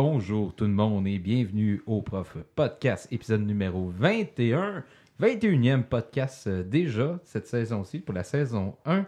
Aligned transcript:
Bonjour 0.00 0.54
tout 0.54 0.62
le 0.62 0.70
monde 0.70 1.08
et 1.08 1.18
bienvenue 1.18 1.82
au 1.88 2.02
Prof 2.02 2.36
Podcast, 2.54 3.08
épisode 3.10 3.44
numéro 3.44 3.88
21. 3.98 4.84
21e 5.20 5.82
podcast 5.82 6.46
euh, 6.46 6.62
déjà 6.62 7.18
cette 7.24 7.48
saison-ci 7.48 7.98
pour 7.98 8.14
la 8.14 8.22
saison 8.22 8.76
1. 8.86 9.04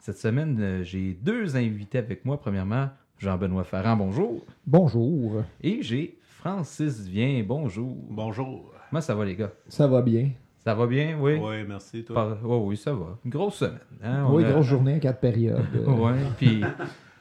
Cette 0.00 0.18
semaine, 0.18 0.58
euh, 0.60 0.82
j'ai 0.82 1.12
deux 1.22 1.54
invités 1.56 1.98
avec 1.98 2.24
moi. 2.24 2.40
Premièrement, 2.40 2.88
Jean-Benoît 3.18 3.62
Farran, 3.62 3.94
bonjour. 3.94 4.44
Bonjour. 4.66 5.44
Et 5.62 5.80
j'ai 5.80 6.18
Francis 6.22 7.06
Vien, 7.06 7.44
bonjour. 7.46 7.94
Bonjour. 8.10 8.74
Comment 8.90 9.00
ça 9.00 9.14
va 9.14 9.24
les 9.24 9.36
gars? 9.36 9.52
Ça 9.68 9.86
va 9.86 10.02
bien? 10.02 10.30
Ça 10.58 10.74
va 10.74 10.88
bien, 10.88 11.18
oui? 11.20 11.38
Oui, 11.40 11.62
merci. 11.68 12.02
Toi? 12.02 12.16
Par- 12.16 12.38
oh 12.44 12.64
oui, 12.66 12.76
ça 12.76 12.92
va. 12.92 13.16
Une 13.24 13.30
grosse 13.30 13.58
semaine. 13.58 13.78
hein? 14.02 14.26
Oui, 14.28 14.44
a- 14.44 14.50
grosse 14.50 14.66
journée 14.66 14.94
à 14.94 14.98
quatre 14.98 15.20
périodes. 15.20 15.62
Ouais, 15.86 16.18
puis 16.36 16.64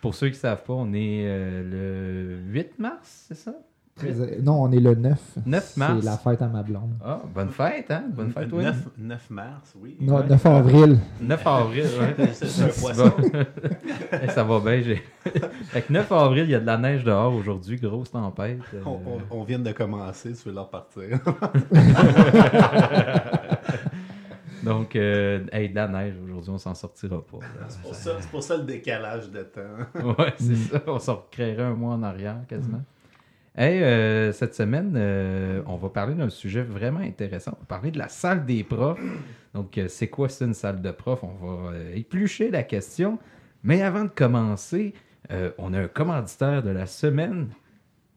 pour 0.01 0.15
ceux 0.15 0.27
qui 0.27 0.33
ne 0.35 0.39
savent 0.39 0.63
pas, 0.63 0.73
on 0.73 0.91
est 0.93 1.23
euh, 1.25 2.39
le 2.43 2.51
8 2.51 2.79
mars, 2.79 3.25
c'est 3.27 3.35
ça? 3.35 3.53
très- 3.95 4.39
Non, 4.41 4.63
on 4.63 4.71
est 4.71 4.79
le 4.79 4.95
9. 4.95 5.19
9 5.45 5.77
mars. 5.77 5.93
C'est 5.99 6.05
la 6.05 6.17
fête 6.17 6.41
à 6.41 6.47
ma 6.47 6.63
blonde. 6.63 6.93
Ah, 7.05 7.21
bonne 7.35 7.49
fête, 7.49 7.91
hein? 7.91 8.05
Bonne 8.09 8.31
fête, 8.31 8.49
toi. 8.49 8.63
9, 8.63 8.75
9 8.97 9.29
mars, 9.29 9.73
oui. 9.79 9.97
Non, 9.99 10.15
Ouais. 10.17 10.27
9 10.27 10.45
avril. 10.47 10.97
9 11.21 11.45
avril. 11.47 11.85
C'est 12.33 12.45
c'est 12.47 12.63
un 12.63 12.69
Ça 12.69 12.81
poisson. 12.81 13.03
va. 13.33 13.39
Eh, 14.23 14.27
ça 14.29 14.43
va 14.43 14.59
bien. 14.59 14.81
j'ai- 14.81 15.03
Fait 15.69 15.81
que 15.83 15.93
9 15.93 16.11
avril, 16.11 16.45
il 16.45 16.49
y 16.51 16.55
a 16.55 16.59
de 16.59 16.65
la 16.65 16.77
neige 16.77 17.03
dehors 17.03 17.33
aujourd'hui, 17.35 17.77
grosse 17.77 18.11
tempête. 18.11 18.59
euh, 18.73 18.81
On, 18.85 18.99
on- 19.31 19.39
on 19.39 19.43
vient 19.43 19.59
de 19.59 19.71
commencer, 19.71 20.33
tu 20.33 20.49
veux 20.49 20.55
leur 20.55 20.69
partir. 20.69 21.19
Donc, 24.63 24.95
euh, 24.95 25.45
hey, 25.51 25.69
de 25.69 25.75
la 25.75 25.87
neige 25.87 26.13
aujourd'hui, 26.23 26.51
on 26.51 26.57
s'en 26.57 26.75
sortira 26.75 27.23
pas. 27.25 27.39
C'est 27.67 27.81
pour, 27.81 27.95
ça- 27.95 28.17
c'est 28.19 28.29
pour 28.29 28.43
ça 28.43 28.57
le 28.57 28.63
décalage 28.63 29.29
de 29.29 29.43
temps. 29.43 29.61
Ouais, 30.19 30.33
c'est 30.37 30.55
ça. 30.55 30.81
On 30.87 30.99
s'en 30.99 31.15
recréerait 31.15 31.63
un 31.63 31.73
mois 31.73 31.93
en 31.95 32.03
arrière 32.03 32.37
quasiment. 32.47 32.83
Hey, 33.57 33.81
euh, 33.83 34.31
cette 34.31 34.55
semaine, 34.55 34.93
euh, 34.95 35.61
on 35.65 35.75
va 35.75 35.89
parler 35.89 36.13
d'un 36.15 36.29
sujet 36.29 36.61
vraiment 36.61 36.99
intéressant. 37.01 37.51
On 37.57 37.59
va 37.61 37.65
parler 37.65 37.91
de 37.91 37.97
la 37.99 38.07
salle 38.07 38.45
des 38.45 38.63
profs. 38.63 38.99
Donc, 39.53 39.77
euh, 39.77 39.87
c'est 39.89 40.07
quoi 40.07 40.29
c'est 40.29 40.45
une 40.45 40.53
salle 40.53 40.81
de 40.81 40.91
prof? 40.91 41.21
On 41.23 41.33
va 41.67 41.73
éplucher 41.93 42.49
la 42.49 42.63
question. 42.63 43.19
Mais 43.63 43.81
avant 43.81 44.03
de 44.05 44.09
commencer, 44.09 44.93
on 45.57 45.73
a 45.73 45.79
un 45.81 45.87
commanditaire 45.87 46.63
de 46.63 46.69
la 46.69 46.85
semaine. 46.85 47.49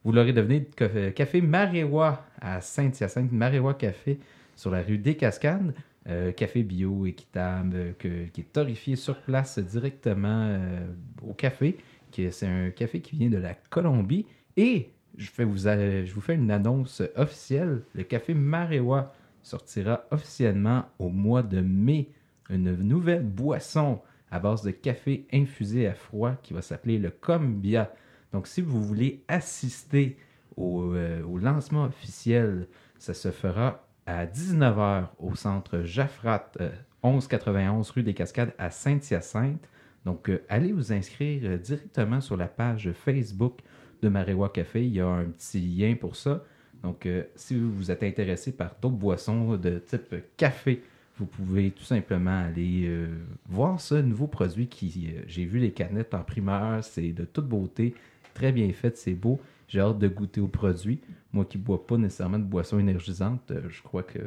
Vous 0.04 0.12
l'aurez 0.12 0.32
deviné, 0.32 0.66
Café- 0.76 1.12
Café 1.12 1.40
Maréwa 1.40 2.24
à 2.40 2.60
Saint-Hyacinthe, 2.60 3.32
Maréwa 3.32 3.74
Café 3.74 4.18
sur 4.54 4.70
la 4.70 4.82
rue 4.82 4.98
des 4.98 5.16
Cascades. 5.16 5.74
Euh, 6.06 6.32
café 6.32 6.62
bio, 6.62 7.06
équitable, 7.06 7.96
euh, 8.04 8.26
qui 8.28 8.42
est 8.42 8.52
torréfié 8.52 8.94
sur 8.94 9.18
place 9.22 9.58
directement 9.58 10.48
euh, 10.50 10.86
au 11.26 11.32
café. 11.32 11.78
C'est 12.12 12.46
un 12.46 12.70
café 12.70 13.00
qui 13.00 13.16
vient 13.16 13.30
de 13.30 13.38
la 13.38 13.54
Colombie. 13.54 14.26
Et 14.58 14.90
je, 15.16 15.30
fais 15.30 15.44
vous, 15.44 15.56
je 15.56 16.12
vous 16.12 16.20
fais 16.20 16.34
une 16.34 16.50
annonce 16.50 17.02
officielle. 17.16 17.82
Le 17.94 18.02
café 18.02 18.34
Maréwa 18.34 19.14
sortira 19.42 20.04
officiellement 20.10 20.84
au 20.98 21.08
mois 21.08 21.42
de 21.42 21.60
mai. 21.60 22.10
Une 22.50 22.76
nouvelle 22.82 23.24
boisson 23.24 24.00
à 24.30 24.38
base 24.38 24.62
de 24.62 24.70
café 24.72 25.26
infusé 25.32 25.86
à 25.86 25.94
froid 25.94 26.34
qui 26.42 26.52
va 26.52 26.60
s'appeler 26.60 26.98
le 26.98 27.10
Combia. 27.10 27.92
Donc, 28.32 28.46
si 28.46 28.60
vous 28.60 28.82
voulez 28.82 29.24
assister 29.26 30.18
au, 30.56 30.94
au 31.26 31.38
lancement 31.38 31.84
officiel, 31.84 32.68
ça 32.98 33.14
se 33.14 33.30
fera 33.30 33.88
à 34.06 34.26
19h 34.26 35.06
au 35.18 35.34
centre 35.34 35.82
Jaffrat, 35.82 36.50
euh, 36.60 36.70
1191 37.02 37.90
rue 37.90 38.02
des 38.02 38.14
Cascades 38.14 38.54
à 38.58 38.70
Saint-Hyacinthe. 38.70 39.68
Donc, 40.04 40.28
euh, 40.28 40.42
allez 40.48 40.72
vous 40.72 40.92
inscrire 40.92 41.42
euh, 41.44 41.58
directement 41.58 42.20
sur 42.20 42.36
la 42.36 42.48
page 42.48 42.92
Facebook 42.92 43.60
de 44.02 44.08
Maréwa 44.08 44.48
Café. 44.48 44.84
Il 44.84 44.94
y 44.94 45.00
a 45.00 45.06
un 45.06 45.24
petit 45.24 45.60
lien 45.60 45.94
pour 45.94 46.16
ça. 46.16 46.42
Donc, 46.84 47.06
euh, 47.06 47.24
si 47.34 47.58
vous 47.58 47.90
êtes 47.90 48.02
intéressé 48.02 48.52
par 48.52 48.76
d'autres 48.80 48.96
boissons 48.96 49.56
de 49.56 49.78
type 49.78 50.14
café, 50.36 50.82
vous 51.16 51.24
pouvez 51.24 51.70
tout 51.70 51.84
simplement 51.84 52.44
aller 52.44 52.84
euh, 52.86 53.08
voir 53.48 53.80
ce 53.80 53.94
nouveau 53.94 54.26
produit 54.26 54.66
qui, 54.66 55.08
euh, 55.08 55.22
j'ai 55.26 55.46
vu 55.46 55.58
les 55.58 55.70
canettes 55.70 56.12
en 56.12 56.22
primeur, 56.22 56.84
c'est 56.84 57.12
de 57.12 57.24
toute 57.24 57.46
beauté, 57.46 57.94
très 58.34 58.52
bien 58.52 58.70
fait, 58.74 58.98
c'est 58.98 59.14
beau. 59.14 59.40
J'ai 59.68 59.80
hâte 59.80 59.98
de 59.98 60.08
goûter 60.08 60.40
au 60.40 60.48
produit. 60.48 61.00
Moi 61.32 61.44
qui 61.44 61.58
ne 61.58 61.62
bois 61.62 61.86
pas 61.86 61.96
nécessairement 61.96 62.38
de 62.38 62.44
boissons 62.44 62.78
énergisantes, 62.78 63.50
euh, 63.50 63.62
je 63.68 63.82
crois 63.82 64.02
que 64.02 64.20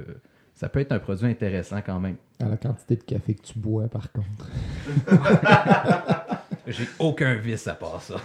ça 0.53 0.69
peut 0.69 0.79
être 0.79 0.91
un 0.91 0.99
produit 0.99 1.27
intéressant 1.27 1.81
quand 1.85 1.99
même. 1.99 2.17
À 2.39 2.49
la 2.49 2.57
quantité 2.57 2.95
de 2.95 3.03
café 3.03 3.35
que 3.35 3.43
tu 3.43 3.59
bois, 3.59 3.87
par 3.87 4.11
contre. 4.11 4.49
J'ai 6.67 6.87
aucun 6.99 7.35
vice 7.35 7.67
à 7.67 7.75
part 7.75 8.01
ça. 8.01 8.15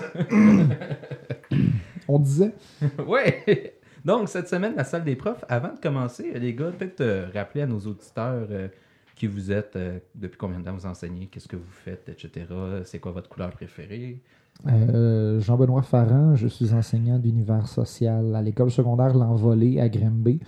On 2.09 2.19
disait, 2.19 2.53
ouais! 3.07 3.75
Donc, 4.05 4.29
cette 4.29 4.49
semaine, 4.49 4.75
la 4.77 4.85
salle 4.85 5.05
des 5.05 5.15
profs, 5.15 5.45
avant 5.49 5.73
de 5.73 5.79
commencer, 5.79 6.33
les 6.39 6.55
gars, 6.55 6.73
peut-être 6.73 7.01
euh, 7.01 7.29
rappeler 7.33 7.63
à 7.63 7.67
nos 7.67 7.79
auditeurs 7.79 8.49
euh, 8.51 8.69
qui 9.15 9.29
vous 9.29 9.53
êtes, 9.53 9.77
euh, 9.77 10.01
depuis 10.15 10.37
combien 10.37 10.59
de 10.59 10.65
temps 10.65 10.75
vous 10.75 10.87
enseignez, 10.87 11.27
qu'est-ce 11.27 11.47
que 11.47 11.57
vous 11.57 11.71
faites, 11.71 12.09
etc. 12.09 12.47
C'est 12.85 12.99
quoi 12.99 13.13
votre 13.13 13.29
couleur 13.29 13.51
préférée? 13.53 14.21
Euh, 14.69 15.41
Jean-Benoît 15.41 15.83
Farran, 15.83 16.35
je 16.37 16.47
suis 16.47 16.73
enseignant 16.73 17.19
d'univers 17.19 17.67
social 17.69 18.35
à 18.35 18.43
l'école 18.43 18.71
secondaire 18.71 19.15
L'Envolée 19.15 19.81
à 19.81 19.89
Grimby. 19.89 20.41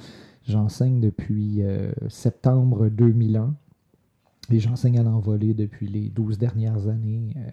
J'enseigne 0.46 1.00
depuis 1.00 1.62
euh, 1.62 1.90
septembre 2.08 2.88
2001 2.88 3.54
et 4.50 4.60
j'enseigne 4.60 4.98
à 4.98 5.02
l'Envolée 5.02 5.54
depuis 5.54 5.88
les 5.88 6.10
12 6.10 6.38
dernières 6.38 6.88
années. 6.88 7.34
Euh, 7.36 7.50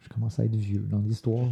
je 0.00 0.08
commence 0.08 0.38
à 0.38 0.44
être 0.44 0.54
vieux 0.54 0.86
dans 0.88 0.98
l'histoire. 1.00 1.48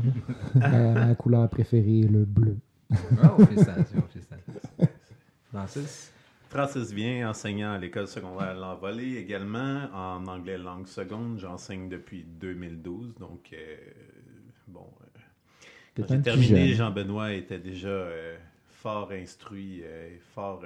ma, 0.55 0.93
ma 1.07 1.15
couleur 1.15 1.49
préférée 1.49 2.01
est 2.01 2.09
le 2.09 2.25
bleu. 2.25 2.57
Oh, 2.93 3.45
félicitations, 3.45 4.03
félicitations. 4.13 4.53
Francis? 5.51 6.14
Francis 6.55 6.93
vient, 6.93 7.29
enseignant 7.31 7.73
à 7.73 7.79
l'école 7.79 8.07
secondaire 8.07 8.55
L'Envolée 8.55 9.17
également, 9.17 9.89
en 9.93 10.25
anglais 10.29 10.57
langue 10.57 10.87
seconde. 10.87 11.41
J'enseigne 11.41 11.89
depuis 11.89 12.23
2012, 12.23 13.17
donc 13.19 13.51
euh, 13.53 13.77
bon. 14.69 14.87
euh, 15.03 15.19
quand 15.97 16.07
j'ai 16.09 16.23
terminé. 16.23 16.75
Jean-Benoît 16.75 17.33
était 17.33 17.59
déjà 17.59 17.89
euh, 17.89 18.37
fort 18.71 19.11
instruit, 19.11 19.81
et 19.81 20.21
fort 20.33 20.63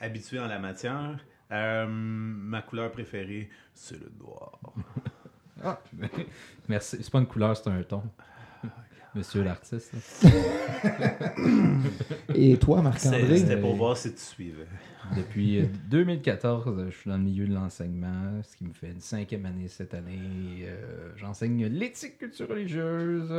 habitué 0.00 0.40
en 0.40 0.46
la 0.46 0.58
matière. 0.58 1.18
Ma 1.50 2.62
couleur 2.62 2.90
préférée, 2.92 3.50
c'est 3.74 4.00
le 4.00 4.10
noir. 4.18 4.58
Ah, 5.64 5.80
merci. 6.68 6.98
C'est 7.00 7.10
pas 7.10 7.18
une 7.18 7.26
couleur, 7.26 7.56
c'est 7.56 7.70
un 7.70 7.82
ton. 7.82 8.02
Monsieur 9.16 9.42
l'artiste. 9.42 9.94
Et 12.34 12.58
toi, 12.58 12.82
Marc-André? 12.82 13.38
C'était 13.38 13.56
pour 13.56 13.72
euh, 13.72 13.76
voir 13.76 13.96
si 13.96 14.12
tu 14.12 14.20
suivais. 14.20 14.66
Depuis 15.16 15.60
euh, 15.60 15.66
2014, 15.88 16.66
euh, 16.66 16.90
je 16.90 16.96
suis 16.96 17.08
dans 17.08 17.16
le 17.16 17.22
milieu 17.22 17.46
de 17.46 17.54
l'enseignement, 17.54 18.42
ce 18.42 18.54
qui 18.56 18.64
me 18.64 18.74
fait 18.74 18.90
une 18.90 19.00
cinquième 19.00 19.46
année 19.46 19.68
cette 19.68 19.94
année. 19.94 20.64
Euh, 20.64 21.12
J'enseigne 21.16 21.64
l'éthique 21.66 22.18
culture 22.18 22.48
religieuse, 22.48 23.30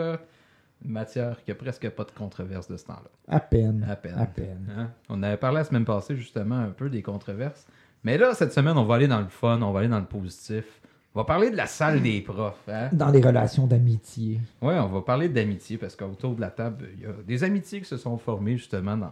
une 0.84 0.92
matière 0.92 1.44
qui 1.44 1.52
a 1.52 1.56
presque 1.56 1.88
pas 1.90 2.06
de 2.06 2.12
controverse 2.12 2.68
de 2.68 2.78
ce 2.78 2.86
temps-là. 2.86 3.12
À 3.28 3.40
peine. 3.40 3.86
À 3.88 3.96
peine. 3.96 4.18
À 4.18 4.26
peine. 4.26 4.74
Hein? 4.76 4.90
On 5.10 5.22
avait 5.22 5.38
parlé 5.38 5.58
la 5.58 5.64
semaine 5.64 5.86
passée 5.86 6.16
justement 6.16 6.58
un 6.58 6.70
peu 6.70 6.90
des 6.90 7.04
controverses. 7.04 7.68
Mais 8.04 8.18
là, 8.18 8.34
cette 8.34 8.54
semaine, 8.54 8.78
on 8.78 8.86
va 8.86 8.96
aller 8.96 9.08
dans 9.08 9.22
le 9.22 9.28
fun, 9.28 9.62
on 9.62 9.72
va 9.72 9.82
aller 9.82 9.90
dans 9.90 10.00
le 10.00 10.06
positif. 10.06 10.82
On 11.18 11.22
va 11.22 11.26
parler 11.26 11.50
de 11.50 11.56
la 11.58 11.66
salle 11.66 12.04
des 12.04 12.22
profs. 12.22 12.70
Hein? 12.70 12.90
Dans 12.92 13.10
les 13.10 13.20
relations 13.24 13.66
d'amitié. 13.66 14.40
Oui, 14.62 14.76
on 14.76 14.86
va 14.86 15.02
parler 15.02 15.28
d'amitié 15.30 15.80
parce 15.80 15.96
qu'autour 15.96 16.36
de 16.36 16.42
la 16.42 16.52
table, 16.52 16.90
il 16.96 17.02
y 17.02 17.06
a 17.08 17.14
des 17.26 17.44
amitiés 17.44 17.80
qui 17.82 17.88
se 17.88 17.98
sont 17.98 18.20
formées 18.20 18.56
justement 18.56 18.96
dans 18.96 19.12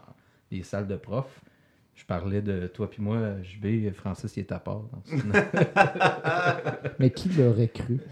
les 0.51 0.62
salles 0.62 0.85
de 0.85 0.97
profs. 0.97 1.41
Je 1.95 2.06
parlais 2.06 2.44
de 2.44 2.68
toi 2.68 2.88
puis 2.91 3.01
moi, 3.01 3.41
JB, 3.41 3.91
Francis, 3.95 4.38
il 4.38 4.41
est 4.41 4.51
à 4.51 4.59
part. 4.59 4.81
dans 4.81 5.01
ce- 5.03 5.15
Mais 7.00 7.09
qui 7.09 7.29
l'aurait 7.29 7.69
cru? 7.69 7.97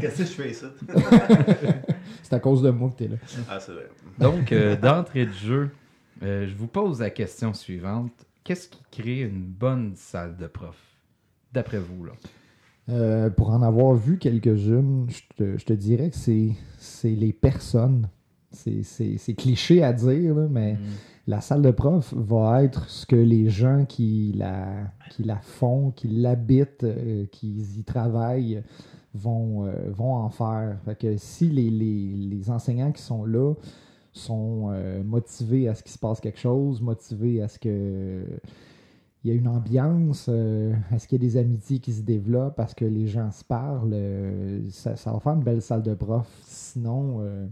Qu'est-ce 0.00 0.18
que 0.18 0.24
je 0.24 0.32
fais 0.32 0.52
ça? 0.52 0.66
C'est 2.22 2.34
à 2.34 2.40
cause 2.40 2.60
de 2.60 2.68
moi 2.68 2.90
que 2.90 2.96
t'es 2.96 3.08
là. 3.08 3.16
Ah, 3.48 3.58
c'est 3.58 3.72
vrai. 3.72 3.88
Donc, 4.18 4.52
euh, 4.52 4.76
d'entrée 4.76 5.24
de 5.24 5.32
jeu, 5.32 5.70
euh, 6.22 6.46
je 6.46 6.54
vous 6.54 6.66
pose 6.66 7.00
la 7.00 7.08
question 7.08 7.54
suivante. 7.54 8.12
Qu'est-ce 8.44 8.68
qui 8.68 8.82
crée 8.90 9.20
une 9.22 9.40
bonne 9.44 9.92
salle 9.96 10.36
de 10.36 10.46
prof, 10.46 10.76
d'après 11.52 11.78
vous? 11.78 12.04
Là? 12.04 12.12
Euh, 12.88 13.30
pour 13.30 13.50
en 13.50 13.62
avoir 13.62 13.94
vu 13.94 14.18
quelques-unes, 14.18 15.06
je 15.08 15.20
te, 15.36 15.58
je 15.58 15.64
te 15.64 15.72
dirais 15.72 16.10
que 16.10 16.16
c'est 16.16 17.10
les 17.10 17.32
personnes. 17.32 18.08
C'est- 18.52 19.34
cliché 19.36 19.82
à 19.84 19.92
dire, 19.92 20.34
là, 20.34 20.48
mais 20.50 20.76
la 21.28 21.40
salle 21.40 21.62
de 21.62 21.70
prof 21.70 22.12
va 22.16 22.64
être 22.64 22.88
ce 22.88 23.06
que 23.06 23.14
les 23.14 23.48
gens 23.48 23.84
qui 23.84 24.32
la, 24.36 24.90
qui 25.10 25.22
la 25.22 25.36
font, 25.36 25.92
qui 25.92 26.08
l'habitent, 26.08 26.82
euh, 26.82 27.26
qui 27.30 27.62
y 27.78 27.84
travaillent, 27.84 28.62
vont, 29.14 29.66
euh, 29.66 29.72
vont 29.90 30.14
en 30.14 30.30
faire. 30.30 30.78
Fait 30.84 30.96
que 30.98 31.16
si 31.16 31.48
les, 31.48 31.70
les- 31.70 32.16
les 32.16 32.50
enseignants 32.50 32.90
qui 32.90 33.02
sont 33.02 33.24
là 33.24 33.54
sont 34.12 34.72
motivés 35.04 35.68
à 35.68 35.74
ce 35.76 35.84
qu'il 35.84 35.92
se 35.92 35.98
passe 35.98 36.18
quelque 36.20 36.40
chose, 36.40 36.80
motivés 36.82 37.40
à 37.42 37.46
ce 37.46 37.60
que 37.60 38.24
il 39.24 39.28
y 39.28 39.32
a 39.32 39.34
une 39.36 39.48
ambiance. 39.48 40.26
euh, 40.28 40.74
Est-ce 40.92 41.06
qu'il 41.08 41.22
y 41.22 41.26
a 41.26 41.28
des 41.28 41.36
amitiés 41.36 41.78
qui 41.78 41.92
se 41.92 42.02
développent? 42.02 42.56
Parce 42.56 42.74
que 42.74 42.84
les 42.84 43.06
gens 43.06 43.30
se 43.30 43.44
parlent? 43.44 43.92
euh, 43.92 44.68
ça, 44.70 44.96
ça 44.96 45.12
va 45.12 45.20
faire 45.20 45.32
une 45.34 45.42
belle 45.44 45.62
salle 45.62 45.82
de 45.82 45.94
prof. 45.94 46.26
Sinon, 46.44 47.18
euh, 47.20 47.46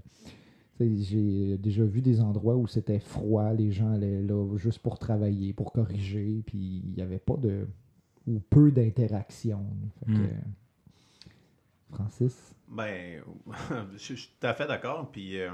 j'ai 0.80 1.58
déjà 1.58 1.84
vu 1.84 2.00
des 2.02 2.20
endroits 2.20 2.56
où 2.56 2.66
c'était 2.66 3.00
froid, 3.00 3.52
les 3.52 3.70
gens 3.72 3.90
allaient 3.92 4.22
là 4.22 4.56
juste 4.56 4.78
pour 4.78 4.98
travailler, 4.98 5.52
pour 5.52 5.72
corriger, 5.72 6.42
puis 6.46 6.82
il 6.86 6.92
n'y 6.94 7.02
avait 7.02 7.18
pas 7.18 7.36
de. 7.36 7.66
ou 8.26 8.40
peu 8.50 8.70
d'interaction. 8.70 9.64
Fait 10.00 10.12
que, 10.12 10.18
Mm. 10.18 10.28
Francis? 11.90 12.54
Ben, 12.68 13.22
je 13.92 13.98
je 13.98 14.14
suis 14.14 14.30
tout 14.40 14.46
à 14.46 14.54
fait 14.54 14.66
d'accord. 14.66 15.10
Puis, 15.10 15.40
euh, 15.40 15.50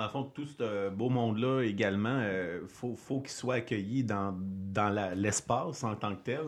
dans 0.00 0.06
le 0.06 0.10
fond, 0.10 0.22
tout 0.24 0.46
ce 0.46 0.88
beau 0.88 1.10
monde-là 1.10 1.60
également, 1.62 2.22
il 2.22 2.66
faut, 2.68 2.96
faut 2.96 3.20
qu'il 3.20 3.30
soit 3.30 3.56
accueilli 3.56 4.02
dans, 4.02 4.34
dans 4.40 4.88
l'espace 5.14 5.84
en 5.84 5.94
tant 5.94 6.16
que 6.16 6.22
tel. 6.22 6.40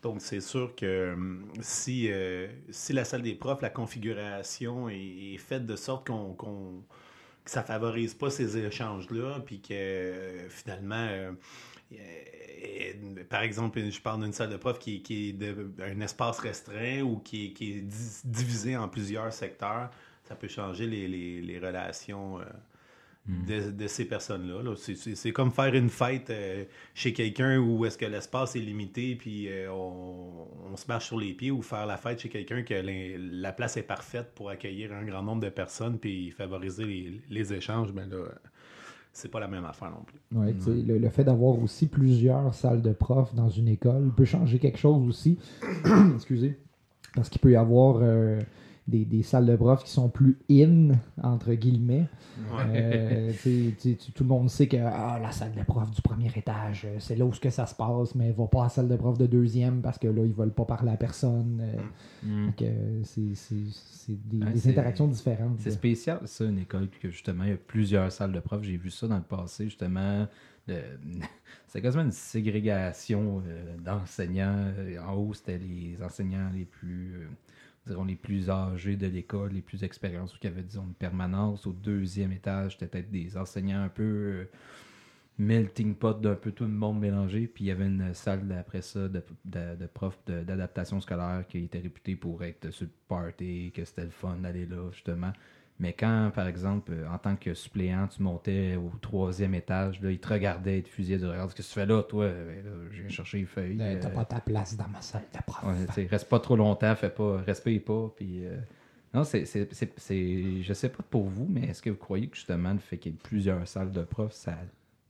Donc, 0.00 0.20
c'est 0.20 0.40
sûr 0.40 0.76
que 0.76 0.84
euh, 0.86 1.16
si, 1.60 2.08
euh, 2.12 2.46
si 2.70 2.92
la 2.92 3.04
salle 3.04 3.22
des 3.22 3.34
profs, 3.34 3.62
la 3.62 3.70
configuration 3.70 4.88
est, 4.88 5.36
faite 5.38 5.66
de 5.66 5.76
sorte 5.76 6.06
qu'on, 6.06 6.34
qu'on- 6.34 6.84
que 7.44 7.50
ça 7.50 7.62
favorise 7.62 8.14
pas 8.14 8.30
ces 8.30 8.56
échanges-là, 8.58 9.40
puis 9.44 9.60
que 9.60 9.72
euh, 9.72 10.48
finalement, 10.48 10.94
euh, 11.10 11.32
euh, 11.92 13.24
par 13.28 13.42
exemple, 13.42 13.80
je 13.90 14.00
parle 14.00 14.22
d'une 14.22 14.32
salle 14.32 14.50
de 14.50 14.56
prof 14.56 14.78
qui, 14.78 15.02
qui 15.02 15.30
est 15.30 15.32
de, 15.32 15.72
un 15.82 16.00
espace 16.00 16.38
restreint 16.38 17.00
ou 17.02 17.18
qui 17.18 17.46
est, 17.46 17.50
qui 17.52 17.72
est 17.72 17.80
di- 17.80 18.20
divisé 18.24 18.76
en 18.76 18.88
plusieurs 18.88 19.32
secteurs, 19.32 19.90
ça 20.22 20.34
peut 20.36 20.48
changer 20.48 20.86
les, 20.86 21.08
les- 21.08 21.58
relations 21.58 22.40
euh, 22.40 22.44
de, 23.26 23.70
de 23.70 23.86
ces 23.86 24.04
personnes-là. 24.04 24.62
là. 24.62 24.74
C'est- 24.76 24.96
C'est 24.96 25.14
c'est 25.14 25.32
comme 25.32 25.50
faire 25.50 25.74
une 25.74 25.88
fête 25.88 26.28
euh, 26.30 26.64
chez 26.94 27.12
quelqu'un 27.14 27.58
où 27.58 27.86
est-ce 27.86 27.96
que 27.96 28.04
l'espace 28.04 28.54
est 28.54 28.60
limité 28.60 29.16
puis 29.16 29.48
euh, 29.48 29.72
on, 29.72 30.46
on 30.72 30.76
se 30.76 30.86
marche 30.86 31.06
sur 31.06 31.18
les 31.18 31.32
pieds 31.32 31.50
ou 31.50 31.62
faire 31.62 31.86
la 31.86 31.96
fête 31.96 32.20
chez 32.20 32.28
quelqu'un 32.28 32.62
que 32.62 32.74
la 33.40 33.52
place 33.52 33.76
est 33.78 33.82
parfaite 33.82 34.32
pour 34.34 34.50
accueillir 34.50 34.92
un 34.92 35.04
grand 35.04 35.22
nombre 35.22 35.42
de 35.42 35.48
personnes 35.48 35.98
puis 35.98 36.30
favoriser 36.32 36.84
les, 36.84 37.20
les 37.30 37.52
échanges, 37.54 37.92
ben 37.92 38.08
là, 38.10 38.24
c'est 39.12 39.30
pas 39.30 39.40
la 39.40 39.48
même 39.48 39.64
affaire 39.64 39.90
non 39.90 40.04
plus. 40.04 40.18
Ouais, 40.38 40.52
tu 40.54 40.60
sais, 40.60 40.70
le, 40.72 40.98
le 40.98 41.08
fait 41.08 41.24
d'avoir 41.24 41.58
aussi 41.62 41.86
plusieurs 41.86 42.52
salles 42.52 42.82
de 42.82 42.92
profs 42.92 43.34
dans 43.34 43.48
une 43.48 43.68
école 43.68 44.10
peut 44.14 44.24
changer 44.26 44.58
quelque 44.58 44.78
chose 44.78 45.08
aussi. 45.08 45.38
Excusez. 46.14 46.58
Parce 47.14 47.28
qu'il 47.28 47.40
peut 47.40 47.52
y 47.52 47.56
avoir 47.56 48.00
euh, 48.02 48.40
des, 48.86 49.04
des 49.04 49.22
salles 49.22 49.46
de 49.46 49.56
profs 49.56 49.84
qui 49.84 49.90
sont 49.90 50.08
plus 50.08 50.38
in, 50.50 50.90
entre 51.22 51.54
guillemets. 51.54 52.06
Euh, 52.60 53.32
tout 54.14 54.24
le 54.24 54.28
monde 54.28 54.50
sait 54.50 54.66
que 54.66 54.76
ah, 54.76 55.18
la 55.22 55.32
salle 55.32 55.52
de 55.54 55.62
prof 55.62 55.90
du 55.90 56.02
premier 56.02 56.30
étage, 56.36 56.82
euh, 56.84 56.96
c'est 56.98 57.16
là 57.16 57.24
où 57.24 57.32
ce 57.32 57.40
que 57.40 57.50
ça 57.50 57.66
se 57.66 57.74
passe, 57.74 58.14
mais 58.14 58.30
va 58.32 58.46
pas 58.46 58.60
à 58.60 58.62
la 58.64 58.68
salle 58.68 58.88
de 58.88 58.96
prof 58.96 59.16
de 59.18 59.26
deuxième 59.26 59.80
parce 59.80 59.98
que 59.98 60.08
là, 60.08 60.24
ils 60.24 60.32
veulent 60.32 60.52
pas 60.52 60.64
parler 60.64 60.90
à 60.92 60.96
personne. 60.96 61.60
euh, 61.62 61.80
Mm. 62.26 62.46
donc, 62.46 62.62
euh, 62.62 63.00
c'est 63.04 63.34
c'est- 63.34 63.54
c'est 63.70 64.28
des, 64.28 64.38
Ouais, 64.44 64.52
des 64.52 64.68
interactions 64.68 65.06
différentes. 65.08 65.58
C'est 65.60 65.70
spécial, 65.70 66.20
ça, 66.26 66.44
une 66.44 66.58
école, 66.58 66.88
que 67.00 67.10
justement, 67.10 67.44
il 67.44 67.50
y 67.50 67.52
a 67.52 67.56
plusieurs 67.56 68.10
salles 68.12 68.32
de 68.32 68.40
profs. 68.40 68.62
J'ai 68.64 68.76
vu 68.76 68.90
ça 68.90 69.06
dans 69.08 69.16
le 69.16 69.22
passé, 69.22 69.64
justement. 69.64 70.26
C'est 71.68 71.82
quasiment 71.82 72.04
une 72.04 72.10
ségrégation 72.12 73.42
euh, 73.46 73.76
d'enseignants. 73.84 74.72
En 75.06 75.14
haut, 75.14 75.34
c'était 75.34 75.58
les 75.58 75.98
enseignants 76.02 76.48
les 76.54 76.64
plus, 76.64 77.14
euh, 77.16 77.26
les 77.86 78.16
plus 78.16 78.50
âgés 78.50 78.96
de 78.96 79.06
l'école, 79.06 79.52
les 79.52 79.62
plus 79.62 79.82
expérience, 79.82 80.36
qui 80.38 80.46
avaient, 80.46 80.62
disons, 80.62 80.84
une 80.84 80.94
permanence. 80.94 81.66
Au 81.66 81.72
deuxième 81.72 82.32
étage, 82.32 82.72
c'était 82.72 82.86
peut-être 82.86 83.10
des 83.10 83.36
enseignants 83.36 83.82
un 83.82 83.88
peu 83.88 84.02
euh, 84.02 84.44
melting 85.38 85.94
pot 85.94 86.20
d'un 86.20 86.34
peu 86.34 86.52
tout 86.52 86.64
le 86.64 86.70
monde 86.70 87.00
mélangé. 87.00 87.46
Puis 87.46 87.64
il 87.64 87.66
y 87.68 87.70
avait 87.70 87.86
une 87.86 88.14
salle 88.14 88.50
après 88.58 88.82
ça 88.82 89.08
de, 89.08 89.22
de, 89.44 89.86
profs 89.86 90.18
d'adaptation 90.26 91.00
scolaire 91.00 91.44
qui 91.48 91.58
était 91.58 91.80
réputée 91.80 92.16
pour 92.16 92.42
être 92.42 92.70
sur 92.70 92.86
le 92.86 92.92
party, 93.08 93.72
que 93.74 93.84
c'était 93.84 94.04
le 94.04 94.10
fun 94.10 94.36
d'aller 94.36 94.66
là, 94.66 94.90
justement. 94.92 95.32
Mais 95.80 95.92
quand, 95.92 96.30
par 96.34 96.46
exemple, 96.46 96.92
euh, 96.92 97.08
en 97.12 97.18
tant 97.18 97.34
que 97.34 97.52
suppléant, 97.52 98.06
tu 98.06 98.22
montais 98.22 98.76
au 98.76 98.90
troisième 99.00 99.54
étage, 99.54 100.00
là, 100.00 100.10
ils 100.12 100.20
te 100.20 100.28
regardaient 100.28 100.78
et 100.78 100.82
te 100.82 100.88
fusillaient 100.88 101.18
du 101.18 101.26
regard. 101.26 101.52
Qu'est-ce 101.52 101.68
que 101.68 101.74
tu 101.74 101.80
fais 101.80 101.86
là, 101.86 102.02
toi? 102.02 102.28
Ben, 102.28 102.64
là, 102.64 102.70
je 102.92 103.00
viens 103.00 103.08
chercher 103.08 103.38
les 103.38 103.44
feuilles. 103.44 103.78
Euh, 103.80 103.98
T'as 104.00 104.08
euh, 104.08 104.14
pas 104.14 104.24
ta 104.24 104.40
place 104.40 104.76
dans 104.76 104.88
ma 104.88 105.00
salle 105.00 105.24
de 105.34 105.38
prof. 105.44 105.64
Ouais, 105.96 106.06
reste 106.06 106.28
pas 106.28 106.38
trop 106.38 106.54
longtemps, 106.56 106.94
fais 106.94 107.10
pas, 107.10 107.38
respire 107.38 107.82
pas. 107.84 108.12
Puis, 108.16 108.46
euh, 108.46 108.56
non, 109.12 109.24
c'est, 109.24 109.44
c'est, 109.46 109.72
c'est, 109.74 109.92
c'est- 109.98 110.62
je 110.62 110.72
sais 110.74 110.88
pas 110.90 111.02
pour 111.10 111.24
vous, 111.24 111.46
mais 111.50 111.62
est-ce 111.62 111.82
que 111.82 111.90
vous 111.90 111.96
croyez 111.96 112.28
que 112.28 112.36
justement 112.36 112.72
le 112.72 112.78
fait 112.78 112.98
qu'il 112.98 113.12
y 113.12 113.14
ait 113.16 113.18
plusieurs 113.22 113.66
salles 113.66 113.90
de 113.90 114.02
profs, 114.02 114.32
ça 114.32 114.56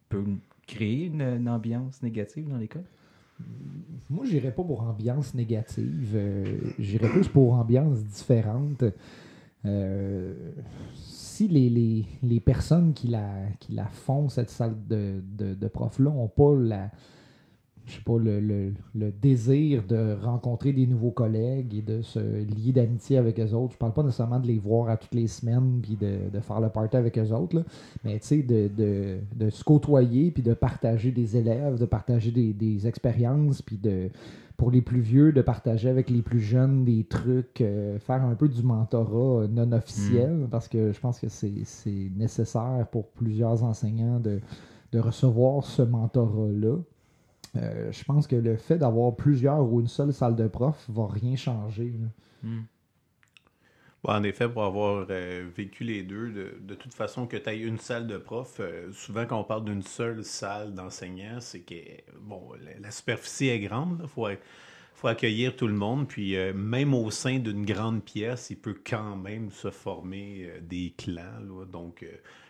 peut 0.08 0.24
créer 0.66 1.04
une, 1.06 1.20
une 1.20 1.48
ambiance 1.48 2.02
négative 2.02 2.48
dans 2.48 2.56
l'école? 2.56 2.84
Moi, 4.08 4.24
j'irais 4.24 4.52
pas 4.52 4.62
pour 4.62 4.82
ambiance 4.82 5.34
négative. 5.34 6.12
euh, 6.14 6.56
j'irais 6.78 7.08
plus 7.08 7.28
pour 7.28 7.52
ambiance 7.54 8.02
différente. 8.04 8.84
Euh, 9.66 10.52
si 10.94 11.48
les, 11.48 11.68
les, 11.70 12.06
les 12.22 12.40
personnes 12.40 12.92
qui 12.92 13.08
la, 13.08 13.28
qui 13.60 13.72
la 13.72 13.86
font, 13.86 14.28
cette 14.28 14.50
salle 14.50 14.76
de, 14.86 15.22
de, 15.36 15.54
de 15.54 15.68
profs-là, 15.68 16.10
n'ont 16.10 16.28
pas 16.28 16.54
la, 16.54 16.90
je 17.86 17.96
sais 17.96 18.02
pas, 18.04 18.18
le, 18.18 18.40
le, 18.40 18.72
le 18.94 19.12
désir 19.12 19.84
de 19.86 20.16
rencontrer 20.22 20.72
des 20.72 20.86
nouveaux 20.86 21.10
collègues 21.10 21.74
et 21.74 21.82
de 21.82 22.02
se 22.02 22.18
lier 22.18 22.72
d'amitié 22.72 23.18
avec 23.18 23.38
eux 23.38 23.52
autres. 23.52 23.74
Je 23.74 23.78
parle 23.78 23.92
pas 23.92 24.02
nécessairement 24.02 24.40
de 24.40 24.46
les 24.46 24.58
voir 24.58 24.88
à 24.88 24.96
toutes 24.96 25.14
les 25.14 25.26
semaines 25.26 25.80
puis 25.82 25.96
de, 25.96 26.30
de 26.32 26.40
faire 26.40 26.60
le 26.60 26.70
party 26.70 26.96
avec 26.96 27.18
eux 27.18 27.32
autres, 27.32 27.56
là. 27.56 27.64
mais 28.04 28.18
tu 28.20 28.26
sais, 28.26 28.42
de, 28.42 28.68
de, 28.68 29.18
de 29.36 29.50
se 29.50 29.62
côtoyer 29.64 30.30
puis 30.30 30.42
de 30.42 30.54
partager 30.54 31.10
des 31.10 31.36
élèves, 31.36 31.78
de 31.78 31.86
partager 31.86 32.30
des, 32.30 32.52
des 32.52 32.86
expériences 32.86 33.60
puis 33.62 33.76
de 33.76 34.10
pour 34.56 34.70
les 34.70 34.82
plus 34.82 35.00
vieux, 35.00 35.32
de 35.32 35.42
partager 35.42 35.88
avec 35.88 36.08
les 36.08 36.22
plus 36.22 36.38
jeunes 36.38 36.84
des 36.84 37.04
trucs, 37.04 37.60
euh, 37.60 37.98
faire 37.98 38.22
un 38.22 38.36
peu 38.36 38.48
du 38.48 38.62
mentorat 38.62 39.42
euh, 39.42 39.48
non 39.48 39.72
officiel, 39.72 40.46
parce 40.48 40.68
que 40.68 40.92
je 40.92 41.00
pense 41.00 41.18
que 41.18 41.28
c'est 41.28 41.64
c'est 41.64 42.10
nécessaire 42.16 42.86
pour 42.92 43.08
plusieurs 43.08 43.64
enseignants 43.64 44.20
de, 44.20 44.40
de 44.92 44.98
recevoir 45.00 45.64
ce 45.64 45.82
mentorat-là. 45.82 46.76
Euh, 47.56 47.92
je 47.92 48.04
pense 48.04 48.26
que 48.26 48.36
le 48.36 48.56
fait 48.56 48.78
d'avoir 48.78 49.14
plusieurs 49.14 49.62
ou 49.62 49.80
une 49.80 49.88
seule 49.88 50.12
salle 50.12 50.34
de 50.36 50.48
prof 50.48 50.84
va 50.88 51.06
rien 51.06 51.36
changer. 51.36 51.92
Bon, 54.02 54.10
en 54.12 54.22
effet, 54.22 54.48
pour 54.48 54.64
avoir 54.64 55.06
euh, 55.08 55.48
vécu 55.56 55.84
les 55.84 56.02
deux, 56.02 56.30
de, 56.30 56.54
de 56.60 56.74
toute 56.74 56.92
façon, 56.92 57.26
que 57.26 57.36
tu 57.38 57.48
aies 57.48 57.60
une 57.60 57.78
salle 57.78 58.06
de 58.06 58.18
prof, 58.18 58.56
euh, 58.60 58.92
souvent 58.92 59.24
quand 59.24 59.40
on 59.40 59.44
parle 59.44 59.64
d'une 59.64 59.82
seule 59.82 60.24
salle 60.24 60.74
d'enseignants, 60.74 61.40
c'est 61.40 61.60
que 61.60 61.74
bon, 62.20 62.42
la, 62.62 62.78
la 62.80 62.90
superficie 62.90 63.48
est 63.48 63.60
grande. 63.60 64.00
Il 64.02 64.08
faut, 64.08 64.26
faut 64.94 65.08
accueillir 65.08 65.56
tout 65.56 65.66
le 65.68 65.74
monde. 65.74 66.06
Puis 66.06 66.36
euh, 66.36 66.52
même 66.52 66.92
au 66.92 67.10
sein 67.10 67.38
d'une 67.38 67.64
grande 67.64 68.02
pièce, 68.04 68.50
il 68.50 68.56
peut 68.56 68.76
quand 68.86 69.16
même 69.16 69.50
se 69.50 69.70
former 69.70 70.48
euh, 70.48 70.60
des 70.60 70.92
clans. 70.98 71.40
là. 71.40 71.64
Donc, 71.64 72.02
euh, 72.02 72.08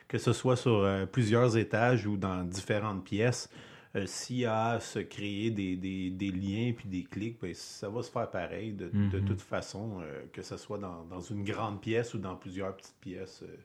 que 0.08 0.18
ce 0.18 0.32
soit 0.32 0.56
sur 0.56 0.78
euh, 0.82 1.06
plusieurs 1.06 1.56
étages 1.56 2.06
ou 2.06 2.16
dans 2.16 2.42
différentes 2.42 3.04
pièces, 3.04 3.48
euh, 3.96 4.06
s'il 4.06 4.38
y 4.38 4.44
a 4.46 4.66
à 4.70 4.80
se 4.80 4.98
créer 5.00 5.50
des, 5.50 5.76
des- 5.76 6.10
des 6.10 6.30
liens 6.32 6.72
puis 6.76 6.88
des 6.88 7.04
clics, 7.04 7.40
ben, 7.40 7.54
ça 7.54 7.88
va 7.88 8.02
se 8.02 8.10
faire 8.10 8.30
pareil 8.30 8.72
de, 8.72 8.92
de 9.10 9.20
Mhm. 9.20 9.24
toute 9.26 9.40
façon, 9.40 10.00
euh, 10.02 10.22
que 10.32 10.42
ce 10.42 10.56
soit 10.56 10.78
dans, 10.78 11.04
dans 11.04 11.20
une 11.20 11.44
grande 11.44 11.80
pièce 11.80 12.14
ou 12.14 12.18
dans 12.18 12.36
plusieurs 12.36 12.76
petites 12.76 12.96
pièces. 13.00 13.42
euh. 13.44 13.56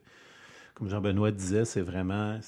comme 0.74 0.88
Jean-Benoît 0.88 1.32
disait, 1.32 1.64
c'est 1.64 1.82
vraiment 1.82 2.40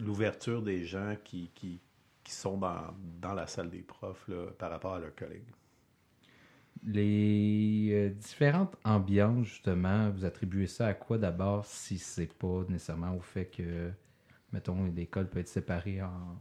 l'ouverture 0.00 0.62
des 0.62 0.84
gens 0.84 1.16
qui, 1.24 1.50
qui, 1.54 1.80
qui 2.24 2.32
sont 2.32 2.58
dans, 2.58 2.94
dans 3.20 3.34
la 3.34 3.46
salle 3.46 3.70
des 3.70 3.82
profs 3.82 4.26
là, 4.28 4.46
par 4.58 4.70
rapport 4.70 4.94
à 4.94 5.00
leurs 5.00 5.14
collègues. 5.14 5.48
Les 6.82 7.90
euh, 7.92 8.10
différentes 8.10 8.76
ambiances, 8.84 9.46
justement, 9.46 10.10
vous 10.10 10.24
attribuez 10.24 10.66
ça 10.66 10.86
à 10.88 10.94
quoi 10.94 11.18
d'abord 11.18 11.66
si 11.66 11.98
c'est 11.98 12.32
pas 12.32 12.64
nécessairement 12.68 13.14
au 13.14 13.20
fait 13.20 13.46
que, 13.46 13.90
mettons, 14.52 14.84
l'école 14.86 15.28
peut 15.28 15.40
être 15.40 15.48
séparée 15.48 16.02
en, 16.02 16.38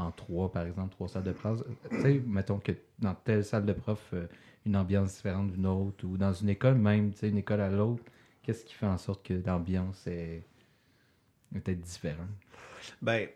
en 0.00 0.10
trois, 0.10 0.50
par 0.50 0.66
exemple, 0.66 0.90
trois 0.90 1.08
salles 1.08 1.24
de 1.24 1.32
prof. 1.32 1.62
Tu 1.90 2.00
sais, 2.00 2.22
mettons 2.26 2.58
que 2.58 2.72
dans 2.98 3.14
telle 3.14 3.44
salle 3.44 3.66
de 3.66 3.72
prof, 3.72 4.10
euh, 4.12 4.26
une 4.66 4.76
ambiance 4.76 5.14
différente 5.14 5.52
d'une 5.52 5.66
autre, 5.66 6.04
ou 6.06 6.16
dans 6.16 6.32
une 6.32 6.48
école 6.48 6.76
même, 6.76 7.12
tu 7.12 7.18
sais, 7.18 7.28
une 7.28 7.38
école 7.38 7.60
à 7.60 7.70
l'autre, 7.70 8.02
qu'est-ce 8.42 8.64
qui 8.64 8.74
fait 8.74 8.86
en 8.86 8.98
sorte 8.98 9.24
que 9.26 9.34
l'ambiance 9.46 10.06
est 10.06 10.44
peut-être 11.52 11.80
différente? 11.80 12.28
Ben, 13.02 13.28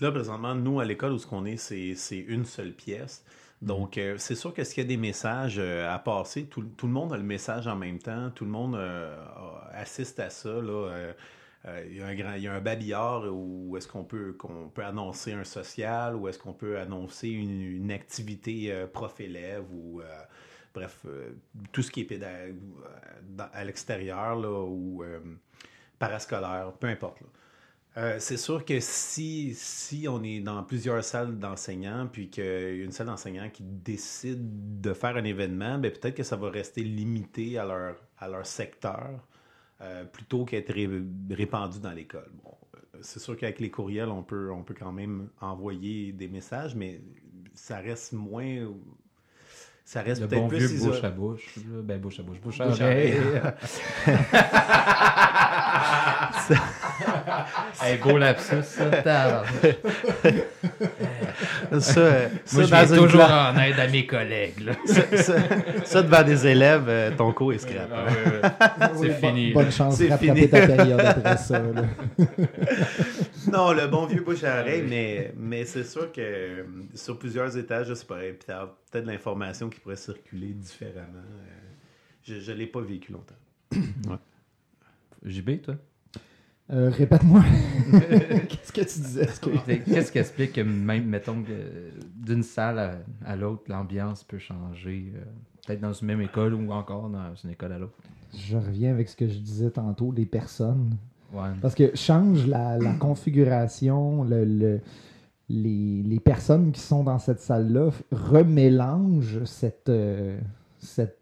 là, 0.00 0.10
présentement, 0.10 0.54
nous, 0.54 0.80
à 0.80 0.84
l'école 0.84 1.12
où 1.12 1.18
ce 1.18 1.26
qu'on 1.26 1.44
est, 1.44 1.56
c'est 1.56 2.18
une 2.18 2.44
seule 2.44 2.72
pièce. 2.72 3.24
Donc, 3.60 3.96
euh, 3.96 4.16
c'est 4.18 4.34
sûr 4.34 4.52
que 4.52 4.64
s'il 4.64 4.82
y 4.82 4.86
a 4.86 4.88
des 4.88 4.96
messages 4.96 5.56
euh, 5.58 5.88
à 5.88 5.98
passer, 6.00 6.46
tout, 6.46 6.62
tout 6.76 6.88
le 6.88 6.92
monde 6.92 7.12
a 7.12 7.16
le 7.16 7.22
message 7.22 7.68
en 7.68 7.76
même 7.76 8.00
temps, 8.00 8.30
tout 8.30 8.44
le 8.44 8.50
monde 8.50 8.74
euh, 8.74 9.16
assiste 9.72 10.18
à 10.18 10.30
ça. 10.30 10.48
Là, 10.48 10.88
euh, 10.88 10.88
euh, 10.90 11.12
il, 11.86 11.96
y 11.96 12.00
a 12.00 12.06
un 12.06 12.14
grand, 12.14 12.34
il 12.34 12.42
y 12.42 12.48
a 12.48 12.54
un 12.54 12.60
babillard 12.60 13.24
où 13.32 13.76
est-ce 13.76 13.86
qu'on 13.86 14.04
peut, 14.04 14.36
annoncer 14.78 15.32
un 15.32 15.44
social, 15.44 16.16
ou 16.16 16.28
est-ce 16.28 16.38
qu'on 16.38 16.52
peut 16.52 16.78
annoncer 16.78 17.28
une, 17.28 17.90
activité 17.92 18.72
euh, 18.72 18.86
prof-élève, 18.86 19.64
ou 19.72 20.00
euh, 20.00 20.04
bref, 20.74 21.00
euh, 21.06 21.30
tout 21.70 21.82
ce 21.82 21.90
qui 21.90 22.00
est 22.00 22.04
pédag- 22.04 22.50
euh, 22.50 22.88
dans- 23.28 23.48
à 23.52 23.64
l'extérieur, 23.64 24.38
ou 24.38 25.02
euh, 25.02 25.20
parascolaire, 25.98 26.72
peu 26.72 26.88
importe. 26.88 27.18
Euh, 27.98 28.16
c'est 28.18 28.38
sûr 28.38 28.64
que 28.64 28.78
si, 28.80 29.54
on 30.08 30.22
est 30.24 30.40
dans 30.40 30.62
plusieurs 30.62 31.04
salles 31.04 31.38
d'enseignants, 31.38 32.08
puis 32.10 32.30
qu'il 32.30 32.44
y 32.44 32.48
a 32.48 32.84
une 32.84 32.92
salle 32.92 33.08
d'enseignants 33.08 33.50
qui 33.50 33.62
décide 33.62 34.80
de 34.80 34.94
faire 34.94 35.16
un 35.16 35.24
événement, 35.24 35.78
ben 35.78 35.92
peut-être 35.92 36.14
que 36.16 36.22
ça 36.22 36.36
va 36.36 36.50
rester 36.50 36.82
limité 36.82 37.58
à 37.58 37.64
leur 37.66 38.46
secteur 38.46 39.20
euh, 39.82 40.04
plutôt 40.04 40.44
qu'être 40.44 40.72
ré- 40.72 40.88
répandu 41.30 41.80
dans 41.80 41.92
l'école. 41.92 42.30
Bon, 42.44 42.54
euh, 42.74 42.78
c'est 43.00 43.18
sûr 43.20 43.36
qu'avec 43.36 43.60
les 43.60 43.70
courriels, 43.70 44.08
on 44.08 44.22
peut, 44.22 44.50
on 44.52 44.62
peut 44.62 44.74
quand 44.78 44.92
même 44.92 45.28
envoyer 45.40 46.12
des 46.12 46.28
messages, 46.28 46.74
mais 46.74 47.00
ça 47.54 47.78
reste 47.78 48.12
moins. 48.12 48.68
Ça 49.84 50.00
reste 50.00 50.22
Le 50.22 50.28
peut-être 50.28 50.42
bon 50.42 50.48
plus 50.48 50.66
vieux 50.66 50.78
bouche 50.78 51.02
à 51.04 51.10
bouche. 51.10 51.58
Ben, 51.66 52.00
bouche 52.00 52.20
à 52.20 52.22
bouche. 52.22 52.40
Bouche 52.40 52.60
à 52.60 52.68
oreille. 52.68 53.14
hey, 57.82 57.98
beau 57.98 58.16
lapsus, 58.16 58.62
ça. 58.62 59.42
Ça, 61.80 62.00
euh, 62.00 62.28
ça, 62.44 62.56
Moi, 62.56 62.64
je 62.64 62.92
une 62.94 63.00
toujours 63.00 63.20
classe- 63.20 63.56
en 63.56 63.60
aide 63.60 63.78
à 63.80 63.88
mes 63.88 64.06
collègues. 64.06 64.60
Là. 64.64 64.72
ça, 64.84 65.16
ça- 65.16 65.34
ça, 65.84 66.02
devant 66.02 66.22
des 66.22 66.46
élèves, 66.46 66.84
euh, 66.88 67.10
ton 67.16 67.32
cours 67.32 67.52
est 67.52 67.58
scrap. 67.58 67.88
Ah, 67.92 68.04
hein. 68.06 68.12
ouais, 68.12 68.32
ouais. 68.32 68.88
Oui, 68.96 69.08
C'est 69.20 69.26
fini. 69.26 69.52
Bonne 69.52 69.70
chance 69.72 69.96
C'est 69.96 70.06
de 70.06 70.10
rattraper 70.10 70.34
fini. 70.34 70.48
ta 70.50 70.66
période 70.66 71.00
après 71.00 71.36
ça. 71.36 71.58
là. 71.58 71.84
Non, 73.52 73.72
le 73.72 73.86
bon 73.88 74.06
vieux 74.06 74.22
bouche 74.22 74.44
à 74.44 74.60
oreille, 74.60 74.84
mais, 74.88 75.32
mais 75.36 75.64
c'est 75.64 75.84
sûr 75.84 76.10
que 76.12 76.20
euh, 76.20 76.62
sur 76.94 77.18
plusieurs 77.18 77.56
étages, 77.58 77.92
sais 77.92 78.06
pas, 78.06 78.18
puis 78.20 78.38
t'as 78.46 78.66
peut-être 78.90 79.04
de 79.04 79.10
l'information 79.10 79.68
qui 79.68 79.80
pourrait 79.80 79.96
circuler 79.96 80.48
différemment. 80.52 81.22
Je 82.22 82.34
ne 82.52 82.56
l'ai 82.56 82.66
pas 82.66 82.80
vécu 82.80 83.12
longtemps. 83.12 83.34
JB, 85.24 85.60
toi? 85.62 85.74
Euh, 86.70 86.90
Répète-moi. 86.90 87.42
Qu'est-ce 88.48 88.72
que 88.72 88.80
tu 88.80 89.00
disais? 89.00 89.28
Qu'est-ce 89.84 90.12
qui 90.12 90.18
explique 90.18 90.52
que 90.54 90.60
même, 90.62 91.04
mettons, 91.06 91.42
d'une 92.16 92.42
salle 92.42 92.78
à, 92.78 92.92
à 93.26 93.36
l'autre, 93.36 93.64
l'ambiance 93.68 94.24
peut 94.24 94.38
changer? 94.38 95.12
euh, 95.16 95.20
Peut-être 95.66 95.80
dans 95.80 95.92
une 95.92 96.06
même 96.08 96.20
école 96.22 96.54
ou 96.54 96.72
encore 96.72 97.08
dans 97.08 97.34
une 97.44 97.50
école 97.50 97.72
à 97.72 97.78
l'autre? 97.78 97.94
Je 98.36 98.56
reviens 98.56 98.90
avec 98.90 99.08
ce 99.08 99.16
que 99.16 99.28
je 99.28 99.38
disais 99.38 99.70
tantôt, 99.70 100.12
les 100.12 100.24
personnes. 100.26 100.96
Ouais. 101.32 101.50
Parce 101.60 101.74
que 101.74 101.94
change 101.94 102.46
la, 102.46 102.78
la 102.78 102.92
configuration, 102.98 104.24
le, 104.24 104.44
le- 104.44 104.80
les, 105.48 106.02
les 106.02 106.20
personnes 106.20 106.72
qui 106.72 106.80
sont 106.80 107.04
dans 107.04 107.18
cette 107.18 107.40
salle-là 107.40 107.90
remélangent 108.10 109.44
cette, 109.44 109.88
euh, 109.90 110.38
cette, 110.78 111.18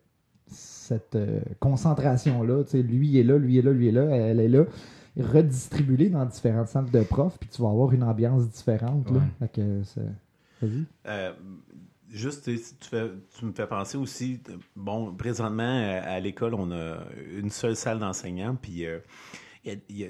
cette 0.47 1.19
concentration-là. 1.59 2.63
Lui 2.75 3.19
est 3.19 3.25
là, 3.25 3.37
lui 3.39 3.59
est 3.59 3.63
là, 3.63 3.73
lui 3.73 3.89
est 3.89 3.93
là, 3.93 4.05
elle 4.05 4.39
est 4.41 4.49
là. 4.49 4.65
Redistribuée 5.19 6.09
dans 6.11 6.25
différentes 6.27 6.69
salles 6.69 6.91
de 6.91 7.03
profs, 7.03 7.39
puis 7.39 7.49
tu 7.49 7.61
vas 7.63 7.69
avoir 7.71 7.93
une 7.93 8.03
ambiance 8.05 8.49
différente. 8.49 9.09
Là. 9.11 9.17
Ouais. 9.17 9.23
Fait 9.41 9.53
que 9.53 9.83
c'est- 9.83 10.01
Vas-y. 10.67 10.85
Euh, 11.07 11.33
juste, 12.11 12.45
tu, 12.45 12.59
fais- 12.89 13.11
me 13.43 13.53
fais 13.53 13.67
penser 13.67 13.97
aussi, 13.99 14.41
bon, 14.77 15.15
présentement, 15.15 16.01
à 16.05 16.21
l'école, 16.21 16.55
on 16.55 16.71
a 16.71 16.99
une 17.35 17.51
seule 17.51 17.77
salle 17.77 17.99
d'enseignants, 17.99 18.57
puis 18.61 18.87
euh, 18.87 18.99
il 19.65 19.81
y 19.91 20.05
a, 20.05 20.09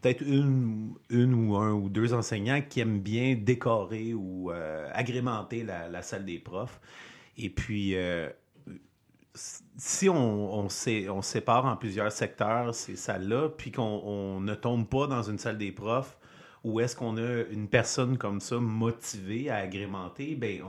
peut-être 0.00 0.22
une, 0.22 0.94
une 1.08 1.34
ou 1.34 1.56
un 1.56 1.72
ou 1.72 1.88
deux 1.88 2.12
enseignants 2.14 2.60
qui 2.68 2.80
aiment 2.80 3.00
bien 3.00 3.36
décorer 3.36 4.12
ou 4.14 4.50
euh, 4.50 4.88
agrémenter 4.92 5.62
la, 5.64 5.88
la 5.88 6.02
salle 6.02 6.24
des 6.24 6.38
profs. 6.38 6.80
Et 7.38 7.48
puis, 7.48 7.94
euh, 7.96 8.28
si 9.34 10.08
on, 10.08 10.54
on, 10.54 10.68
sé- 10.68 11.08
on 11.08 11.22
sépare 11.22 11.64
en 11.64 11.76
plusieurs 11.76 12.12
secteurs 12.12 12.74
ces 12.74 12.96
salles-là, 12.96 13.48
puis 13.48 13.72
qu'on 13.72 13.82
on 13.82 14.40
ne 14.40 14.54
tombe 14.54 14.86
pas 14.86 15.06
dans 15.06 15.22
une 15.22 15.38
salle 15.38 15.58
des 15.58 15.72
profs 15.72 16.16
où 16.64 16.80
est-ce 16.80 16.94
qu'on 16.94 17.16
a 17.16 17.42
une 17.50 17.68
personne 17.68 18.18
comme 18.18 18.40
ça 18.40 18.58
motivée 18.58 19.50
à 19.50 19.56
agrémenter, 19.56 20.36
ben 20.36 20.60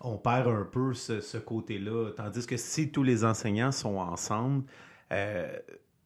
on, 0.00 0.16
perd 0.18 0.48
un 0.48 0.64
peu 0.70 0.94
ce, 0.94 1.38
côté-là. 1.38 2.10
Tandis 2.16 2.46
que 2.46 2.56
si 2.56 2.90
tous 2.90 3.02
les 3.02 3.24
enseignants 3.24 3.72
sont 3.72 3.96
ensemble, 3.96 4.64
euh, 5.12 5.50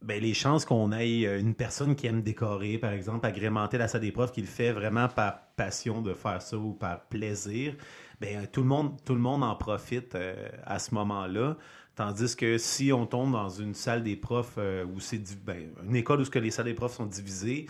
ben 0.03 0.21
les 0.21 0.35
chances 0.35 0.65
qu'on 0.65 0.93
ait 0.93 1.41
une 1.41 1.55
personne 1.55 1.97
qui 1.97 2.07
aime 2.07 2.23
décorer, 2.23 2.79
par 2.79 2.93
exemple, 2.93 3.27
agrémenter 3.27 3.79
la 3.79 3.89
salle 3.89 4.03
des 4.03 4.13
profs, 4.13 4.33
qui 4.33 4.41
le 4.41 4.47
fait 4.47 4.73
vraiment 4.73 5.09
par 5.09 5.41
passion 5.57 6.01
de 6.01 6.15
faire 6.15 6.41
ça 6.41 6.57
ou 6.57 6.73
par 6.73 7.05
plaisir, 7.07 7.75
ben 8.23 8.47
tout 8.47 8.63
le 8.63 8.69
monde, 8.69 8.97
tout 9.05 9.15
le 9.15 9.21
monde 9.21 9.43
en 9.43 9.57
profite 9.57 10.15
euh, 10.15 10.49
à 10.65 10.79
ce 10.79 10.95
moment-là. 10.95 11.57
Tandis 11.97 12.37
que 12.37 12.57
si 12.57 12.93
on 12.93 13.05
tombe 13.05 13.33
dans 13.33 13.49
une 13.51 13.75
salle 13.75 14.03
des 14.03 14.17
profs 14.17 14.55
euh, 14.59 14.85
où 14.87 15.01
c'est 15.01 15.23
ben, 15.45 15.71
une 15.85 15.97
école 15.97 16.21
où 16.21 16.25
ce 16.25 16.31
que 16.31 16.39
les 16.39 16.51
salles 16.53 16.67
des 16.67 16.75
profs 16.75 16.95
sont 16.95 17.07
divisées, 17.07 17.67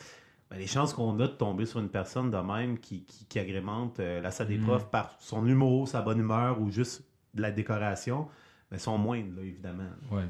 ben, 0.50 0.59
les 0.59 0.66
chances 0.66 0.92
qu'on 0.92 1.18
a 1.21 1.26
de 1.26 1.32
tomber 1.32 1.64
sur 1.64 1.80
une 1.80 1.88
personne 1.88 2.30
de 2.30 2.37
même 2.37 2.78
qui, 2.78 3.02
qui, 3.04 3.25
qui 3.25 3.38
agrémente 3.38 3.99
euh, 3.99 4.21
la 4.21 4.30
salle 4.30 4.49
des 4.49 4.59
Mm. 4.59 4.64
profs 4.66 4.90
par 4.90 5.16
son 5.18 5.47
humour, 5.47 5.88
sa 5.88 6.02
bonne 6.02 6.21
humeur 6.21 6.61
ou 6.61 6.71
juste 6.71 7.02
de 7.35 7.42
la 7.42 7.50
décoration, 7.50 8.28
ben, 8.71 8.78
sont 8.78 8.99
moindres, 8.99 9.35
là, 9.37 9.42
évidemment. 9.42 9.90
Ouais. 10.11 10.28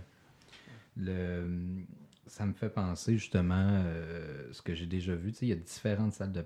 Le, 0.96 1.48
ça 2.28 2.46
me 2.46 2.52
fait 2.52 2.70
penser 2.70 3.18
justement 3.18 3.82
euh, 3.84 4.48
ce 4.52 4.62
que 4.62 4.74
j'ai 4.74 4.86
déjà 4.86 5.14
vu. 5.14 5.32
Tu 5.32 5.38
sais, 5.38 5.46
il 5.46 5.48
y 5.48 5.52
a 5.52 5.56
différentes 5.56 6.12
salles 6.14 6.32
de 6.32 6.44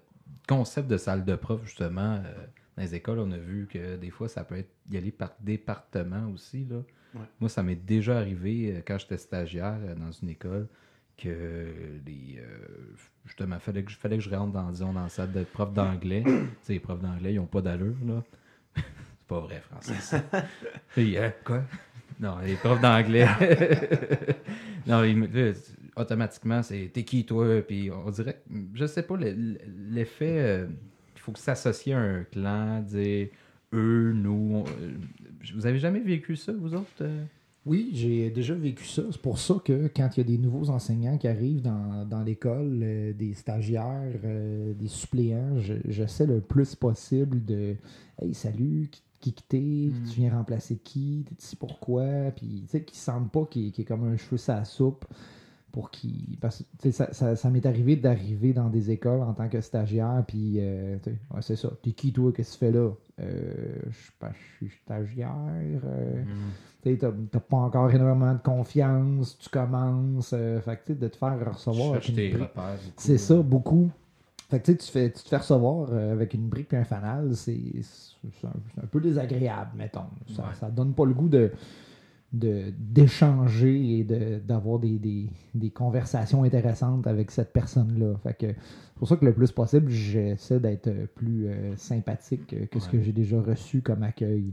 concepts 0.49 0.89
de 0.89 0.97
salles 0.97 1.25
de 1.25 1.37
prof 1.37 1.61
justement. 1.65 2.23
Euh, 2.79 2.83
dans 2.83 2.83
les 2.83 2.95
écoles, 2.95 3.19
on 3.19 3.31
a 3.33 3.39
vu 3.39 3.67
que 3.71 3.97
des 3.97 4.11
fois, 4.11 4.29
ça 4.29 4.45
peut 4.45 4.57
être 4.57 4.71
y 4.91 4.97
aller 4.97 5.11
par 5.13 5.33
département 5.41 6.31
aussi. 6.33 6.67
Là. 6.71 6.77
Ouais. 7.15 7.27
Moi, 7.41 7.49
ça 7.49 7.63
m'est 7.63 7.75
déjà 7.77 8.19
arrivé 8.19 8.73
euh, 8.77 8.81
quand 8.87 8.99
j'étais 8.99 9.17
stagiaire 9.19 9.79
euh, 9.83 9.95
dans 9.95 10.11
une 10.13 10.29
école 10.29 10.67
que 11.17 11.67
les 12.07 12.39
euh, 12.39 12.45
justement 13.25 13.59
fallait 13.59 13.83
que, 13.83 13.91
je- 13.91 13.97
fallait 13.97 14.19
que 14.19 14.23
je 14.23 14.29
rentre 14.29 14.53
dans, 14.53 14.71
disons, 14.71 14.93
dans 14.93 15.05
la 15.05 15.09
salle 15.09 15.33
de 15.33 15.45
prof 15.45 15.73
d'anglais. 15.73 16.23
tu 16.25 16.33
sais, 16.63 16.73
les 16.75 16.81
profs 16.81 17.01
d'anglais, 17.01 17.33
ils 17.33 17.37
n'ont 17.37 17.47
pas 17.47 17.63
d'allure, 17.63 17.97
là. 18.07 18.23
C'est 18.77 19.27
pas 19.29 19.41
vrai, 19.41 19.61
Francis. 19.61 20.15
Hein, 20.99 21.33
quoi? 21.45 21.63
Non, 22.21 22.39
les 22.39 22.55
profs 22.57 22.81
d'anglais. 22.81 23.27
non, 24.87 25.05
ils 25.05 25.55
automatiquement, 25.97 26.63
c'est 26.63 26.91
t'es 26.93 27.05
qui 27.05 27.25
toi? 27.25 27.63
Puis 27.67 27.91
on 27.91 28.11
dirait, 28.11 28.43
je 28.75 28.87
sais 28.87 29.03
pas, 29.03 29.17
le- 29.17 29.59
l'effet, 29.91 30.37
euh, 30.39 30.67
faut 31.27 31.33
que 31.33 31.39
s'associer 31.41 31.93
à 31.95 31.99
un 31.99 32.23
clan, 32.25 32.81
dire 32.83 33.29
eux, 33.73 34.13
nous. 34.15 34.51
on- 34.55 34.65
euh, 34.65 34.93
vous 35.55 35.67
avez 35.67 35.79
jamais 35.79 36.01
vécu 36.01 36.37
ça, 36.37 36.53
vous 36.53 36.75
autres? 36.75 36.87
euh? 37.03 37.25
Oui, 37.67 37.91
j'ai 37.95 38.31
déjà 38.31 38.55
vécu 38.55 38.85
ça. 38.85 39.03
C'est 39.11 39.21
pour 39.21 39.39
ça 39.41 39.57
que 39.65 39.91
quand 39.95 40.09
il 40.17 40.19
y 40.19 40.21
a 40.21 40.25
des 40.25 40.39
nouveaux 40.39 40.71
enseignants 40.71 41.19
qui 41.19 41.27
arrivent 41.27 41.63
dans, 41.63 42.05
dans 42.09 42.23
l'école, 42.23 42.79
euh, 42.81 43.13
des 43.13 43.35
stagiaires, 43.35 44.21
euh, 44.25 44.73
des 44.75 44.87
suppléants, 44.87 45.59
je- 45.59 45.75
j'essaie 45.89 46.27
le 46.27 46.41
plus 46.41 46.77
possible 46.77 47.45
de 47.45 47.75
Hey, 48.23 48.33
salut, 48.35 48.89
qui, 48.93 49.03
qui 49.21 49.33
que 49.35 49.43
t'es, 49.49 49.59
Mm. 49.59 49.93
tu 50.09 50.21
viens 50.21 50.31
remplacer 50.33 50.77
qui, 50.77 51.25
t'es 51.29 51.35
ici 51.43 51.57
pourquoi, 51.57 52.31
puis 52.37 52.63
tu 52.67 52.69
sais, 52.69 52.83
qu'ils 52.85 52.97
sentent 52.99 53.33
pas 53.33 53.45
qu'il 53.51 53.73
qu'il 53.73 53.83
est 53.83 53.85
comme 53.85 54.05
un 54.07 54.17
cheveu 54.17 54.37
sa 54.37 54.65
soupe. 54.65 55.05
Pour 55.77 55.91
qu'ils. 55.91 56.39
Parce 56.41 56.65
que 56.83 56.91
ça, 56.91 57.13
ça, 57.13 57.37
ça 57.37 57.51
m'est 57.51 57.67
arrivé 57.67 57.97
d'arriver 57.97 58.55
dans 58.55 58.71
des 58.71 58.91
écoles 58.91 59.21
en 59.21 59.35
tant 59.35 59.47
que 59.47 59.61
stagiaire, 59.61 60.25
puis 60.27 60.55
euh, 60.57 60.97
ouais, 61.35 61.43
c'est 61.43 61.55
ça. 61.57 61.69
T'es 61.83 61.93
qui 61.93 62.15
toi, 62.15 62.33
qu'est-ce 62.33 62.55
que 62.59 62.65
tu 62.65 62.73
fais 62.73 62.79
là? 62.79 62.91
Euh, 63.21 63.75
je 63.91 63.95
sais 63.95 64.13
pas, 64.19 64.31
je 64.33 64.67
suis 64.67 64.77
stagiaire. 64.85 65.29
euh, 65.85 66.23
tu 66.83 66.97
sais, 66.97 66.99
t'as 67.31 67.41
pas 67.41 67.57
encore 67.59 67.91
énormément 67.91 68.33
de 68.33 68.39
confiance, 68.39 69.37
tu 69.39 69.51
commences. 69.51 70.33
euh, 70.33 70.63
fait 70.63 70.81
que, 70.83 70.95
de 70.95 71.09
te 71.09 71.17
faire 71.19 71.39
recevoir. 71.53 72.01
C'est 72.97 73.19
ça, 73.19 73.35
beaucoup. 73.37 73.91
Fait 74.49 74.61
que, 74.61 74.73
tu 74.73 74.87
fais, 74.91 75.11
tu 75.13 75.23
te 75.25 75.29
fais 75.29 75.37
recevoir 75.37 75.93
avec 75.93 76.33
une 76.33 76.49
brique 76.49 76.73
et 76.73 76.77
un 76.79 76.85
fanal, 76.85 77.37
c'est 77.37 77.61
c'est 77.83 78.47
un, 78.47 78.83
un 78.83 78.87
peu 78.87 79.01
désagréable, 79.01 79.73
mettons. 79.77 80.07
Ça, 80.35 80.43
Ouais. 80.45 80.49
ça 80.59 80.71
donne 80.71 80.95
pas 80.95 81.05
le 81.05 81.13
goût 81.13 81.29
de 81.29 81.53
de- 82.33 82.73
d'échanger 82.79 83.99
et 84.01 84.05
de- 84.05 84.39
d'avoir 84.41 84.79
des, 84.79 84.99
des- 84.99 85.31
des 85.55 85.71
conversations 85.71 86.43
intéressantes 86.45 87.07
avec 87.07 87.31
cette 87.31 87.53
personne-là. 87.53 88.17
Fait 88.23 88.35
que 88.35 88.47
c'est 88.49 88.95
pour 88.99 89.09
ça 89.09 89.17
que 89.17 89.25
le 89.25 89.35
plus 89.35 89.53
possible, 89.53 89.91
j'essaie 89.91 90.61
d'être 90.61 90.89
euh, 90.89 91.07
plus 91.15 91.47
euh, 91.49 91.77
sympathique 91.77 92.55
que 92.71 92.81
ce 92.81 92.87
Ouais. 92.87 92.93
que 92.93 93.01
j'ai 93.03 93.13
déjà 93.13 93.41
reçu 93.41 93.83
comme 93.83 94.03
accueil. 94.03 94.53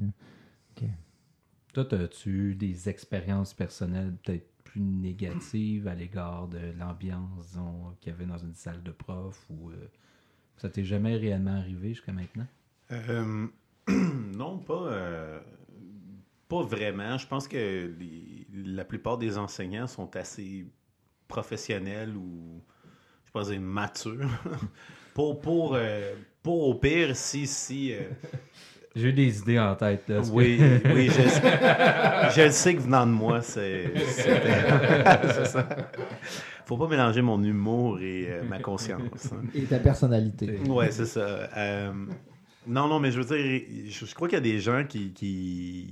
Toi, 1.74 1.88
as-tu 1.96 2.30
eu 2.52 2.56
des 2.56 2.88
expériences 2.90 3.54
personnelles 3.54 4.14
peut-être 4.24 4.48
plus 4.64 4.82
négatives 4.82 5.88
à 5.88 5.96
l'égard 5.96 6.48
de 6.48 6.60
l'ambiance 6.78 7.58
qu'il 8.00 8.12
y 8.12 8.16
avait 8.16 8.26
dans 8.26 8.38
une 8.38 8.54
salle 8.54 8.84
de 8.84 8.92
prof 8.92 9.46
ou 9.50 9.70
euh, 9.72 9.90
ça 10.58 10.70
t'est 10.70 10.84
jamais 10.84 11.16
réellement 11.18 11.56
arrivé 11.58 11.90
jusqu'à 11.90 12.12
maintenant? 12.14 12.48
Euh, 12.92 13.48
non, 13.90 14.60
pas, 14.60 14.88
euh, 14.92 15.40
pas 16.50 16.62
vraiment. 16.64 17.18
Je 17.18 17.28
pense 17.28 17.48
que 17.48 17.58
les- 18.00 18.48
la 18.66 18.84
plupart 18.86 19.18
des 19.18 19.38
enseignants 19.38 19.88
sont 19.88 20.16
assez 20.16 20.66
professionnels 21.28 22.16
ou, 22.16 22.62
je 23.26 23.32
pense, 23.32 23.50
dire, 23.50 23.60
matures. 23.62 24.30
pour, 25.14 25.40
pour, 25.40 25.76
euh, 25.76 26.14
pour 26.42 26.68
au 26.68 26.76
pire, 26.76 27.16
si, 27.16 27.48
si, 27.48 27.94
euh, 27.94 28.00
J'ai 28.96 29.10
eu 29.10 29.14
des 29.14 29.40
idées 29.40 29.58
en 29.58 29.76
tête. 29.76 30.08
Là, 30.08 30.22
que- 30.22 30.28
oui, 30.28 30.60
oui, 30.94 31.08
je, 31.10 32.32
je 32.36 32.42
le 32.44 32.52
sais 32.52 32.76
que 32.76 32.82
venant 32.82 33.08
de 33.08 33.12
moi, 33.12 33.42
c'est 33.42 33.92
c'est- 33.98 34.42
c'est 35.34 35.46
ça. 35.48 35.68
faut 36.68 36.78
pas 36.78 36.88
mélanger 36.88 37.24
mon 37.24 37.42
humour 37.44 38.00
et 38.02 38.28
euh, 38.30 38.44
ma 38.44 38.60
conscience. 38.60 39.32
hein. 39.34 39.42
Et 39.56 39.64
ta 39.64 39.80
personnalité. 39.80 40.60
Ouais, 40.70 40.92
c'est 40.92 41.08
ça. 41.08 41.50
Euh, 41.58 41.92
non, 42.68 42.88
non, 42.88 43.00
mais 43.00 43.10
je 43.12 43.20
veux 43.20 43.26
dire, 43.36 43.62
je, 43.90 44.06
je 44.06 44.14
crois 44.14 44.28
qu'il 44.28 44.38
y 44.38 44.42
a 44.42 44.44
des 44.44 44.60
gens 44.60 44.84
qui. 44.88 45.12
qui... 45.12 45.88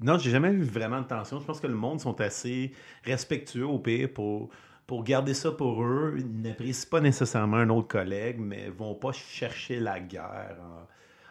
Non, 0.00 0.18
j'ai 0.18 0.30
jamais 0.30 0.50
eu 0.50 0.62
vraiment 0.62 1.00
de 1.00 1.06
tension. 1.06 1.40
Je 1.40 1.44
pense 1.44 1.60
que 1.60 1.66
le 1.66 1.74
monde 1.74 2.00
sont 2.00 2.20
assez 2.20 2.72
respectueux 3.04 3.66
au 3.66 3.78
pire 3.80 4.12
pour, 4.12 4.50
pour 4.86 5.02
garder 5.04 5.34
ça 5.34 5.50
pour 5.52 5.82
eux. 5.84 6.16
Ils 6.18 6.40
n'apprécient 6.42 6.88
pas 6.90 7.00
nécessairement 7.00 7.56
un 7.58 7.68
autre 7.70 7.88
collègue, 7.88 8.38
mais 8.38 8.68
vont 8.70 8.94
pas 8.94 9.12
chercher 9.12 9.80
la 9.80 9.98
guerre 10.00 10.58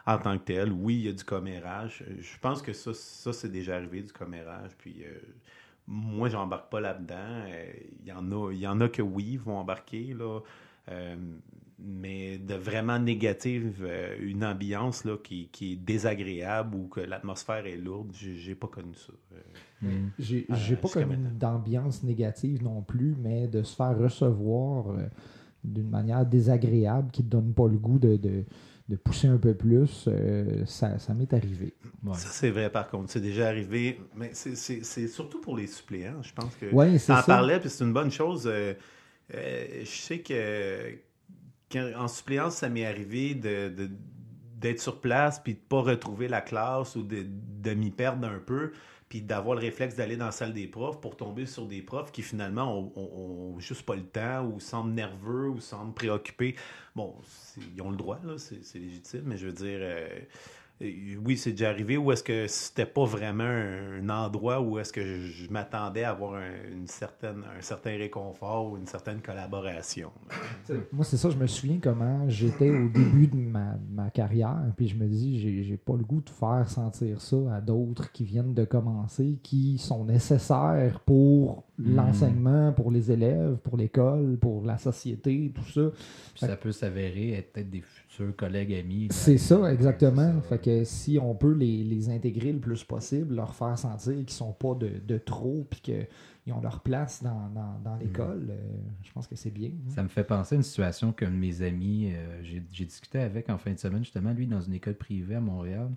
en, 0.05 0.13
en 0.13 0.17
tant 0.19 0.37
que 0.37 0.43
tel. 0.43 0.71
Oui, 0.73 0.95
il 0.95 1.01
y 1.05 1.09
a 1.09 1.13
du 1.13 1.23
commérage. 1.23 2.03
Je 2.19 2.37
pense 2.39 2.61
que 2.61 2.73
ça, 2.73 2.93
ça 2.93 3.31
c'est 3.33 3.49
déjà 3.51 3.75
arrivé, 3.75 4.01
du 4.03 4.11
commérage. 4.13 4.71
Puis. 4.77 5.03
euh, 5.05 5.19
moi, 5.87 6.29
j'embarque 6.29 6.69
pas 6.69 6.81
là-dedans. 6.81 7.15
Euh, 7.47 7.73
Il 8.01 8.07
y, 8.07 8.11
en 8.11 8.31
a, 8.31 8.51
y 8.53 8.67
en 8.67 8.81
a 8.81 8.89
que 8.89 9.01
oui, 9.01 9.37
vont 9.37 9.57
embarquer, 9.57 10.13
là. 10.13 10.41
Euh, 10.89 11.15
mais 11.79 12.37
de 12.39 12.55
vraiment 12.55 12.97
négative, 12.99 13.81
euh, 13.85 14.15
une 14.19 14.43
ambiance 14.43 15.05
là, 15.05 15.15
qui, 15.23 15.49
qui 15.51 15.73
est 15.73 15.75
désagréable 15.75 16.75
ou 16.75 16.87
que 16.87 16.99
l'atmosphère 17.01 17.65
est 17.67 17.77
lourde, 17.77 18.11
j'ai 18.13 18.55
pas 18.55 18.67
connu 18.67 18.93
ça. 18.95 19.13
Euh, 19.33 19.37
Mm. 19.79 20.09
J'ai 20.17 20.47
Euh, 20.49 20.55
j'ai 20.55 20.75
pas 20.75 20.87
maintenant. 21.05 21.29
d'ambiance 21.35 22.01
négative 22.01 22.63
non 22.63 22.81
plus, 22.81 23.15
mais 23.21 23.47
de 23.47 23.61
se 23.61 23.75
faire 23.75 23.95
recevoir 23.95 24.89
euh, 24.89 25.05
d'une 25.63 25.87
manière 25.87 26.25
désagréable 26.25 27.11
qui 27.11 27.23
te 27.23 27.29
donne 27.29 27.53
pas 27.53 27.67
le 27.67 27.77
goût 27.77 27.99
de, 27.99 28.15
de, 28.15 28.43
de 28.89 28.95
pousser 28.95 29.27
un 29.27 29.37
peu 29.37 29.53
plus, 29.53 30.05
euh, 30.07 30.65
ça, 30.65 30.97
ça 30.97 31.13
m'est 31.13 31.31
arrivé. 31.31 31.75
Ouais. 32.03 32.15
Ça, 32.15 32.29
c'est 32.31 32.49
vrai, 32.49 32.71
par 32.71 32.89
contre. 32.89 33.11
C'est 33.11 33.21
déjà 33.21 33.49
arrivé. 33.49 33.99
Mais 34.15 34.31
c'est- 34.33 34.55
c'est 34.55 34.83
c'est 34.83 35.07
surtout 35.07 35.41
pour 35.41 35.55
les 35.55 35.67
suppléants. 35.67 36.23
Je 36.23 36.33
pense 36.33 36.55
que. 36.55 36.65
Oui, 36.73 36.97
c'est 36.97 37.11
T'en 37.13 37.17
ça. 37.19 37.23
parlais, 37.35 37.59
puis 37.59 37.69
c'est 37.69 37.83
une 37.83 37.93
bonne 37.93 38.09
chose. 38.09 38.47
Euh, 38.51 38.73
euh, 39.35 39.65
je 39.81 39.85
sais 39.85 40.21
que 40.21 40.33
en 41.75 42.07
suppléance, 42.07 42.55
ça 42.55 42.69
m'est 42.69 42.85
arrivé 42.85 43.35
de, 43.35 43.89
d'être 44.55 44.79
sur 44.79 45.01
place 45.01 45.39
puis 45.39 45.53
de 45.53 45.59
pas 45.59 45.81
retrouver 45.81 46.27
la 46.27 46.41
classe 46.41 46.95
ou 46.95 47.03
de, 47.03 47.25
de 47.27 47.73
m'y 47.73 47.91
perdre 47.91 48.27
un 48.27 48.39
peu 48.39 48.71
puis 49.09 49.21
d'avoir 49.21 49.55
le 49.55 49.61
réflexe 49.61 49.95
d'aller 49.95 50.17
dans 50.17 50.25
la 50.25 50.31
salle 50.31 50.53
des 50.53 50.67
profs 50.67 50.99
pour 50.99 51.15
tomber 51.15 51.45
sur 51.45 51.65
des 51.65 51.81
profs 51.81 52.11
qui 52.11 52.21
finalement 52.21 52.91
ont, 52.95 53.57
juste 53.59 53.83
pas 53.83 53.95
le 53.95 54.05
temps 54.05 54.45
ou 54.45 54.59
semblent 54.59 54.93
nerveux 54.93 55.49
ou 55.49 55.59
semblent 55.59 55.93
préoccupés. 55.93 56.55
Bon, 56.95 57.15
ils 57.73 57.81
ont 57.81 57.89
le 57.89 57.97
droit, 57.97 58.19
là, 58.23 58.37
c'est, 58.37 58.79
légitime, 58.79 59.23
mais 59.25 59.37
je 59.37 59.47
veux 59.47 59.53
dire, 59.53 59.79
euh, 59.81 60.19
oui, 60.79 61.37
c'est 61.37 61.51
déjà 61.51 61.69
arrivé 61.69 61.97
ou 61.97 62.11
est-ce 62.11 62.23
que 62.23 62.45
c'était 62.47 62.85
pas 62.85 63.05
vraiment 63.05 63.43
un, 63.43 64.07
endroit 64.09 64.61
où 64.61 64.77
est-ce 64.77 64.93
que 64.93 65.01
je, 65.01 65.49
m'attendais 65.49 66.03
à 66.03 66.11
avoir 66.11 66.35
un, 66.35 66.71
une 66.71 66.87
certaine, 66.87 67.43
un 67.57 67.61
certain 67.61 67.97
réconfort 67.97 68.71
ou 68.71 68.77
une 68.77 68.85
certaine 68.85 69.21
collaboration? 69.21 70.11
Moi, 70.91 71.03
c'est 71.03 71.17
ça, 71.17 71.29
je 71.29 71.37
me 71.37 71.47
souviens 71.47 71.79
comment 71.81 72.29
j'étais 72.29 72.69
au 72.69 72.89
début 72.89 73.27
de 73.27 73.37
ma, 73.37 74.09
carrière, 74.13 74.71
puis 74.75 74.87
je 74.87 74.95
me 74.95 75.07
dis, 75.07 75.39
j'ai 75.39 75.63
j'ai 75.63 75.77
pas 75.77 75.95
le 75.95 76.03
goût 76.03 76.21
de 76.21 76.29
faire 76.29 76.69
sentir 76.69 77.21
ça 77.21 77.37
à 77.53 77.61
d'autres 77.61 78.11
qui 78.11 78.23
viennent 78.23 78.53
de 78.53 78.63
commencer, 78.63 79.39
qui 79.43 79.77
sont 79.77 80.05
nécessaires 80.05 80.99
pour 81.01 81.67
Mhm. 81.77 81.95
l'enseignement, 81.95 82.73
pour 82.73 82.91
les 82.91 83.11
élèves, 83.11 83.57
pour 83.57 83.77
l'école, 83.77 84.37
pour 84.37 84.65
la 84.65 84.77
société, 84.77 85.51
tout 85.53 85.69
ça. 85.69 85.91
Puis 86.33 86.47
ça 86.47 86.55
peut 86.55 86.71
s'avérer 86.71 87.33
être 87.33 87.53
peut-être 87.53 87.69
des 87.69 87.81
futurs 88.17 88.35
collègues 88.35 88.73
amis. 88.73 89.07
C'est 89.11 89.37
ça, 89.37 89.71
exactement. 89.71 90.33
C'est 90.41 90.41
ça. 90.41 90.49
Fait 90.49 90.63
que 90.63 90.83
si 90.83 91.19
on 91.21 91.35
peut 91.35 91.53
les, 91.53 91.83
les 91.83 92.09
intégrer 92.09 92.51
le 92.51 92.59
plus 92.59 92.83
possible, 92.83 93.35
leur 93.35 93.55
faire 93.55 93.77
sentir 93.77 94.13
qu'ils 94.15 94.29
sont 94.31 94.53
pas 94.53 94.73
de, 94.75 94.91
de 95.05 95.17
trop, 95.17 95.65
puis 95.69 95.81
qu'ils 95.81 96.53
ont 96.53 96.61
leur 96.61 96.81
place 96.81 97.21
dans, 97.23 97.49
dans, 97.49 97.79
dans 97.83 97.95
l'école, 97.97 98.47
euh, 98.49 98.77
je 99.03 99.11
pense 99.11 99.27
que 99.27 99.35
c'est 99.35 99.51
bien. 99.51 99.69
hein. 99.69 99.89
Ça 99.89 100.03
me 100.03 100.07
fait 100.09 100.23
penser 100.23 100.55
à 100.55 100.57
une 100.57 100.63
situation 100.63 101.11
qu'un 101.11 101.29
de 101.31 101.35
mes 101.35 101.61
amis, 101.61 102.11
euh, 102.13 102.39
j'ai 102.43 102.63
j'ai 102.71 102.85
discuté 102.85 103.19
avec 103.19 103.49
en 103.49 103.57
fin 103.57 103.71
de 103.71 103.79
semaine, 103.79 104.03
justement, 104.03 104.31
lui, 104.33 104.47
dans 104.47 104.61
une 104.61 104.73
école 104.73 104.95
privée 104.95 105.35
à 105.35 105.41
Montréal. 105.41 105.89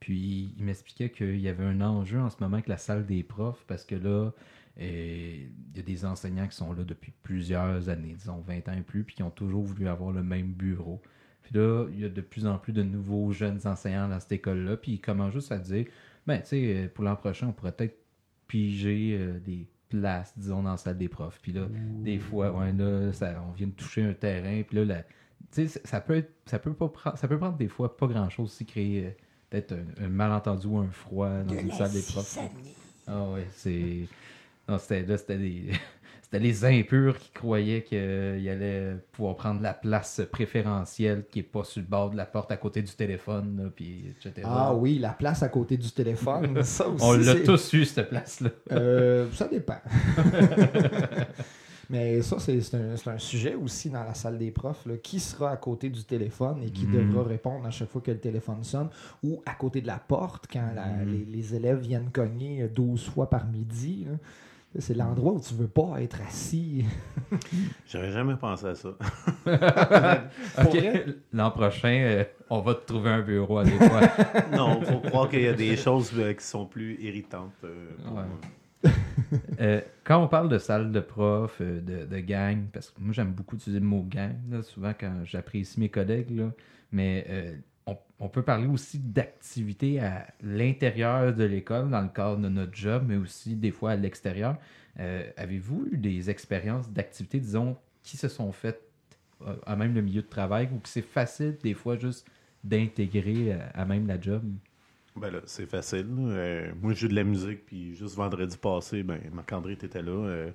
Puis 0.00 0.54
il 0.58 0.64
m'expliquait 0.64 1.10
qu'il 1.10 1.40
y 1.40 1.48
avait 1.48 1.64
un 1.64 1.80
enjeu 1.80 2.20
en 2.20 2.28
ce 2.28 2.36
moment 2.40 2.54
avec 2.56 2.68
la 2.68 2.76
salle 2.76 3.06
des 3.06 3.22
profs, 3.22 3.64
parce 3.66 3.84
que 3.86 3.94
là, 3.94 4.32
euh, 4.80 5.46
il 5.72 5.76
y 5.76 5.80
a 5.80 5.82
des 5.82 6.04
enseignants 6.04 6.46
qui 6.48 6.56
sont 6.56 6.72
là 6.74 6.84
depuis 6.84 7.12
plusieurs 7.22 7.88
années, 7.88 8.14
disons 8.18 8.40
20 8.46 8.68
ans 8.68 8.74
et 8.76 8.82
plus, 8.82 9.04
puis 9.04 9.14
qui 9.14 9.22
ont 9.22 9.30
toujours 9.30 9.62
voulu 9.62 9.88
avoir 9.88 10.10
le 10.12 10.22
même 10.22 10.52
bureau. 10.52 11.00
Puis 11.44 11.54
là, 11.54 11.86
il 11.92 12.00
y 12.00 12.04
a 12.04 12.08
de 12.08 12.20
plus 12.20 12.46
en 12.46 12.58
plus 12.58 12.72
de 12.72 12.82
nouveaux 12.82 13.30
jeunes 13.32 13.60
enseignants 13.64 14.08
dans 14.08 14.18
cette 14.18 14.32
école-là, 14.32 14.76
puis 14.76 14.92
ils 14.92 15.00
commencent 15.00 15.34
juste 15.34 15.52
à 15.52 15.58
dire, 15.58 15.86
ben, 16.26 16.40
tu 16.40 16.48
sais, 16.48 16.74
euh, 16.76 16.88
pour 16.92 17.04
l'an 17.04 17.14
prochain, 17.16 17.48
on 17.48 17.52
pourrait 17.52 17.72
peut-être 17.72 17.96
piger 18.48 19.16
euh, 19.20 19.38
des 19.40 19.66
places, 19.88 20.32
disons, 20.36 20.62
dans 20.62 20.72
la 20.72 20.76
salle 20.76 20.98
des 20.98 21.08
profs. 21.08 21.38
Puis 21.42 21.52
là, 21.52 21.66
des 22.02 22.18
fois, 22.18 22.50
ouais, 22.52 22.72
là, 22.72 23.12
ça, 23.12 23.42
on 23.48 23.52
vient 23.52 23.66
de 23.68 23.72
toucher 23.72 24.02
un 24.02 24.12
terrain, 24.14 24.62
puis 24.66 24.78
là, 24.78 24.84
la- 24.84 25.02
tu 25.52 25.68
sais, 25.68 25.80
ça 25.84 26.00
peut 26.00 26.16
être, 26.16 26.32
ça 26.46 26.58
peut 26.58 26.72
pas 26.72 26.88
prendre, 26.88 27.16
ça 27.18 27.28
peut 27.28 27.38
prendre 27.38 27.56
des 27.56 27.68
fois 27.68 27.96
pas 27.96 28.06
grand-chose 28.06 28.50
si 28.52 28.64
créer 28.66 29.06
euh, 29.06 29.10
peut-être 29.50 29.72
un, 29.72 30.04
un 30.04 30.08
malentendu 30.08 30.66
ou 30.66 30.78
un 30.78 30.90
froid 30.90 31.28
dans 31.42 31.54
une 31.60 31.70
salle 31.70 31.92
des 31.92 32.02
profs. 32.02 32.38
Ah 33.06 33.24
ouais, 33.30 33.46
c'est, 33.52 34.08
non, 34.68 34.78
c'était 34.78 35.02
là, 35.04 35.18
c'était 35.18 35.36
des, 35.38 35.70
c'était 36.34 36.44
les 36.46 36.64
impurs 36.64 37.16
qui 37.18 37.30
croyaient 37.30 37.82
qu'ils 37.84 38.48
allaient 38.48 38.96
pouvoir 39.12 39.36
prendre 39.36 39.60
la 39.62 39.72
place 39.72 40.20
préférentielle 40.32 41.24
qui 41.30 41.38
est 41.40 41.42
pas 41.44 41.62
sur 41.64 41.80
le 41.80 41.86
bord 41.86 42.10
de 42.10 42.16
la 42.16 42.26
porte 42.26 42.50
à 42.50 42.56
côté 42.56 42.82
du 42.82 42.92
téléphone, 42.92 43.56
là, 43.62 43.70
puis 43.74 44.06
etc. 44.10 44.42
Ah 44.44 44.74
oui, 44.74 44.98
la 44.98 45.10
place 45.12 45.42
à 45.44 45.48
côté 45.48 45.76
du 45.76 45.90
téléphone, 45.92 46.62
ça 46.64 46.88
aussi. 46.88 47.04
On 47.04 47.12
l'a 47.12 47.36
tous 47.36 47.72
eu 47.74 47.84
cette 47.84 48.08
place-là. 48.08 48.50
Euh, 48.72 49.28
ça 49.32 49.46
dépend. 49.46 49.78
Mais 51.90 52.22
ça, 52.22 52.36
c'est 52.38 52.60
c'est 52.62 52.76
un, 52.78 52.94
un 53.12 53.18
sujet 53.18 53.54
aussi 53.54 53.90
dans 53.90 54.02
la 54.04 54.14
salle 54.14 54.38
des 54.38 54.50
profs. 54.50 54.86
là. 54.86 54.96
Qui 54.96 55.20
sera 55.20 55.50
à 55.50 55.56
côté 55.58 55.90
du 55.90 56.02
téléphone 56.04 56.62
et 56.62 56.70
qui 56.70 56.86
Mhm. 56.86 57.10
devra 57.10 57.24
répondre 57.24 57.66
à 57.66 57.70
chaque 57.70 57.90
fois 57.90 58.00
que 58.00 58.10
le 58.10 58.18
téléphone 58.18 58.64
sonne 58.64 58.88
ou 59.22 59.42
à 59.44 59.52
côté 59.54 59.82
de 59.82 59.86
la 59.86 59.98
porte 59.98 60.46
quand 60.50 60.66
la- 60.74 60.86
Mhm. 61.04 61.12
les, 61.12 61.24
les 61.36 61.54
élèves 61.54 61.80
viennent 61.80 62.10
cogner 62.10 62.66
12 62.74 63.04
fois 63.10 63.28
par 63.28 63.46
midi. 63.46 64.06
là. 64.10 64.16
C'est 64.78 64.94
l'endroit 64.94 65.32
où 65.34 65.40
tu 65.40 65.54
veux 65.54 65.68
pas 65.68 66.02
être 66.02 66.20
assis. 66.26 66.84
J'aurais 67.88 68.10
jamais 68.10 68.34
pensé 68.36 68.66
à 68.66 68.74
ça. 68.74 68.88
L'an 71.32 71.50
prochain, 71.50 71.88
euh, 72.02 72.24
on 72.50 72.60
va 72.60 72.74
te 72.74 72.86
trouver 72.86 73.10
un 73.10 73.22
bureau 73.22 73.58
à 73.58 73.64
des 73.64 73.70
fois. 73.70 74.00
non, 74.52 74.80
faut 74.82 74.98
croire 75.00 75.28
qu'il 75.28 75.42
y 75.42 75.48
a 75.48 75.52
des 75.52 75.76
choses 75.76 76.10
euh, 76.16 76.32
qui 76.32 76.44
sont 76.44 76.66
plus 76.66 77.00
irritantes. 77.00 77.52
euh, 77.64 77.88
pour 78.04 78.14
Ouais. 78.16 78.22
moi. 78.22 78.92
Euh, 79.60 79.80
quand 80.04 80.22
on 80.22 80.28
parle 80.28 80.48
de 80.50 80.58
salle 80.58 80.92
de 80.92 81.00
prof, 81.00 81.62
de, 81.62 82.04
de 82.04 82.18
gang, 82.18 82.64
parce 82.72 82.90
que 82.90 83.00
moi 83.00 83.12
j'aime 83.14 83.32
beaucoup 83.32 83.56
utiliser 83.56 83.80
le 83.80 83.86
mot 83.86 84.02
gang, 84.06 84.34
là, 84.50 84.62
souvent 84.62 84.92
quand 84.98 85.20
j'apprécie 85.24 85.80
mes 85.80 85.88
collègues, 85.88 86.36
là, 86.36 86.50
mais 86.92 87.24
euh, 87.30 87.54
on, 87.86 88.28
peut 88.28 88.42
parler 88.42 88.66
aussi 88.66 88.98
d'activités 88.98 90.00
à 90.00 90.26
l'intérieur 90.42 91.34
de 91.34 91.44
l'école, 91.44 91.90
dans 91.90 92.00
le 92.00 92.08
cadre 92.08 92.38
de 92.38 92.48
notre 92.48 92.74
job, 92.74 93.04
mais 93.06 93.16
aussi 93.16 93.54
des 93.56 93.70
fois 93.70 93.92
à 93.92 93.96
l'extérieur. 93.96 94.56
Euh, 94.98 95.30
Avez-vous 95.36 95.88
eu 95.92 95.98
des 95.98 96.30
expériences 96.30 96.90
d'activités, 96.90 97.40
disons, 97.40 97.76
qui 98.02 98.16
se 98.16 98.28
sont 98.28 98.52
faites 98.52 98.80
euh, 99.42 99.56
à 99.66 99.76
même 99.76 99.94
le 99.94 100.02
milieu 100.02 100.22
de 100.22 100.26
travail 100.28 100.68
ou 100.72 100.78
que 100.78 100.88
c'est 100.88 101.02
facile 101.02 101.56
des 101.62 101.74
fois 101.74 101.98
juste 101.98 102.26
d'intégrer 102.62 103.52
à, 103.52 103.68
à 103.74 103.84
même 103.84 104.06
la 104.06 104.20
job? 104.20 104.42
Ben 105.16 105.30
là, 105.30 105.40
c'est 105.46 105.66
facile. 105.66 106.06
Euh, 106.18 106.72
moi, 106.80 106.92
joue 106.92 107.08
de 107.08 107.14
la 107.14 107.22
musique, 107.22 107.64
puis 107.66 107.94
juste 107.94 108.16
vendredi 108.16 108.56
passé, 108.56 109.02
ben, 109.04 109.20
Marc-André 109.32 109.74
était 109.74 110.02
là. 110.02 110.10
Euh, 110.10 110.50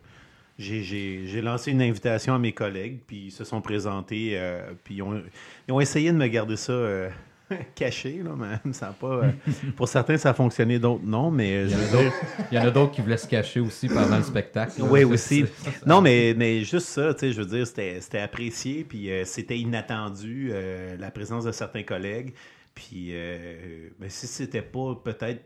j'ai- 0.59 0.83
J'ai 0.83 1.25
j'ai 1.25 1.41
lancé 1.41 1.71
une 1.71 1.81
invitation 1.81 2.35
à 2.35 2.39
mes 2.39 2.51
collègues, 2.51 2.99
puis 3.07 3.25
ils 3.27 3.31
se 3.31 3.43
sont 3.43 3.61
présentés, 3.61 4.33
euh, 4.33 4.61
puis 4.83 4.95
ils 4.95 5.01
ont, 5.01 5.19
ils 5.67 5.71
ont 5.71 5.79
essayé 5.81 6.11
de 6.11 6.17
me 6.17 6.27
garder 6.27 6.55
ça 6.57 6.73
euh, 6.73 7.09
caché, 7.75 8.21
là, 8.23 8.31
mais 8.37 8.73
ça 8.73 8.93
pas... 8.99 9.07
euh, 9.23 9.31
pour 9.77 9.87
certains, 9.87 10.17
ça 10.17 10.29
a 10.31 10.33
fonctionné, 10.35 10.77
d'autres 10.77 11.03
non, 11.05 11.31
mais 11.31 11.63
Il 11.65 11.71
y 11.71 11.75
en 11.75 11.79
a 11.79 11.91
d'autres- 11.91 12.15
il 12.51 12.55
y 12.57 12.59
en 12.59 12.65
a 12.65 12.71
d'autres 12.71 12.91
qui 12.91 13.01
voulaient 13.01 13.17
se 13.17 13.27
cacher 13.27 13.59
aussi 13.61 13.87
pendant 13.87 14.17
le 14.17 14.23
spectacle. 14.23 14.81
là. 14.81 14.85
Oui, 14.87 15.03
aussi. 15.05 15.45
ça- 15.63 15.71
Non, 15.87 16.01
mais, 16.01 16.33
mais 16.37 16.63
juste 16.63 16.87
ça, 16.89 17.13
tu 17.15 17.21
sais, 17.21 17.31
je 17.31 17.41
veux 17.41 17.47
dire, 17.47 17.65
c'était 17.65 17.99
c'était 18.01 18.19
apprécié, 18.19 18.83
puis 18.83 19.09
c'était 19.25 19.57
inattendu, 19.57 20.51
la 20.99 21.09
présence 21.09 21.45
de 21.45 21.51
certains 21.51 21.83
collègues. 21.83 22.33
Puis, 22.75 23.09
euh, 23.11 23.89
ben, 23.99 24.09
si 24.09 24.25
c'était 24.27 24.61
pas 24.61 24.95
peut-être 25.03 25.41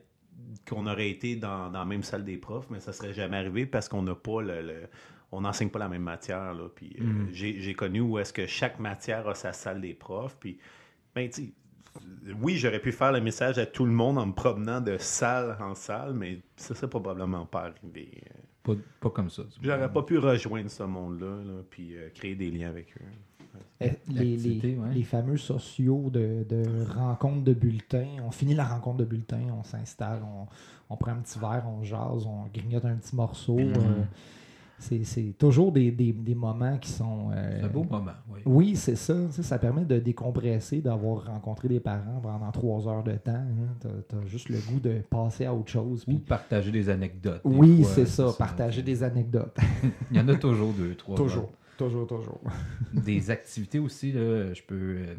qu'on 0.68 0.86
aurait 0.88 1.10
été 1.10 1.36
dans, 1.36 1.70
dans 1.70 1.80
la 1.80 1.86
même 1.86 2.04
salle 2.04 2.24
des 2.24 2.38
profs, 2.38 2.70
mais 2.70 2.80
ça 2.80 2.94
serait 2.94 3.14
jamais 3.14 3.38
arrivé 3.38 3.66
parce 3.66 3.90
qu'on 3.90 4.02
n'a 4.02 4.16
pas 4.16 4.42
le, 4.42 4.62
le- 4.62 4.90
on 5.32 5.42
n'enseigne 5.42 5.70
pas 5.70 5.80
la 5.80 5.90
même 5.90 6.04
matière. 6.04 6.54
Là, 6.54 6.70
puis, 6.74 6.96
euh, 7.00 7.04
Mhm. 7.04 7.30
j'ai 7.32 7.60
j'ai 7.60 7.74
connu 7.74 8.02
où 8.02 8.20
est-ce 8.20 8.32
que 8.34 8.46
chaque 8.46 8.80
matière 8.80 9.28
a 9.28 9.36
sa 9.36 9.52
salle 9.52 9.82
des 9.82 9.94
profs. 9.94 10.38
Puis, 10.40 10.60
ben, 11.16 11.30
oui, 12.42 12.58
j'aurais 12.58 12.80
pu 12.80 12.92
faire 12.92 13.12
le 13.12 13.22
message 13.22 13.58
à 13.60 13.66
tout 13.66 13.86
le 13.86 13.92
monde 13.92 14.18
en 14.18 14.26
me 14.28 14.34
promenant 14.34 14.82
de 14.82 14.98
salle 14.98 15.58
en 15.60 15.76
salle, 15.76 16.14
mais 16.14 16.40
ça 16.56 16.74
serait 16.76 16.90
probablement 16.90 17.46
pas 17.46 17.62
arrivé. 17.66 18.10
Euh, 18.30 18.34
Pas, 18.64 18.74
pas 19.02 19.10
comme 19.10 19.30
ça. 19.30 19.44
J'aurais 19.62 19.92
pas 19.92 20.04
pu 20.04 20.18
rejoindre 20.18 20.70
ce 20.70 20.84
monde-là, 20.84 21.44
là, 21.44 21.62
puis 21.70 21.96
euh, 21.98 22.10
créer 22.14 22.36
des 22.36 22.50
liens 22.50 22.70
avec 22.70 22.96
eux. 22.98 23.06
Eh, 23.82 23.86
Les, 23.86 23.92
les, 24.14 24.30
L'activité, 24.32 24.78
ouais. 24.78 24.94
les 24.94 25.04
fameux 25.04 25.38
sociaux 25.38 26.10
de, 26.12 26.46
de 26.48 26.64
rencontres 26.96 27.44
de 27.44 27.54
bulletins. 27.54 28.08
On 28.26 28.32
finit 28.32 28.56
la 28.56 28.66
rencontre 28.66 28.98
de 28.98 29.06
bulletins, 29.06 29.48
on 29.60 29.64
s'installe, 29.64 30.22
on, 30.24 30.48
on 30.94 30.98
prend 30.98 31.12
un 31.12 31.18
petit 31.18 31.40
verre, 31.40 31.66
on 31.68 31.84
jase, 31.84 32.26
on 32.26 32.46
grignote 32.54 32.86
un 32.86 32.96
petit 32.96 33.16
morceau. 33.16 33.58
Mhm. 33.58 33.74
euh, 33.76 34.04
c'est 34.80 35.36
toujours 35.38 35.72
des, 35.72 35.92
des- 35.92 36.12
des 36.12 36.36
moments 36.36 36.78
qui 36.78 36.90
sont. 36.92 37.30
euh, 37.32 37.58
C'est 37.60 37.66
un 37.66 37.70
beau 37.70 37.86
moment, 37.86 38.12
oui. 38.30 38.42
Oui, 38.46 38.76
c'est 38.76 38.98
ça. 38.98 39.14
Tu 39.34 39.42
ça 39.42 39.58
permet 39.58 39.86
de 39.86 39.98
décompresser, 40.00 40.82
d'avoir 40.82 41.26
rencontré 41.26 41.70
des 41.70 41.80
parents 41.80 42.20
pendant 42.22 42.52
trois 42.52 42.86
heures 42.90 43.04
de 43.04 43.14
temps. 43.14 43.32
hein. 43.32 43.76
T'as 43.80 44.18
as 44.18 44.26
juste 44.26 44.50
le 44.50 44.58
goût 44.58 44.82
de 44.82 45.00
passer 45.10 45.46
à 45.46 45.54
autre 45.54 45.70
chose. 45.70 46.04
Ou 46.08 46.18
partager 46.20 46.70
des 46.72 46.90
anecdotes. 46.90 47.42
des 47.46 47.56
Oui, 47.56 47.86
c'est 47.86 48.06
ça. 48.08 48.28
Partager 48.38 48.82
des 48.82 49.04
anecdotes. 49.04 49.56
Il 50.12 50.18
y 50.18 50.20
en 50.20 50.28
a 50.28 50.36
toujours 50.36 50.74
deux, 50.74 50.96
trois. 50.96 51.16
toujours. 51.16 51.54
Toujours, 51.78 52.08
toujours. 52.08 52.42
des 52.94 53.32
activités 53.32 53.80
aussi, 53.80 54.12
là, 54.12 54.54
je 54.54 54.62
peux, 54.62 54.76
euh, 54.76 55.16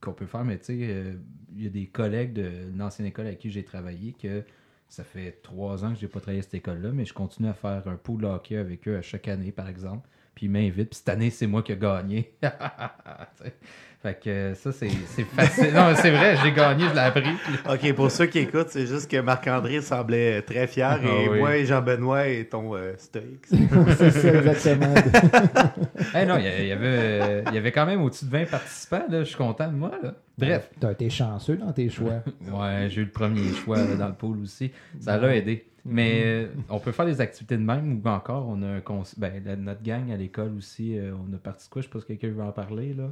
qu'on 0.00 0.12
peut 0.12 0.26
faire, 0.26 0.44
mais 0.44 0.58
tu 0.58 0.66
sais, 0.66 0.78
euh, 0.80 1.14
il 1.56 1.64
y 1.64 1.66
a 1.66 1.70
des 1.70 1.86
collègues 1.86 2.32
de 2.32 2.50
l'ancienne 2.76 3.06
école 3.06 3.26
avec 3.26 3.38
qui 3.38 3.50
j'ai 3.50 3.64
travaillé 3.64 4.12
que 4.12 4.42
ça 4.88 5.04
fait 5.04 5.40
trois 5.42 5.84
ans 5.84 5.92
que 5.92 5.98
j'ai 5.98 6.08
pas 6.08 6.20
travaillé 6.20 6.40
à 6.40 6.42
cette 6.42 6.54
école-là, 6.54 6.90
mais 6.92 7.04
je 7.04 7.14
continue 7.14 7.48
à 7.48 7.54
faire 7.54 7.82
un 7.86 7.96
pool 7.96 8.24
hockey 8.24 8.56
avec 8.56 8.86
eux 8.88 8.96
à 8.96 9.02
chaque 9.02 9.28
année, 9.28 9.52
par 9.52 9.68
exemple. 9.68 10.08
Puis 10.34 10.46
ils 10.46 10.50
m'invitent, 10.50 10.90
puis 10.90 10.98
cette 10.98 11.08
année, 11.08 11.30
c'est 11.30 11.46
moi 11.46 11.62
qui 11.62 11.72
ai 11.72 11.76
gagné. 11.76 12.34
Fait 14.04 14.20
que 14.22 14.52
ça, 14.52 14.70
c'est 14.70 14.90
c'est 15.06 15.24
facile. 15.24 15.72
Non, 15.72 15.88
mais 15.88 15.94
c'est 15.96 16.10
vrai, 16.10 16.36
j'ai 16.44 16.52
gagné, 16.52 16.84
je 16.90 16.92
l'ai 16.92 16.98
appris. 17.00 17.30
Ok, 17.70 17.94
pour 17.94 18.10
ceux 18.10 18.26
qui 18.26 18.40
écoutent, 18.40 18.68
c'est 18.68 18.86
juste 18.86 19.10
que 19.10 19.18
Marc-André 19.18 19.80
semblait 19.80 20.42
très 20.42 20.66
fier 20.66 21.02
et 21.02 21.06
Ah 21.08 21.30
oui. 21.30 21.38
moi 21.38 21.56
et 21.56 21.64
Jean-Benoît 21.64 22.28
étant 22.28 22.74
euh, 22.74 22.92
stoïques. 22.98 23.46
c'est 23.96 24.10
ça, 24.10 24.28
exactement. 24.34 24.92
Eh 26.14 26.26
non, 26.26 26.36
il 26.36 26.66
y 26.66 26.72
avait, 26.72 26.86
euh, 26.86 27.42
il 27.48 27.54
y 27.54 27.56
avait 27.56 27.72
quand 27.72 27.86
même 27.86 28.02
au-dessus 28.02 28.26
de 28.26 28.30
20 28.30 28.50
participants, 28.50 29.04
là. 29.08 29.20
je 29.20 29.24
suis 29.24 29.36
content 29.36 29.68
de 29.72 29.76
moi. 29.76 29.92
Là. 30.02 30.12
Bref, 30.36 30.68
T'as 30.78 30.92
été 30.92 31.08
chanceux 31.08 31.56
dans 31.56 31.72
tes 31.72 31.88
choix. 31.88 32.22
Ouais, 32.52 32.88
j'ai 32.90 33.00
eu 33.00 33.04
le 33.04 33.10
premier 33.10 33.52
choix 33.54 33.78
là, 33.78 33.96
dans 33.96 34.08
le 34.08 34.14
pool 34.14 34.38
aussi. 34.42 34.70
Ça 35.00 35.16
l'a 35.16 35.34
aidé. 35.34 35.64
Mais 35.86 36.22
euh, 36.24 36.46
on 36.68 36.78
peut 36.78 36.92
faire 36.92 37.06
des 37.06 37.20
activités 37.22 37.56
de 37.56 37.62
même 37.62 38.00
ou 38.04 38.08
encore 38.08 38.46
on 38.48 38.60
a 38.62 38.66
un 38.66 38.82
ben, 39.16 39.42
la- 39.44 39.56
notre 39.56 39.82
gang 39.82 40.10
à 40.12 40.16
l'école 40.16 40.52
aussi, 40.58 40.98
euh, 40.98 41.12
on 41.14 41.34
a 41.34 41.38
parti 41.38 41.66
de 41.68 41.70
quoi? 41.72 41.82
Je 41.82 41.86
sais 41.86 41.92
pas 41.92 42.00
si 42.00 42.06
quelqu'un 42.06 42.28
veut 42.28 42.42
en 42.42 42.52
parler 42.52 42.94
là. 42.94 43.10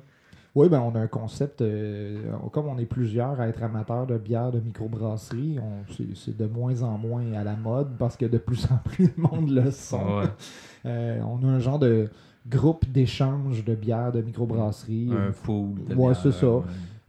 Oui, 0.55 0.69
ben 0.69 0.81
on 0.81 0.95
a 0.95 1.01
un 1.01 1.07
concept, 1.07 1.63
euh, 1.63 2.21
comme 2.53 2.67
on 2.69 2.77
est 2.77 2.85
plusieurs 2.85 3.41
à 3.41 3.49
être 3.49 3.63
amateurs 3.63 4.07
de 4.07 4.19
bière 4.19 4.53
de 4.53 4.61
microbrasserie, 4.61 5.59
on- 5.59 5.91
c'est 6.15 6.37
de 6.37 6.47
moins 6.47 6.83
en 6.83 6.99
moins 6.99 7.33
à 7.33 7.43
la 7.43 7.57
mode 7.57 7.97
parce 7.99 8.19
que 8.19 8.27
de 8.27 8.37
plus 8.37 8.67
en 8.71 8.77
plus 8.85 9.07
de 9.07 9.13
monde 9.17 9.49
le 9.51 9.71
sont. 9.71 10.19
Ouais. 10.19 10.25
Euh, 10.85 11.21
on 11.23 11.47
a 11.47 11.51
un 11.53 11.61
genre 11.61 11.79
de 11.79 12.09
groupe 12.51 12.91
d'échange 12.91 13.65
de 13.65 13.77
bière 13.77 14.11
de 14.11 14.21
microbrasserie. 14.21 15.11
Un 15.17 15.31
pool. 15.31 15.75
de 15.89 15.95
Ouais, 15.95 16.13
c'est 16.15 16.33
ça. 16.33 16.51
ouais. 16.51 16.63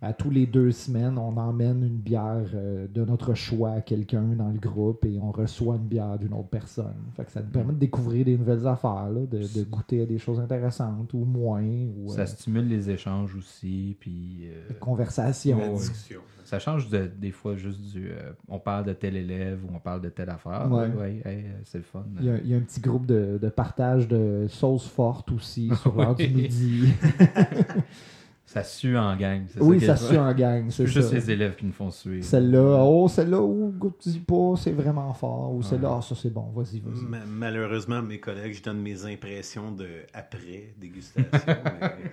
À 0.06 0.12
tous 0.12 0.30
les 0.30 0.46
deux 0.46 0.72
semaines, 0.72 1.18
on 1.18 1.38
emmène 1.38 1.82
une 1.82 1.98
bière 1.98 2.44
euh, 2.54 2.88
de 2.94 3.06
notre 3.06 3.34
choix 3.36 3.72
à 3.72 3.82
quelqu'un 3.82 4.22
dans 4.38 4.50
le 4.50 4.60
groupe 4.60 5.06
et 5.06 5.18
on 5.22 5.32
reçoit 5.32 5.78
une 5.78 5.88
bière 5.88 6.20
d'une 6.20 6.34
autre 6.34 6.50
personne. 6.50 6.94
Fait 7.16 7.24
que 7.24 7.32
ça 7.32 7.42
nous 7.42 7.48
permet 7.50 7.72
de 7.72 7.80
découvrir 7.80 8.26
des 8.26 8.38
nouvelles 8.38 8.68
affaires, 8.68 9.10
là, 9.10 9.22
de, 9.26 9.38
de 9.40 9.64
goûter 9.64 10.02
à 10.02 10.06
des 10.06 10.18
choses 10.20 10.42
intéressantes 10.42 11.14
ou 11.14 11.24
moins, 11.24 11.64
ou 11.64 12.10
Ça 12.10 12.22
euh, 12.22 12.26
stimule 12.26 12.68
les 12.68 12.90
échanges 12.90 13.34
aussi. 13.36 13.96
Puis, 14.00 14.42
euh. 14.48 14.74
La 15.58 15.70
discussion. 15.78 16.20
ça 16.44 16.60
change 16.60 16.90
de- 16.90 17.10
des 17.18 17.32
fois 17.32 17.56
juste 17.56 17.80
du. 17.94 18.10
euh, 18.10 18.34
on 18.50 18.60
parle 18.60 18.84
de 18.86 18.92
tel 18.94 19.16
élève 19.16 19.60
ou 19.64 19.74
on 19.74 19.80
parle 19.80 20.02
de 20.02 20.10
telle 20.10 20.30
affaire. 20.32 20.68
Ouais. 20.70 20.88
Ouais, 20.90 21.22
hey, 21.24 21.46
euh, 21.46 21.52
c'est 21.64 21.78
le 21.78 21.84
fun. 21.86 22.04
Il 22.20 22.26
y, 22.26 22.30
a, 22.30 22.38
il 22.40 22.48
y 22.50 22.54
a 22.54 22.58
un 22.58 22.62
petit 22.62 22.82
groupe 22.82 23.06
de, 23.06 23.40
de 23.42 23.48
partage 23.50 24.10
de 24.10 24.48
sauce 24.50 24.86
forte 24.86 25.32
aussi 25.32 25.72
sur 25.82 25.96
l'heure 25.98 26.14
du 26.16 26.28
midi. 26.28 26.90
Ça 28.54 28.64
sue 28.64 28.96
en 28.96 29.16
gang. 29.16 29.46
c'est 29.48 29.60
oui, 29.62 29.82
ça 29.82 29.96
fait 29.96 30.14
fun. 30.16 30.30
en 30.30 30.34
gang, 30.36 30.70
c'est 30.70 30.86
juste 30.86 31.10
ça. 31.10 31.16
les 31.16 31.32
élèves 31.32 31.56
qui 31.56 31.66
nous 31.66 31.72
font 31.72 31.90
suer. 31.90 32.22
Celle-là, 32.22 32.84
oh, 32.86 33.08
celle-là, 33.08 33.40
oh, 33.42 33.74
goûte-y 33.76 34.20
pas, 34.20 34.54
c'est 34.58 34.72
vraiment 34.74 35.12
fort. 35.16 35.52
Ou 35.54 35.58
Ouais. 35.58 35.64
celle-là, 35.64 35.96
ah, 35.98 36.02
ça 36.04 36.14
c'est 36.14 36.30
bon, 36.32 36.52
vas-y, 36.56 36.80
vas-y. 36.80 37.04
Ma- 37.04 37.26
malheureusement, 37.26 38.04
mes 38.04 38.20
collègues, 38.20 38.54
je 38.54 38.62
donne 38.62 38.80
mes 38.82 39.06
impressions 39.06 39.72
de 39.72 39.88
après 40.14 40.74
dégustation. 40.78 41.42
mais- 41.48 42.12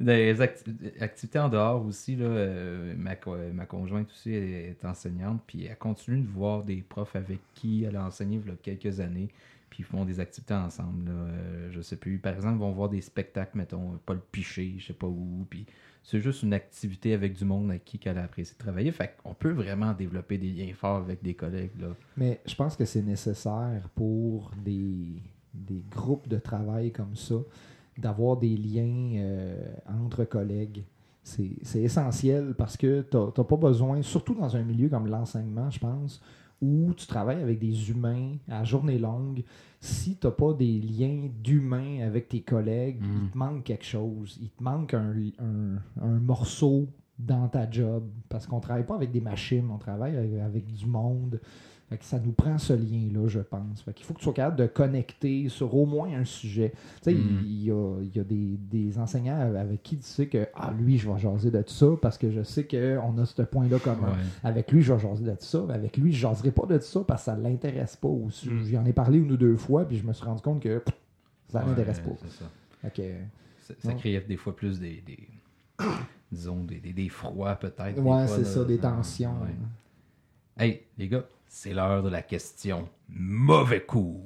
Des 0.00 0.40
acti- 0.40 0.72
activités 1.02 1.38
en 1.38 1.50
dehors 1.50 1.84
aussi, 1.84 2.16
là, 2.16 2.24
euh, 2.24 2.94
ma, 2.96 3.16
co- 3.16 3.36
ma 3.52 3.66
conjointe 3.66 4.08
aussi 4.10 4.32
est 4.32 4.82
enseignante, 4.84 5.42
puis 5.46 5.66
elle 5.66 5.76
continue 5.76 6.20
de 6.22 6.28
voir 6.28 6.62
des 6.62 6.76
profs 6.88 7.16
avec 7.16 7.38
qui 7.54 7.84
elle 7.84 7.96
a 7.96 8.06
enseigné 8.06 8.40
il 8.42 8.48
y 8.48 8.52
a 8.52 8.56
quelques 8.62 8.98
années, 9.00 9.28
puis 9.70 9.82
font 9.82 10.04
des 10.04 10.20
activités 10.20 10.54
ensemble. 10.54 11.06
Là, 11.06 11.12
euh, 11.12 11.68
je 11.70 11.80
sais 11.80 11.96
plus, 11.96 12.18
par 12.18 12.34
exemple, 12.34 12.56
ils 12.56 12.60
vont 12.60 12.72
voir 12.72 12.88
des 12.88 13.00
spectacles, 13.00 13.56
mettons, 13.56 13.98
Paul 14.04 14.20
Piché, 14.32 14.74
je 14.78 14.88
sais 14.88 14.92
pas 14.92 15.06
où, 15.06 15.46
puis 15.48 15.64
c'est 16.02 16.20
juste 16.20 16.42
une 16.42 16.52
activité 16.52 17.14
avec 17.14 17.34
du 17.34 17.44
monde 17.44 17.70
avec 17.70 17.84
qui 17.84 17.98
qu'elle 17.98 18.18
a 18.18 18.24
apprécié 18.24 18.54
de 18.54 18.62
travailler. 18.62 18.90
Fait 18.90 19.14
qu'on 19.22 19.34
peut 19.34 19.52
vraiment 19.52 19.92
développer 19.92 20.38
des 20.38 20.50
liens 20.50 20.72
forts 20.74 20.96
avec 20.96 21.22
des 21.22 21.34
collègues. 21.34 21.78
Là. 21.80 21.94
Mais 22.16 22.40
je 22.46 22.54
pense 22.54 22.76
que 22.76 22.84
c'est 22.84 23.02
nécessaire 23.02 23.88
pour 23.94 24.50
des, 24.64 25.22
des 25.54 25.84
groupes 25.90 26.28
de 26.28 26.38
travail 26.38 26.90
comme 26.90 27.14
ça 27.16 27.36
d'avoir 27.98 28.36
des 28.38 28.56
liens 28.56 29.12
euh, 29.16 29.72
entre 29.86 30.24
collègues. 30.24 30.84
C'est 31.22 31.82
essentiel 31.82 32.54
parce 32.56 32.76
que 32.76 33.02
tu 33.02 33.16
n'as 33.16 33.44
pas 33.44 33.56
besoin, 33.56 34.02
surtout 34.02 34.34
dans 34.34 34.56
un 34.56 34.62
milieu 34.62 34.88
comme 34.88 35.06
l'enseignement, 35.06 35.70
je 35.70 35.78
pense, 35.78 36.20
où 36.60 36.92
tu 36.94 37.06
travailles 37.06 37.42
avec 37.42 37.58
des 37.58 37.90
humains 37.90 38.32
à 38.48 38.64
journée 38.64 38.98
longue. 38.98 39.42
Si 39.80 40.16
tu 40.18 40.26
n'as 40.26 40.32
pas 40.32 40.52
des 40.52 40.78
liens 40.80 41.28
d'humains 41.42 42.00
avec 42.06 42.28
tes 42.28 42.42
collègues, 42.42 43.00
Mm. 43.00 43.20
il 43.24 43.30
te 43.30 43.38
manque 43.38 43.64
quelque 43.64 43.84
chose. 43.84 44.38
Il 44.42 44.50
te 44.50 44.62
manque 44.62 44.92
un, 44.94 45.14
un- 45.38 45.78
un 46.02 46.18
morceau 46.20 46.86
dans 47.18 47.48
ta 47.48 47.70
job. 47.70 48.04
Parce 48.28 48.46
qu'on 48.46 48.60
travaille 48.60 48.84
pas 48.86 48.94
avec 48.94 49.10
des 49.10 49.20
machines, 49.20 49.68
on 49.70 49.78
travaille 49.78 50.16
avec, 50.16 50.32
avec 50.40 50.66
du 50.66 50.86
monde. 50.86 51.40
Fait 51.90 51.98
que 51.98 52.04
ça 52.04 52.20
nous 52.20 52.30
prend 52.30 52.56
ce 52.56 52.72
lien-là, 52.72 53.26
je 53.26 53.40
pense. 53.40 53.82
Fait 53.82 53.92
qu'il 53.92 54.06
faut 54.06 54.14
que 54.14 54.20
tu 54.20 54.24
sois 54.24 54.32
capable 54.32 54.56
de 54.56 54.66
connecter 54.66 55.48
sur 55.48 55.74
au 55.74 55.86
moins 55.86 56.08
un 56.14 56.24
sujet. 56.24 56.72
Tu 57.02 57.10
sais, 57.10 57.14
Mm. 57.14 57.40
il 57.44 57.64
y 57.64 57.70
a, 57.72 58.00
il 58.00 58.16
y 58.16 58.20
a 58.20 58.22
des, 58.24 58.56
des 58.70 58.96
enseignants 58.96 59.40
avec 59.56 59.82
qui 59.82 59.96
tu 59.96 60.04
sais 60.04 60.28
que 60.28 60.46
ah, 60.54 60.72
lui, 60.78 60.98
je 60.98 61.10
vais 61.10 61.18
jaser 61.18 61.50
de 61.50 61.64
ça 61.66 61.86
parce 62.00 62.16
que 62.16 62.30
je 62.30 62.44
sais 62.44 62.64
qu'on 62.64 63.18
a 63.18 63.26
ce 63.26 63.42
point-là 63.42 63.80
commun. 63.80 64.10
Ouais. 64.12 64.18
Avec 64.44 64.70
lui, 64.70 64.82
je 64.82 64.92
vais 64.94 65.00
jaser 65.00 65.24
de 65.24 65.34
ça. 65.40 65.64
mais 65.66 65.74
Avec 65.74 65.96
lui, 65.96 66.12
je 66.12 66.18
jaserai 66.20 66.52
pas 66.52 66.64
de 66.66 66.78
ça 66.78 67.00
parce 67.04 67.22
que 67.22 67.24
ça 67.26 67.36
l'intéresse 67.36 67.96
pas. 67.96 68.06
Ou 68.08 68.28
Mm. 68.46 68.64
J'en 68.70 68.84
ai 68.84 68.92
parlé 68.92 69.18
une 69.18 69.32
ou 69.32 69.36
deux 69.36 69.56
fois, 69.56 69.84
puis 69.84 69.98
je 69.98 70.06
me 70.06 70.12
suis 70.12 70.24
rendu 70.24 70.42
compte 70.42 70.62
que 70.62 70.78
pff, 70.78 70.94
ça 71.48 71.58
Ouais, 71.60 71.66
l'intéresse 71.70 71.98
pas. 71.98 72.10
ça. 72.28 72.44
Ça, 73.60 73.74
ça 73.80 73.92
crée 73.94 74.20
des 74.20 74.36
fois 74.36 74.54
plus 74.54 74.78
des, 74.78 75.02
des- 75.04 75.28
disons, 76.30 76.62
des, 76.62 76.78
des, 76.78 76.92
des 76.92 77.08
froids 77.08 77.56
peut-être. 77.56 77.98
ouais, 78.00 78.26
c'est 78.28 78.44
ça, 78.44 78.64
des 78.64 78.78
tensions. 78.78 79.32
Ouais. 79.42 80.64
Hey, 80.64 80.82
les 80.98 81.08
gars, 81.08 81.24
c'est 81.52 81.74
l'heure 81.74 82.04
de 82.04 82.08
la 82.08 82.22
question. 82.22 82.88
Mauvais 83.08 83.82
coup. 83.82 84.22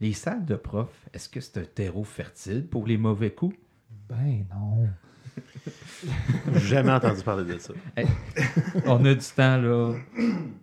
Les 0.00 0.12
salles 0.12 0.44
de 0.44 0.56
prof, 0.56 0.88
est-ce 1.14 1.28
que 1.28 1.40
c'est 1.40 1.58
un 1.58 1.64
terreau 1.64 2.02
fertile 2.02 2.66
pour 2.66 2.86
les 2.86 2.98
mauvais 2.98 3.30
coups? 3.30 3.56
Ben 4.08 4.44
non. 4.50 4.88
Jamais 6.56 6.92
entendu 6.92 7.22
parler 7.22 7.52
de 7.52 7.58
ça. 7.58 7.72
On 8.86 9.04
a 9.04 9.14
du 9.14 9.26
temps, 9.36 9.58
là. 9.58 9.94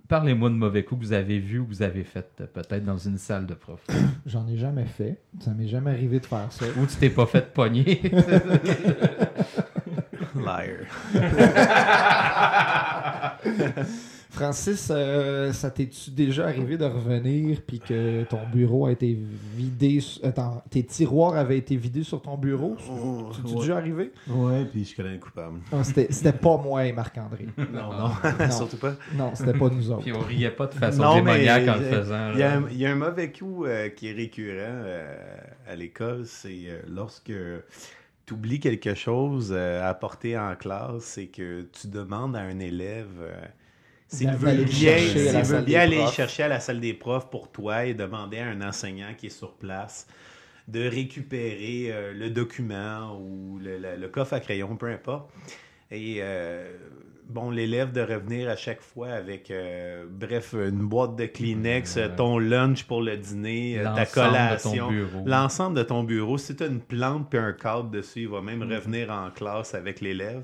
Parlez-moi 0.07 0.49
de 0.49 0.55
mauvais 0.55 0.83
coups 0.83 1.01
que 1.01 1.05
vous 1.07 1.13
avez 1.13 1.39
vus 1.39 1.59
ou 1.59 1.65
que 1.65 1.69
vous 1.69 1.81
avez 1.81 2.03
fait 2.03 2.43
peut-être 2.53 2.83
dans 2.83 2.97
une 2.97 3.17
salle 3.17 3.45
de 3.45 3.53
prof. 3.53 3.81
J'en 4.25 4.47
ai 4.47 4.57
jamais 4.57 4.85
fait. 4.85 5.21
Ça 5.39 5.51
m'est 5.51 5.67
jamais 5.67 5.91
arrivé 5.91 6.19
de 6.19 6.25
faire 6.25 6.51
ça. 6.51 6.65
Ou 6.77 6.85
tu 6.85 6.95
t'es 6.97 7.09
pas 7.09 7.25
fait 7.25 7.53
pogner. 7.53 8.01
Liar. 10.45 10.85
Francis, 14.35 14.89
euh, 14.91 15.53
ça 15.53 15.71
t'es-tu 15.71 16.11
déjà 16.11 16.47
arrivé 16.47 16.77
de 16.77 16.83
revenir 16.83 17.61
puis 17.65 17.79
que 17.79 18.23
ton 18.25 18.41
bureau 18.51 18.85
a 18.85 18.91
été 18.91 19.17
vidé, 19.55 20.03
attends, 20.23 20.61
tes 20.69 20.83
tiroirs 20.83 21.37
avaient 21.37 21.57
été 21.57 21.77
vidés 21.77 22.03
sur 22.03 22.21
ton 22.21 22.37
bureau? 22.37 22.75
Oh, 22.89 23.29
ouais. 23.45 23.55
déjà 23.57 23.77
arrivé? 23.77 24.11
Ouais, 24.27 24.65
puis 24.65 24.83
je 24.83 24.93
connais 24.93 25.13
le 25.13 25.19
coupable. 25.19 25.59
Ah, 25.71 25.85
c'était, 25.85 26.33
pas 26.33 26.57
moi 26.57 26.85
et 26.85 26.91
Marc-André. 26.91 27.47
Non, 27.57 27.93
non, 27.93 28.09
Non. 28.39 28.51
surtout 28.51 28.77
pas? 28.77 28.95
Non, 29.15 29.31
c'était 29.35 29.57
pas 29.57 29.69
nous 29.69 29.89
autres. 29.91 30.01
Puis 30.03 30.11
on 30.13 30.19
riait 30.19 30.51
pas 30.51 30.67
de 30.67 30.73
façon 30.73 31.01
Non, 31.01 31.15
mais 31.23 31.39
démoniaque 31.39 31.67
en 31.69 31.75
le 31.79 31.85
faisant. 31.85 32.31
Il 32.33 32.39
y, 32.39 32.43
a 32.43 32.57
un, 32.57 32.63
il 32.71 32.77
y 32.77 32.85
a 32.85 32.91
un 32.91 32.95
mauvais 32.95 33.31
coup 33.31 33.65
euh, 33.65 33.87
qui 33.89 34.09
est 34.09 34.13
récurrent 34.13 34.55
euh, 34.59 35.15
à 35.67 35.75
l'école, 35.75 36.23
c'est 36.25 36.49
euh, 36.67 36.79
lorsque 36.89 37.25
tu 37.27 37.33
oublies 38.33 38.59
quelque 38.59 38.93
chose 38.95 39.51
euh, 39.53 39.81
à 39.83 39.89
apporter 39.89 40.37
en 40.37 40.55
classe, 40.55 41.03
c'est 41.03 41.27
que 41.27 41.63
tu 41.73 41.87
demandes 41.87 42.35
à 42.35 42.41
un 42.41 42.59
élève 42.59 43.09
euh, 43.21 43.35
s'il 44.07 44.35
veut 44.35 44.55
bien, 44.55 45.17
s'il 45.17 45.45
veut 45.45 45.59
bien 45.59 45.81
aller 45.81 46.07
profs. 46.07 46.07
chercher 46.07 46.43
à 46.43 46.47
la 46.47 46.59
salle 46.59 46.79
des 46.79 46.93
profs 46.93 47.29
pour 47.29 47.51
toi 47.51 47.85
et 47.85 47.93
demander 47.93 48.39
à 48.39 48.47
un 48.47 48.61
enseignant 48.61 49.13
qui 49.17 49.27
est 49.27 49.29
sur 49.29 49.53
place 49.55 50.07
de 50.67 50.87
récupérer 50.87 51.91
euh, 51.91 52.13
le 52.13 52.29
document 52.31 53.19
ou 53.21 53.59
le, 53.59 53.77
le- 53.79 53.97
le 53.97 54.07
coffre 54.09 54.33
à 54.33 54.39
crayon, 54.39 54.75
peu 54.77 54.87
importe. 54.91 55.29
Et 55.91 56.17
euh, 56.21 56.71
bon, 57.29 57.49
l'élève 57.49 57.91
de 57.91 58.01
revenir 58.01 58.49
à 58.49 58.55
chaque 58.55 58.81
fois 58.81 59.09
avec, 59.09 59.51
euh, 59.51 60.05
bref, 60.09 60.53
une 60.53 60.87
boîte 60.87 61.15
de 61.15 61.25
Kleenex, 61.25 61.97
ton 62.17 62.37
lunch 62.39 62.83
pour 62.85 63.01
le 63.01 63.17
dîner, 63.17 63.79
euh, 63.79 63.83
ta 63.83 63.89
L'ensemble 63.89 64.05
de 64.05 64.13
ton 64.15 64.21
collation. 64.31 64.87
bureau. 64.89 65.23
L'ensemble 65.25 65.77
de 65.77 65.83
ton 65.83 66.03
bureau. 66.03 66.37
Si 66.37 66.55
tu 66.55 66.63
as 66.63 66.67
une 66.67 66.81
plante 66.81 67.29
puis 67.29 67.39
un 67.39 67.53
cadre 67.53 67.89
dessus, 67.89 68.21
il 68.21 68.27
va 68.29 68.41
même 68.41 68.59
Mm. 68.65 68.71
revenir 68.73 69.11
en 69.11 69.29
classe 69.31 69.73
avec 69.75 70.01
l'élève. 70.01 70.43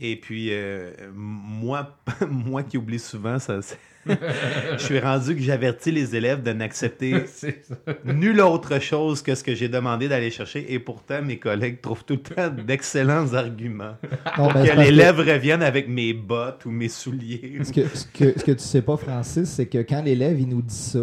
Et 0.00 0.16
puis, 0.16 0.48
euh, 0.52 0.90
moi, 1.14 1.96
moi 2.28 2.62
qui 2.62 2.76
oublie 2.78 2.98
souvent, 2.98 3.38
ça, 3.38 3.62
c'est- 3.62 3.78
je 4.78 4.82
suis 4.82 4.98
rendu 4.98 5.34
que 5.34 5.42
j'avertis 5.42 5.90
les 5.90 6.14
élèves 6.16 6.42
de 6.42 6.52
n'accepter 6.52 7.24
nulle 8.04 8.40
autre 8.40 8.80
chose 8.80 9.22
que 9.22 9.34
ce 9.34 9.42
que 9.42 9.54
j'ai 9.54 9.68
demandé 9.68 10.08
d'aller 10.08 10.30
chercher. 10.30 10.72
Et 10.72 10.78
pourtant, 10.78 11.22
mes 11.22 11.38
collègues 11.38 11.80
trouvent 11.80 12.04
tout 12.04 12.20
le 12.24 12.34
temps 12.34 12.48
d'excellents 12.48 13.34
arguments. 13.34 13.96
Non, 14.38 14.48
ben, 14.52 14.66
que 14.66 14.80
l'élève 14.80 15.18
revienne 15.18 15.62
avec 15.62 15.88
mes 15.88 16.12
bottes 16.12 16.64
ou 16.64 16.70
mes 16.70 16.88
souliers. 16.88 17.58
Ce 17.62 17.72
que, 17.72 17.86
ce, 17.94 18.06
que, 18.06 18.38
ce 18.38 18.44
que 18.44 18.52
tu 18.52 18.64
sais 18.64 18.82
pas, 18.82 18.96
Francis, 18.96 19.48
c'est 19.48 19.66
que 19.66 19.78
quand 19.78 20.02
l'élève 20.02 20.38
il 20.40 20.48
nous 20.48 20.62
dit 20.62 20.74
ça, 20.74 20.98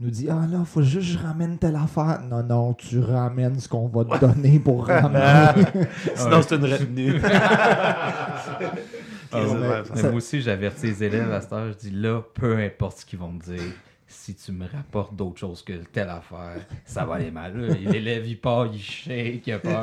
il 0.00 0.06
nous 0.06 0.10
dit 0.10 0.28
Ah 0.30 0.46
là, 0.50 0.64
faut 0.64 0.82
juste 0.82 1.12
que 1.12 1.18
je 1.18 1.18
ramène 1.18 1.58
telle 1.58 1.76
affaire. 1.76 2.20
Non, 2.28 2.42
non, 2.42 2.74
tu 2.74 2.98
ramènes 3.00 3.58
ce 3.58 3.68
qu'on 3.68 3.88
va 3.88 4.04
te 4.04 4.18
donner 4.18 4.58
pour 4.58 4.86
ramener. 4.86 5.62
Sinon, 6.14 6.40
c'est 6.42 6.56
une 6.56 6.64
retenue. 6.64 7.20
Ah, 9.34 9.82
mais- 9.92 10.00
ça 10.00 10.08
moi 10.08 10.16
aussi, 10.16 10.40
j'avertis 10.40 10.86
les 10.86 11.04
élèves 11.04 11.32
à 11.32 11.40
cette 11.40 11.52
heure. 11.52 11.72
Je 11.72 11.88
dis 11.88 11.90
là, 11.90 12.22
peu 12.34 12.56
importe 12.58 12.98
ce 12.98 13.06
qu'ils 13.06 13.18
vont 13.18 13.30
me 13.32 13.40
dire, 13.40 13.60
si 14.06 14.34
tu 14.34 14.52
me 14.52 14.66
rapportes 14.66 15.16
d'autres 15.16 15.38
choses 15.40 15.62
que 15.62 15.72
telle 15.92 16.08
affaire, 16.08 16.56
ça 16.84 17.04
va 17.04 17.14
aller 17.16 17.30
mal. 17.32 17.56
L'élève, 17.84 18.26
il 18.26 18.38
part, 18.40 18.66
il 18.66 18.78
shake, 18.80 19.46
il 19.46 19.52
a 19.52 19.58
peur. 19.58 19.82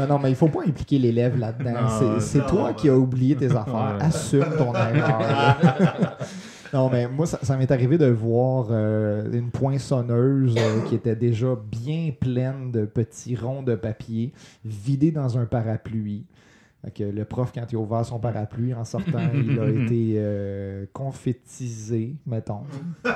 non, 0.00 0.06
non, 0.06 0.18
mais 0.18 0.30
il 0.30 0.36
faut 0.36 0.48
pas 0.48 0.62
impliquer 0.66 0.98
l'élève 0.98 1.38
là-dedans. 1.38 2.20
C'est- 2.20 2.46
toi 2.46 2.72
qui 2.74 2.88
as 2.88 2.96
oublié 2.96 3.36
tes 3.36 3.50
affaires. 3.50 3.96
Ouais. 3.98 4.04
Assume 4.04 4.44
ton 4.58 4.74
erreur. 4.74 5.56
Non, 6.74 6.90
mais 6.90 7.08
moi, 7.08 7.24
ça, 7.24 7.38
ça 7.42 7.56
m'est 7.56 7.70
arrivé 7.70 7.96
de 7.96 8.04
voir 8.08 8.66
euh, 8.70 9.24
une 9.32 9.50
poinçonneuse 9.50 10.54
euh, 10.58 10.82
qui 10.82 10.96
était 10.96 11.16
déjà 11.16 11.56
bien 11.70 12.10
pleine 12.20 12.70
de 12.70 12.84
petits 12.84 13.34
ronds 13.36 13.62
de 13.62 13.74
papier 13.74 14.34
vidés 14.66 15.10
dans 15.10 15.38
un 15.38 15.46
parapluie. 15.46 16.26
Que 16.94 17.04
le 17.04 17.24
prof, 17.24 17.52
quand 17.54 17.66
il 17.70 17.76
a 17.76 17.78
ouvert 17.78 18.04
son 18.04 18.18
parapluie 18.18 18.74
en 18.74 18.84
sortant, 18.84 19.30
il 19.34 19.58
a 19.58 19.68
été 19.84 20.14
euh, 20.16 20.86
confétisé, 20.92 22.14
mettons. 22.26 22.62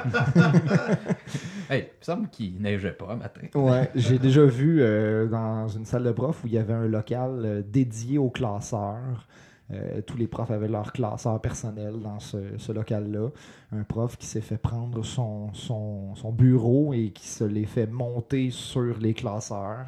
Hey, 1.70 1.80
il 1.80 1.98
me 2.00 2.04
semble 2.04 2.28
qu'il 2.28 2.60
neigeait 2.60 2.92
pas 2.92 3.14
matin. 3.14 3.46
Ouais, 3.54 3.90
j'ai 3.94 4.18
déjà 4.18 4.44
vu 4.44 4.82
euh, 4.82 5.26
dans 5.26 5.68
une 5.68 5.86
salle 5.86 6.04
de 6.04 6.12
prof 6.12 6.44
où 6.44 6.46
il 6.46 6.52
y 6.52 6.58
avait 6.58 6.74
un 6.74 6.86
local 6.86 7.42
euh, 7.44 7.62
dédié 7.66 8.18
aux 8.18 8.28
classeurs. 8.28 9.26
Euh, 9.72 10.02
tous 10.02 10.18
les 10.18 10.26
profs 10.26 10.50
avaient 10.50 10.68
leur 10.68 10.92
classeur 10.92 11.40
personnel 11.40 11.94
dans 12.02 12.20
ce, 12.20 12.36
ce 12.58 12.72
local-là. 12.72 13.28
Un 13.72 13.84
prof 13.84 14.18
qui 14.18 14.26
s'est 14.26 14.42
fait 14.42 14.58
prendre 14.58 15.02
son, 15.02 15.52
son, 15.54 16.14
son 16.14 16.30
bureau 16.30 16.92
et 16.92 17.10
qui 17.10 17.26
se 17.26 17.44
l'est 17.44 17.64
fait 17.64 17.86
monter 17.86 18.50
sur 18.50 18.98
les 18.98 19.14
classeurs. 19.14 19.86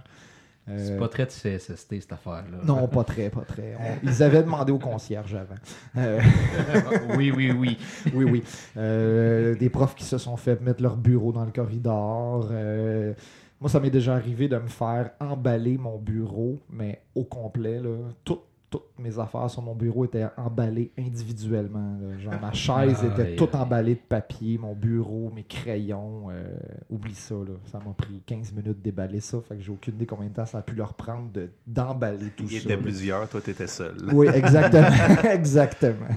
Euh, 0.69 0.79
C'est 0.79 0.99
pas 0.99 1.09
très 1.09 1.27
de 1.27 1.31
CSST, 1.31 2.01
cette 2.01 2.13
affaire-là. 2.13 2.59
Non, 2.65 2.89
pas 2.89 3.05
très, 3.05 3.29
pas 3.29 3.43
très. 3.43 3.77
On- 3.79 4.07
ils 4.09 4.23
avaient 4.23 4.43
demandé 4.43 4.73
au 4.73 4.79
concierge 4.79 5.35
avant. 5.35 5.55
Euh, 5.99 6.21
oui, 7.19 7.31
oui, 7.37 7.51
oui. 7.53 7.77
oui, 8.15 8.25
oui. 8.25 8.43
Euh, 8.77 9.55
des 9.57 9.69
profs 9.69 9.95
qui 9.95 10.05
se 10.05 10.17
sont 10.19 10.37
fait 10.39 10.61
mettre 10.63 10.83
leur 10.83 10.97
bureau 10.97 11.33
dans 11.33 11.45
le 11.45 11.51
corridor. 11.53 12.49
Euh, 12.51 13.13
moi, 13.61 13.69
ça 13.69 13.79
m'est 13.81 13.91
déjà 13.91 14.15
arrivé 14.15 14.49
de 14.49 14.57
me 14.57 14.69
faire 14.69 15.11
emballer 15.21 15.77
mon 15.79 15.99
bureau, 15.99 16.59
mais 16.71 17.03
au 17.15 17.25
complet. 17.25 17.79
Là, 17.81 17.91
Tout- 18.25 18.41
toutes 18.79 18.99
mes 18.99 19.19
affaires 19.21 19.49
sur 19.49 19.63
mon 19.63 19.75
bureau 19.75 20.05
étaient 20.05 20.27
emballées 20.37 20.91
individuellement. 20.99 21.97
là. 22.01 22.19
Genre, 22.19 22.35
ma 22.41 22.53
chaise 22.53 22.99
Aïe, 23.03 23.11
était 23.13 23.37
toute 23.37 23.55
emballée 23.55 23.95
de 23.95 24.01
papier, 24.09 24.59
mon 24.59 24.75
bureau, 24.75 25.31
mes 25.35 25.45
crayons. 25.45 26.27
euh, 26.31 26.45
oublie 26.91 27.15
ça. 27.15 27.35
Là. 27.35 27.55
Ça 27.67 27.79
m'a 27.79 27.93
pris 27.93 28.21
15 28.27 28.53
minutes 28.53 28.83
d'éballer 28.83 29.21
ça. 29.21 29.39
Fait 29.49 29.55
que 29.57 29.63
j'ai 29.63 29.71
aucune 29.71 29.95
idée 29.95 30.07
combien 30.07 30.29
de 30.29 30.35
temps 30.35 30.47
ça 30.47 30.59
a 30.59 30.63
pu 30.63 30.75
leur 30.75 30.95
prendre 30.95 31.31
de- 31.33 31.51
d'emballer 31.67 32.31
tout 32.37 32.45
Il 32.51 32.51
ça. 32.59 32.65
était 32.65 32.77
là. 32.77 32.83
plusieurs, 32.83 33.29
toi, 33.29 33.41
t'étais 33.41 33.67
seul. 33.69 33.95
Oui, 34.13 34.27
exactement. 34.27 34.89
exactement. 35.31 36.09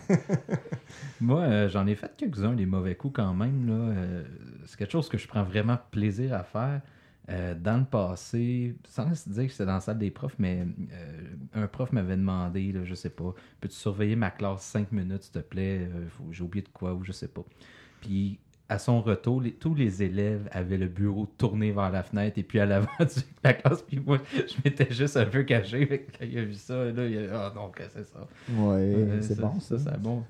Moi, 1.21 1.41
euh, 1.41 1.69
j'en 1.69 1.85
ai 1.87 1.95
fait 1.95 2.11
quelques-uns, 2.17 2.53
des 2.53 2.65
mauvais 2.65 2.95
coups 2.95 3.13
quand 3.15 3.33
même. 3.33 3.67
là. 3.67 3.73
Euh, 3.73 4.23
c'est 4.65 4.77
quelque 4.77 4.91
chose 4.91 5.09
que 5.09 5.17
je 5.17 5.27
prends 5.27 5.43
vraiment 5.43 5.77
plaisir 5.91 6.33
à 6.33 6.43
faire. 6.43 6.81
Euh, 7.29 7.53
dans 7.55 7.77
le 7.79 7.85
passé, 7.85 8.75
sans 8.87 9.13
se 9.13 9.27
dire 9.29 9.47
que 9.47 9.51
c'était 9.51 9.65
dans 9.65 9.73
la 9.73 9.81
salle 9.81 9.97
des 9.97 10.11
profs, 10.11 10.35
mais 10.39 10.65
euh, 10.93 11.35
un 11.55 11.67
prof 11.67 11.91
m'avait 11.91 12.15
demandé, 12.15 12.71
là, 12.71 12.85
je 12.85 12.95
sais 12.95 13.09
pas, 13.09 13.33
peux-tu 13.59 13.75
surveiller 13.75 14.15
ma 14.15 14.31
classe 14.31 14.61
5 14.63 14.93
minutes, 14.93 15.23
s'il 15.23 15.33
te 15.33 15.39
plaît? 15.39 15.89
Euh, 15.93 16.05
J'ai 16.31 16.43
oublié 16.43 16.63
de 16.63 16.69
quoi 16.69 16.93
ou 16.93 17.03
je 17.03 17.11
sais 17.11 17.27
pas. 17.27 17.43
Puis 18.01 18.39
à 18.69 18.79
son 18.79 19.01
retour, 19.01 19.41
les- 19.41 19.53
tous 19.53 19.75
les 19.75 20.03
élèves 20.03 20.47
avaient 20.51 20.77
le 20.77 20.87
bureau 20.87 21.25
tourné 21.25 21.71
vers 21.71 21.89
la 21.89 22.03
fenêtre 22.03 22.37
et 22.37 22.43
puis 22.43 22.59
à 22.59 22.65
l'avant 22.65 22.87
de 22.99 23.05
la 23.43 23.53
classe. 23.53 23.81
Puis 23.81 23.99
moi, 23.99 24.19
je 24.33 24.55
m'étais 24.63 24.93
juste 24.93 25.17
un 25.17 25.25
peu 25.25 25.43
caché. 25.43 25.85
Fait 25.85 25.99
que 26.01 26.17
quand 26.17 26.25
il 26.25 26.37
a 26.37 26.43
vu 26.43 26.53
ça, 26.53 26.85
là, 26.91 27.05
il 27.07 27.17
a 27.29 27.47
Ah 27.47 27.53
non, 27.55 27.69
que 27.69 27.83
c'est 27.93 28.03
ça? 28.05 28.27
Ouais, 28.47 29.09
Euh, 29.09 29.21
c'est 29.21 29.39
bon 29.39 29.59
ça. 29.59 29.77
ça. 29.77 29.91
c'est 29.93 30.01
bon. 30.01 30.23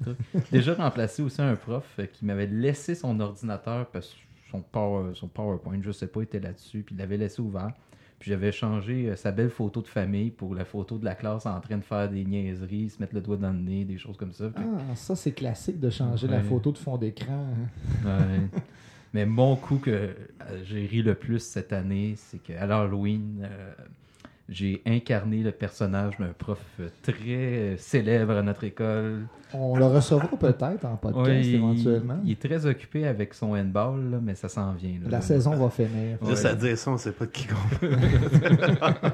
Déjà 0.52 0.74
remplacé 0.76 1.22
aussi 1.24 1.42
un 1.42 1.56
prof 1.56 2.00
qui 2.14 2.26
m'avait 2.26 2.48
laissé 2.48 2.96
son 2.96 3.20
ordinateur 3.20 3.88
parce 3.92 4.10
que 4.10 4.16
son, 4.52 4.62
power- 4.62 5.14
son 5.16 5.28
PowerPoint, 5.28 5.80
je 5.82 5.92
sais 5.92 6.08
pas, 6.08 6.22
était 6.22 6.40
là-dessus, 6.40 6.84
puis 6.84 6.96
il 6.96 6.98
l'avait 7.00 7.18
laissé 7.18 7.42
ouvert. 7.42 7.72
Puis 8.20 8.32
j'avais 8.32 8.52
changé 8.52 9.10
euh, 9.10 9.16
sa 9.16 9.32
belle 9.32 9.52
photo 9.52 9.80
de 9.82 9.88
famille 9.88 10.32
pour 10.32 10.56
la 10.56 10.66
photo 10.66 10.98
de 10.98 11.06
la 11.06 11.14
classe 11.14 11.46
en 11.46 11.60
train 11.62 11.78
de 11.78 11.84
faire 11.84 12.10
des 12.10 12.26
niaiseries, 12.26 12.90
se 12.90 13.00
mettre 13.00 13.14
le 13.14 13.22
doigt 13.22 13.38
dans 13.38 13.52
le 13.52 13.60
nez, 13.60 13.86
des 13.86 13.98
choses 14.00 14.18
comme 14.18 14.34
ça. 14.34 14.50
Puis- 14.50 14.64
Ah, 14.66 14.96
ça 14.96 15.16
c'est 15.16 15.34
classique 15.34 15.80
de 15.80 15.90
changer 15.92 16.28
la 16.28 16.42
photo 16.42 16.72
de 16.72 16.78
fond 16.80 16.98
d'écran. 16.98 17.46
hein. 18.06 18.08
Ouais. 18.08 18.62
Mais 19.14 19.26
mon 19.26 19.56
coup 19.56 19.78
que 19.78 19.90
euh, 19.92 20.14
j'ai 20.66 20.86
ri 20.86 21.02
le 21.04 21.14
plus 21.16 21.40
cette 21.40 21.72
année, 21.74 22.16
c'est 22.18 22.40
qu'à 22.40 22.66
l'Halloween, 22.66 23.42
euh, 23.50 23.72
j'ai 24.50 24.82
incarné 24.86 25.44
le 25.44 25.52
personnage 25.52 26.18
d'un 26.20 26.34
prof 26.38 26.60
euh, 26.80 26.88
très 27.04 27.14
euh, 27.28 27.78
célèbre 27.78 28.34
à 28.38 28.42
notre 28.42 28.64
école. 28.64 29.26
On 29.54 29.78
le 29.78 29.86
recevra 29.86 30.28
peut-être 30.38 30.84
en 30.86 30.96
podcast 30.98 31.26
Ouais, 31.28 31.46
éventuellement. 31.48 32.20
Il, 32.26 32.32
est 32.34 32.42
très 32.42 32.66
occupé 32.66 33.08
avec 33.08 33.34
son 33.34 33.54
handball, 33.56 34.12
là, 34.12 34.18
mais 34.22 34.36
ça 34.36 34.50
s'en 34.50 34.74
vient. 34.74 34.96
là. 35.04 35.10
La 35.10 35.22
saison 35.22 35.52
va 35.56 35.70
finir. 35.70 36.18
Ouais. 36.22 36.30
Juste 36.30 36.46
à 36.46 36.54
dire 36.54 36.78
ça, 36.78 36.92
on 36.92 36.98
sait 36.98 37.12
pas 37.14 37.26
de 37.26 37.32
qui 37.32 37.48
qu'on 37.48 37.56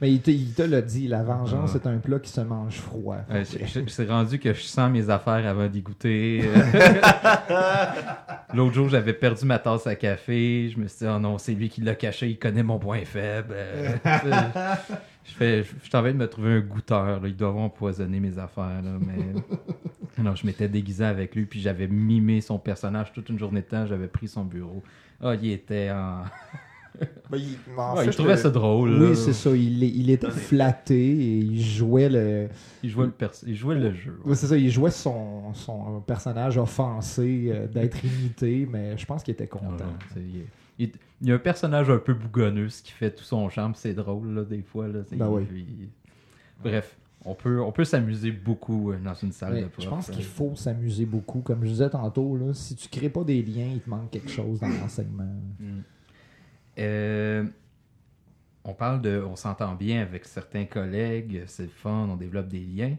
Mais 0.00 0.12
il 0.12 0.20
te, 0.20 0.30
il 0.30 0.52
te 0.52 0.62
l'a 0.62 0.82
dit, 0.82 1.06
la 1.08 1.22
vengeance 1.22 1.70
Ah. 1.74 1.78
c'est 1.80 1.88
un 1.88 1.98
plat 1.98 2.18
qui 2.18 2.30
se 2.30 2.40
mange 2.40 2.74
froid. 2.74 3.18
Je- 3.30 3.80
C'est 3.88 4.08
rendu 4.08 4.38
que 4.38 4.52
je 4.52 4.62
sens 4.62 4.90
mes 4.90 5.08
affaires 5.10 5.46
avant 5.46 5.68
d'y 5.68 5.80
goûter. 5.80 6.42
L'autre 8.54 8.74
jour, 8.74 8.88
j'avais 8.88 9.12
perdu 9.14 9.44
ma 9.46 9.58
tasse 9.58 9.86
à 9.86 9.94
café. 9.96 10.70
Je 10.74 10.78
me 10.78 10.86
suis 10.86 10.98
dit, 10.98 11.06
oh 11.12 11.18
non, 11.18 11.38
c'est 11.38 11.54
lui 11.54 11.68
qui 11.68 11.80
l'a 11.80 11.94
caché, 11.94 12.28
il 12.28 12.38
connaît 12.38 12.62
mon 12.62 12.78
point 12.78 13.04
faible. 13.04 13.54
Je 15.24 15.32
fais, 15.34 15.62
je 15.62 15.68
suis 15.68 15.96
en 15.96 16.00
train 16.00 16.12
de 16.12 16.16
me 16.18 16.26
trouver 16.28 16.50
un 16.54 16.60
goûteur. 16.60 17.20
là. 17.20 17.28
Il 17.28 17.36
doit 17.36 17.48
avoir 17.48 17.64
empoisonné 17.64 18.18
mes 18.18 18.38
affaires. 18.38 18.82
Là, 18.82 18.98
mais 19.00 20.22
non, 20.22 20.34
je 20.34 20.44
m'étais 20.44 20.68
déguisé 20.68 21.04
avec 21.04 21.34
lui, 21.36 21.46
puis 21.46 21.60
j'avais 21.60 21.86
mimé 21.86 22.40
son 22.40 22.58
personnage 22.58 23.12
toute 23.12 23.28
une 23.28 23.38
journée 23.38 23.60
de 23.60 23.66
temps. 23.66 23.86
J'avais 23.86 24.08
pris 24.08 24.26
son 24.26 24.44
bureau. 24.44 24.82
Ah, 25.22 25.34
il 25.40 25.50
était 25.52 25.90
en. 25.92 26.22
Ben, 27.30 27.38
il, 27.38 27.56
en 27.78 27.94
Ouais, 27.96 28.04
fait, 28.04 28.10
il 28.10 28.14
trouvait 28.14 28.32
euh, 28.32 28.36
ça 28.36 28.50
drôle. 28.50 28.90
là. 28.90 29.08
Oui, 29.10 29.16
c'est 29.16 29.32
ça. 29.32 29.48
Il, 29.50 29.82
est- 29.82 29.88
il 29.88 30.10
était 30.10 30.30
flatté 30.30 30.94
et 31.00 31.38
il 31.38 31.62
jouait 31.62 32.10
le. 32.10 32.48
Il 32.82 32.90
jouait 32.90 33.06
le, 33.06 33.12
pers- 33.12 33.30
il 33.46 33.56
jouait 33.56 33.76
le 33.76 33.94
jeu. 33.94 34.10
ouais. 34.10 34.30
Oui, 34.32 34.36
c'est 34.36 34.46
ça. 34.46 34.56
Il 34.58 34.70
jouait 34.70 34.90
son, 34.90 35.54
son 35.54 36.00
personnage 36.02 36.58
offensé 36.58 37.46
euh, 37.50 37.66
d'être 37.66 38.04
imité, 38.04 38.68
mais 38.70 38.98
je 38.98 39.06
pense 39.06 39.22
qu'il 39.22 39.32
était 39.32 39.46
content. 39.46 39.86
il, 40.16 40.42
il- 40.78 40.92
il 41.20 41.28
y 41.28 41.32
a 41.32 41.34
un 41.36 41.38
personnage 41.38 41.88
un 41.90 41.98
peu 41.98 42.14
bougonneux, 42.14 42.68
ce 42.68 42.82
qui 42.82 42.92
fait 42.92 43.10
tout 43.14 43.24
son 43.24 43.48
charme. 43.48 43.74
C'est 43.74 43.94
drôle, 43.94 44.34
là, 44.34 44.42
des 44.44 44.62
fois. 44.62 44.88
Là, 44.88 45.00
Ben 45.12 45.28
oui. 45.28 45.46
il- 45.54 45.88
Bref, 46.62 46.96
on 47.24 47.34
peut, 47.34 47.60
on 47.60 47.70
peut 47.72 47.84
s'amuser 47.84 48.30
beaucoup 48.32 48.90
euh, 48.92 48.98
dans 48.98 49.14
une 49.14 49.32
salle 49.32 49.60
de 49.62 49.66
prof. 49.66 49.84
je 49.84 49.88
pense 49.88 50.08
euh. 50.08 50.12
qu'il 50.12 50.24
faut 50.24 50.54
s'amuser 50.56 51.06
beaucoup. 51.06 51.40
Comme 51.40 51.64
je 51.64 51.70
disais 51.70 51.90
tantôt, 51.90 52.36
là, 52.36 52.52
si 52.54 52.74
tu 52.76 52.88
crées 52.88 53.08
pas 53.10 53.22
des 53.24 53.42
liens, 53.42 53.70
il 53.74 53.80
te 53.80 53.88
manque 53.90 54.10
quelque 54.10 54.30
chose 54.30 54.60
dans 54.60 54.68
l'enseignement. 54.68 55.28
Mm. 55.60 55.80
Euh, 56.78 57.44
on 58.64 58.74
parle 58.74 59.00
de. 59.02 59.22
On 59.28 59.36
s'entend 59.36 59.74
bien 59.74 60.02
avec 60.02 60.24
certains 60.24 60.64
collègues, 60.64 61.42
c'est 61.46 61.64
le 61.64 61.68
fun, 61.68 62.08
on 62.10 62.16
développe 62.16 62.48
des 62.48 62.60
liens. 62.64 62.96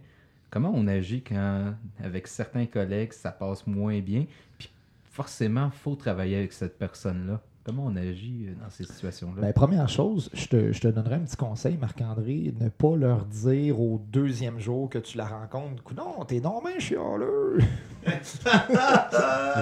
Comment 0.49 0.71
on 0.73 0.87
agit 0.87 1.21
quand, 1.23 1.73
avec 2.03 2.27
certains 2.27 2.65
collègues, 2.67 3.11
ça 3.13 3.31
passe 3.31 3.65
moins 3.65 3.99
bien? 4.01 4.25
Puis 4.59 4.69
forcément, 5.05 5.71
il 5.73 5.77
faut 5.79 5.95
travailler 5.95 6.37
avec 6.37 6.53
cette 6.53 6.77
personne-là. 6.77 7.41
Comment 7.65 7.85
on 7.85 7.95
agit 7.95 8.47
euh, 8.49 8.55
dans 8.61 8.69
ces 8.69 8.83
situations-là? 8.83 9.41
Ben, 9.41 9.53
première 9.53 9.87
chose, 9.87 10.29
je 10.33 10.47
te, 10.47 10.71
je 10.73 10.81
te 10.81 10.87
donnerais 10.89 11.15
un 11.15 11.19
petit 11.21 11.37
conseil, 11.37 11.77
Marc-André, 11.77 12.53
ne 12.59 12.67
pas 12.67 12.95
leur 12.97 13.25
dire 13.25 13.79
au 13.79 14.01
deuxième 14.11 14.59
jour 14.59 14.89
que 14.89 14.97
tu 14.99 15.17
la 15.17 15.25
rencontres, 15.27 15.81
non, 15.95 16.25
t'es 16.25 16.41
non 16.41 16.61
ben 16.63 16.77
chialeux. 16.79 17.59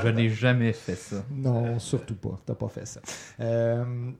Je 0.03 0.07
n'ai 0.09 0.29
jamais 0.29 0.73
fait 0.73 0.95
ça. 0.95 1.23
Non, 1.31 1.77
surtout 1.79 2.15
pas. 2.15 2.39
T'as 2.45 2.55
pas 2.55 2.69
fait 2.69 2.87
ça. 2.87 3.01
Euh, 3.39 4.11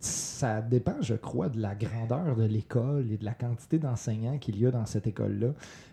ça 0.00 0.60
dépend, 0.62 0.96
je 1.00 1.14
crois, 1.14 1.48
de 1.48 1.60
la 1.60 1.74
grandeur 1.74 2.34
de 2.36 2.44
l'école 2.44 3.06
et 3.12 3.16
de 3.18 3.24
la 3.24 3.34
quantité 3.34 3.78
d'enseignants 3.78 4.38
qu'il 4.38 4.58
y 4.58 4.66
a 4.66 4.70
dans 4.70 4.86
cette 4.86 5.06
école-là. 5.06 5.48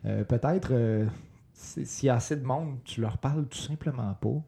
Euh, 0.06 0.24
Peut-être, 0.24 0.70
euh, 0.72 1.06
si- 1.54 1.86
s'il 1.86 2.08
y 2.08 2.10
a 2.10 2.16
assez 2.16 2.38
de 2.38 2.46
monde, 2.46 2.78
tu 2.86 3.02
leur 3.02 3.18
parles 3.18 3.46
tout 3.46 3.58
simplement 3.58 4.14
pas. 4.20 4.42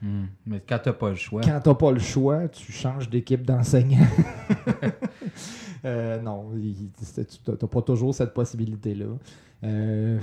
Hmm. 0.00 0.26
Mais 0.46 0.62
quand 0.66 0.78
t'as 0.82 0.92
pas 0.92 1.10
le 1.10 1.16
choix, 1.16 1.40
Quand 1.42 1.60
t'as 1.62 1.74
pas 1.74 1.90
le 1.92 1.98
choix, 1.98 2.48
tu 2.48 2.70
changes 2.72 3.08
d'équipe 3.10 3.44
d'enseignants. 3.44 4.06
Euh, 5.84 6.20
non, 6.20 6.50
n'as 6.54 7.54
pas 7.68 7.82
toujours 7.82 8.12
cette 8.12 8.34
possibilité-là. 8.34 9.06
Euh, 9.62 10.18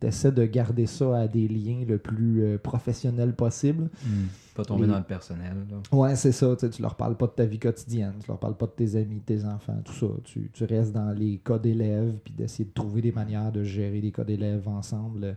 T'essaies 0.00 0.32
de 0.32 0.44
garder 0.44 0.84
ça 0.86 1.16
à 1.20 1.28
des 1.28 1.48
liens 1.48 1.84
le 1.88 1.96
plus 1.98 2.42
euh, 2.42 2.58
professionnels 2.58 3.34
possible. 3.34 3.84
hmm, 4.04 4.24
pas 4.54 4.64
tomber 4.64 4.86
dans 4.86 4.98
le 4.98 5.04
personnel. 5.04 5.54
là. 5.70 5.96
Ouais, 5.96 6.16
c'est 6.16 6.32
ça. 6.32 6.54
Tu 6.58 6.68
tu 6.68 6.82
leur 6.82 6.96
parles 6.96 7.16
pas 7.16 7.26
de 7.26 7.32
ta 7.32 7.46
vie 7.46 7.58
quotidienne, 7.58 8.12
tu 8.20 8.28
leur 8.28 8.38
parles 8.38 8.56
pas 8.56 8.66
de 8.66 8.72
tes 8.72 8.96
amis, 8.96 9.20
de 9.20 9.24
tes 9.24 9.44
enfants, 9.46 9.80
tout 9.84 9.94
ça. 9.94 10.06
Tu, 10.24 10.50
tu 10.52 10.64
restes 10.64 10.92
dans 10.92 11.12
les 11.12 11.38
cas 11.38 11.58
d'élèves, 11.58 12.12
puis 12.24 12.34
d'essayer 12.34 12.64
de 12.66 12.74
trouver 12.74 13.00
des 13.00 13.12
manières 13.12 13.52
de 13.52 13.62
gérer 13.62 14.00
les 14.02 14.12
cas 14.12 14.24
d'élèves 14.24 14.68
ensemble 14.68 15.24
euh, 15.24 15.32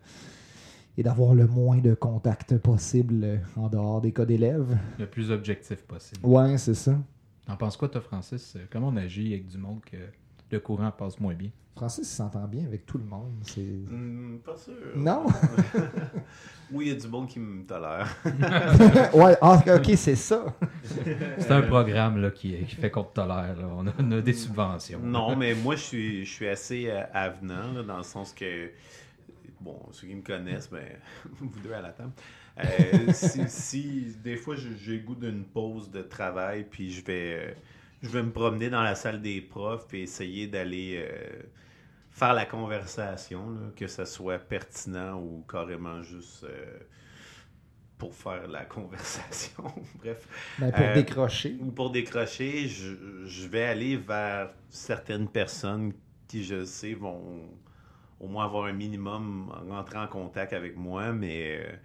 et 1.00 1.04
d'avoir 1.04 1.34
le 1.34 1.48
moins 1.48 1.78
de 1.78 1.94
contact 1.94 2.58
possible 2.58 3.40
en 3.56 3.70
dehors 3.70 4.02
des 4.02 4.12
cas 4.12 4.26
d'élèves. 4.26 4.78
Le 5.00 5.06
plus 5.06 5.32
objectif 5.32 5.82
possible. 5.84 6.20
Ouais, 6.26 6.58
c'est 6.58 6.74
ça. 6.74 6.94
T'en 7.48 7.56
penses 7.56 7.78
quoi, 7.78 7.88
toi, 7.88 8.02
Francis? 8.02 8.58
Euh, 8.58 8.66
Comment 8.70 8.90
on 8.90 8.98
agit 8.98 9.28
avec 9.34 9.48
du 9.48 9.58
monde 9.58 9.80
que 9.90 9.96
le 10.52 10.60
courant 10.60 10.92
passe 10.92 11.18
moins 11.22 11.34
bien? 11.34 11.52
Francis 11.74 12.12
il 12.12 12.16
s'entend 12.16 12.46
bien 12.46 12.66
avec 12.66 12.86
tout 12.86 12.98
le 12.98 13.06
monde. 13.06 13.32
C'est... 13.44 13.62
Hmm, 13.62 14.40
pas 14.44 14.58
sûr. 14.58 14.74
Non? 14.98 15.24
oui, 16.74 16.88
il 16.88 16.90
y 16.90 16.92
a 16.92 17.00
du 17.00 17.08
monde 17.08 17.30
qui 17.30 17.40
me 17.40 17.64
tolère. 17.64 18.14
ouais, 19.14 19.38
ah, 19.42 19.64
ok, 19.78 19.92
c'est 19.96 20.18
ça. 20.18 20.54
C'est 21.38 21.52
un 21.52 21.62
programme 21.62 22.22
là, 22.22 22.32
qui, 22.32 22.58
qui 22.66 22.76
fait 22.76 22.92
qu'on 22.92 23.06
te 23.06 23.14
tolère. 23.14 23.56
là. 23.58 23.70
On, 23.74 23.88
a, 23.88 23.92
on 23.98 24.12
a 24.12 24.20
des 24.20 24.34
subventions. 24.34 25.00
Non, 25.02 25.38
mais 25.38 25.56
moi, 25.56 25.78
je 25.78 25.82
suis, 25.82 26.26
je 26.26 26.30
suis 26.34 26.48
assez 26.50 26.90
euh, 26.90 27.04
avenant, 27.14 27.72
là, 27.74 27.84
dans 27.84 27.98
le 27.98 28.04
sens 28.04 28.34
que, 28.34 28.70
bon, 29.60 29.80
ceux 29.92 30.08
qui 30.08 30.16
me 30.16 30.22
connaissent, 30.22 30.72
mais 30.72 30.98
vous 31.40 31.60
deux 31.62 31.74
à 31.74 31.82
la 31.82 31.92
table, 31.92 32.12
euh, 32.60 32.64
si, 33.14 33.50
si 33.50 34.16
des 34.24 34.36
fois 34.36 34.56
j'ai 34.56 34.98
le 34.98 35.04
goût 35.04 35.16
d'une 35.16 35.46
pause 35.46 35.90
de 35.92 36.02
travail, 36.02 36.66
puis 36.70 36.92
je 36.92 37.04
vais, 37.04 37.34
euh, 37.34 37.54
je 38.02 38.10
vais 38.10 38.24
me 38.24 38.32
promener 38.32 38.70
dans 38.70 38.84
la 38.84 38.96
salle 38.96 39.22
des 39.22 39.42
profs 39.42 39.94
et 39.94 40.04
essayer 40.04 40.48
d'aller 40.48 41.06
euh, 41.06 41.44
faire 42.12 42.34
la 42.34 42.46
conversation, 42.46 43.50
là, 43.52 43.72
que 43.76 43.88
ça 43.88 44.06
soit 44.06 44.40
pertinent 44.40 45.22
ou 45.22 45.46
carrément 45.50 46.02
juste 46.02 46.44
euh, 46.44 46.80
pour 47.98 48.16
faire 48.16 48.48
la 48.48 48.66
conversation. 48.66 49.64
Bref. 49.96 50.28
Mais 50.60 50.72
pour 50.72 50.94
décrocher. 50.94 51.58
Ou 51.60 51.72
pour 51.72 51.92
décrocher, 51.92 52.68
je, 52.68 53.26
je 53.26 53.48
vais 53.48 53.64
aller 53.64 53.98
vers 53.98 54.52
certaines 54.70 55.28
personnes 55.28 55.94
qui, 56.28 56.44
je 56.44 56.64
sais, 56.64 56.94
vont 56.94 57.50
au 58.20 58.28
moins 58.28 58.46
avoir 58.46 58.66
un 58.66 58.74
minimum 58.74 59.52
rentrer 59.70 59.98
en 59.98 60.08
contact 60.08 60.54
avec 60.54 60.76
moi, 60.76 61.12
mais 61.12 61.60
euh, 61.60 61.76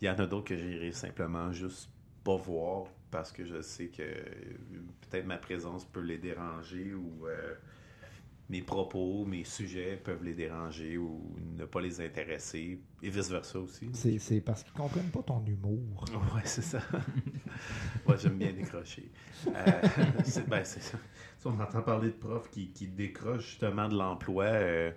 il 0.00 0.06
y 0.06 0.10
en 0.10 0.18
a 0.18 0.26
d'autres 0.26 0.48
que 0.48 0.56
j'irai 0.56 0.92
simplement 0.92 1.52
juste 1.52 1.90
pas 2.24 2.36
voir 2.36 2.84
parce 3.10 3.32
que 3.32 3.44
je 3.44 3.60
sais 3.60 3.88
que 3.88 4.02
peut-être 4.02 5.26
ma 5.26 5.38
présence 5.38 5.84
peut 5.84 6.00
les 6.00 6.18
déranger 6.18 6.94
ou 6.94 7.26
euh, 7.26 7.54
mes 8.50 8.62
propos, 8.62 9.24
mes 9.24 9.44
sujets 9.44 9.96
peuvent 9.96 10.24
les 10.24 10.34
déranger 10.34 10.98
ou 10.98 11.36
ne 11.56 11.64
pas 11.64 11.80
les 11.80 12.00
intéresser 12.00 12.80
et 13.02 13.10
vice-versa 13.10 13.60
aussi. 13.60 13.88
C'est, 13.92 14.18
c'est 14.18 14.40
parce 14.40 14.64
qu'ils 14.64 14.72
comprennent 14.72 15.10
pas 15.10 15.22
ton 15.22 15.44
humour. 15.46 16.04
Ouais, 16.34 16.42
c'est 16.44 16.62
ça. 16.62 16.80
Moi, 18.06 18.16
j'aime 18.16 18.38
bien 18.38 18.52
décrocher. 18.52 19.10
Euh, 19.46 19.52
c'est, 20.24 20.48
ben, 20.48 20.64
c'est 20.64 20.82
ça. 20.82 20.98
Si 21.38 21.46
on 21.46 21.58
entend 21.58 21.82
parler 21.82 22.08
de 22.08 22.14
profs 22.14 22.50
qui, 22.50 22.68
qui 22.70 22.86
décrochent 22.88 23.46
justement 23.46 23.88
de 23.88 23.96
l'emploi, 23.96 24.44
euh, 24.44 24.90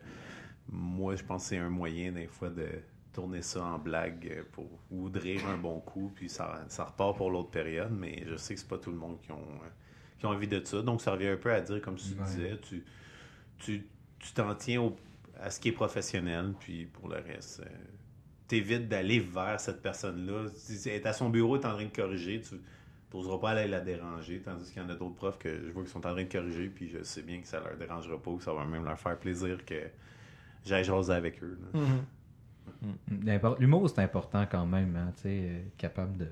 moi, 0.69 1.15
je 1.15 1.23
pense 1.23 1.43
que 1.43 1.49
c'est 1.49 1.58
un 1.58 1.69
moyen, 1.69 2.12
des 2.12 2.28
fois, 2.28 2.49
de 2.49 2.67
tourner 3.13 3.41
ça 3.41 3.63
en 3.63 3.78
blague 3.78 4.43
pour, 4.54 4.67
ou 4.89 5.10
de 5.10 5.19
rire 5.19 5.45
un 5.47 5.58
bon 5.58 5.80
coup, 5.80 6.12
puis 6.15 6.30
ça, 6.30 6.63
ça 6.67 6.86
repart 6.86 7.15
pour 7.15 7.30
l'autre 7.30 7.52
période, 7.52 7.91
mais 7.91 8.23
je 8.28 8.36
sais 8.38 8.56
que 8.56 8.60
c'est 8.60 8.67
pas 8.69 8.78
tout 8.80 8.91
le 8.91 8.97
monde 8.97 9.19
qui 9.21 9.32
ont, 9.32 9.36
euh, 9.38 9.69
qui 10.17 10.26
ont 10.26 10.30
envie 10.30 10.47
de 10.47 10.63
ça. 10.63 10.82
Donc, 10.82 11.02
ça 11.02 11.12
revient 11.12 11.28
un 11.28 11.38
peu 11.38 11.52
à 11.54 11.62
dire, 11.62 11.82
comme 11.82 11.95
tu 11.95 12.13
Ouais. 12.13 12.26
disais, 12.26 12.58
tu, 12.67 12.84
tu, 13.60 13.86
tu 14.19 14.34
t'en 14.34 14.56
tiens 14.56 14.82
au- 14.82 14.97
à 15.39 15.49
ce 15.52 15.60
qui 15.60 15.69
est 15.69 15.73
professionnel, 15.73 16.54
puis 16.60 16.86
pour 16.86 17.08
le 17.08 17.17
reste, 17.17 17.60
euh, 17.60 17.69
t'évites 18.47 18.88
d'aller 18.88 19.19
vers 19.19 19.60
cette 19.60 19.82
personne-là. 19.82 20.47
Si 20.56 20.89
elle 20.89 20.95
est 20.95 21.06
à 21.06 21.13
son 21.13 21.30
bureau, 21.30 21.56
est 21.56 21.65
en 21.65 21.73
train 21.73 21.86
de 21.86 21.95
corriger, 21.95 22.41
tu 22.41 22.56
n'oseras 23.13 23.38
pas 23.38 23.52
aller 23.52 23.67
la 23.69 23.80
déranger, 23.80 24.39
tandis 24.39 24.71
qu'il 24.71 24.82
y 24.82 24.86
en 24.86 24.89
a 24.89 24.95
d'autres 24.95 25.15
profs 25.15 25.38
que 25.38 25.49
je 25.67 25.71
vois 25.71 25.84
qui 25.84 25.89
sont 25.89 25.99
en 25.99 26.13
train 26.13 26.23
de 26.23 26.32
corriger, 26.32 26.67
puis 26.67 26.89
je 26.89 27.04
sais 27.04 27.21
bien 27.21 27.41
que 27.41 27.47
ça 27.47 27.60
leur 27.60 27.78
dérangera 27.78 28.17
pas, 28.19 28.36
que 28.36 28.43
ça 28.43 28.54
va 28.54 28.65
même 28.65 28.86
leur 28.86 28.99
faire 28.99 29.19
plaisir 29.19 29.63
que 29.65 29.76
j'aille 30.65 30.84
jaser 30.84 31.13
avec 31.13 31.41
eux. 31.43 31.58
là. 31.62 31.80
L'impor- 33.26 33.58
L'humour, 33.60 33.89
c'est 33.89 34.02
important 34.02 34.45
quand 34.49 34.65
même, 34.65 34.95
hein, 34.95 35.12
tu 35.15 35.23
sais, 35.23 35.39
euh, 35.49 35.62
capable 35.78 36.17
de... 36.17 36.28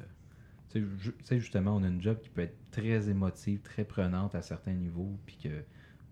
Tu 0.70 0.80
sais, 0.80 0.86
ju- 1.00 1.16
tu 1.20 1.24
sais, 1.26 1.40
justement, 1.40 1.76
on 1.76 1.84
a 1.84 1.88
une 1.88 2.02
job 2.02 2.20
qui 2.20 2.30
peut 2.30 2.42
être 2.42 2.58
très 2.72 3.10
émotive, 3.10 3.62
très 3.62 3.84
prenante 3.84 4.36
à 4.36 4.42
certains 4.42 4.74
niveaux, 4.74 5.18
puis 5.26 5.38
que, 5.42 5.50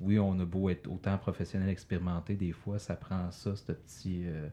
oui, 0.02 0.20
on 0.20 0.40
a 0.40 0.46
beau 0.46 0.70
être 0.70 0.88
autant 0.90 1.18
professionnel 1.18 1.70
expérimenté, 1.70 2.36
des 2.36 2.52
fois, 2.52 2.80
ça 2.80 2.96
prend 2.96 3.32
ça, 3.32 3.56
ce 3.56 3.72
petit, 3.72 4.24
euh, 4.28 4.48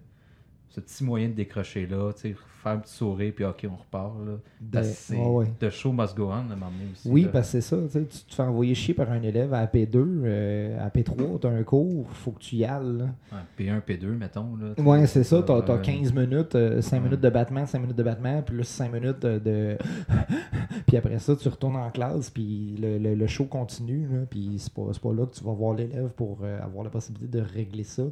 ce 0.68 0.80
petit 0.80 1.04
moyen 1.04 1.28
de 1.28 1.32
décrocher 1.34 1.86
là, 1.86 2.12
tu 2.12 2.20
sais, 2.20 2.36
faire 2.62 2.72
un 2.72 2.78
petit 2.78 2.92
sourire, 2.92 3.32
puis 3.34 3.44
OK, 3.44 3.66
on 3.70 3.76
repart, 3.76 4.12
là. 4.26 4.32
Parce 4.72 5.10
De- 5.10 5.16
ouais, 5.16 5.26
ouais. 5.26 5.46
The 5.58 5.70
show 5.70 5.92
must 5.92 6.14
go 6.16 6.24
on, 6.26 6.50
à 6.50 6.56
aussi. 6.92 7.08
Oui, 7.08 7.22
là. 7.22 7.28
parce 7.28 7.52
que 7.52 7.60
c'est 7.60 7.60
ça. 7.60 7.76
tu 7.92 8.04
te 8.04 8.34
fais 8.34 8.42
envoyer 8.42 8.74
chier 8.74 8.92
par 8.92 9.10
un 9.10 9.22
élève 9.22 9.54
à 9.54 9.64
P2, 9.66 9.96
euh, 9.96 10.84
à 10.84 10.88
P3, 10.90 11.38
tu 11.40 11.46
as 11.46 11.50
un 11.50 11.62
cours, 11.62 12.10
faut 12.10 12.32
que 12.32 12.40
tu 12.40 12.56
y 12.56 12.64
ailles. 12.64 12.98
là. 12.98 13.04
Ouais, 13.32 13.38
P1, 13.66 13.80
P2, 13.80 14.06
mettons, 14.08 14.56
là. 14.56 14.74
tu 14.76 14.82
Ouais, 14.82 15.00
sais, 15.02 15.06
c'est 15.06 15.24
ça. 15.24 15.42
Tu 15.42 15.52
as, 15.52 15.54
euh, 15.70 15.78
15 15.78 16.12
minutes, 16.12 16.54
euh, 16.56 16.82
5 16.82 16.96
Ouais. 16.98 17.04
minutes 17.04 17.20
de 17.20 17.30
battement, 17.30 17.64
5 17.64 17.78
minutes 17.80 17.96
de 17.96 18.02
battement, 18.02 18.42
plus 18.42 18.64
5 18.64 18.92
minutes 18.92 19.20
de. 19.22 19.38
de- 19.38 19.78
puis 20.86 20.96
après 20.96 21.18
ça, 21.20 21.36
tu 21.36 21.48
retournes 21.48 21.76
en 21.76 21.90
classe, 21.90 22.30
puis 22.30 22.76
le, 22.80 22.98
le- 22.98 23.14
le 23.14 23.26
show 23.26 23.44
continue. 23.44 24.06
Là, 24.10 24.18
puis 24.28 24.56
c'est 24.58 24.72
pas, 24.72 24.82
pas 25.02 25.12
là 25.12 25.26
que 25.26 25.34
tu 25.36 25.44
vas 25.44 25.52
voir 25.52 25.74
l'élève 25.74 26.10
pour 26.16 26.38
euh, 26.42 26.60
avoir 26.62 26.84
la 26.84 26.90
possibilité 26.90 27.38
de 27.38 27.44
régler 27.44 27.84
ça. 27.84 28.02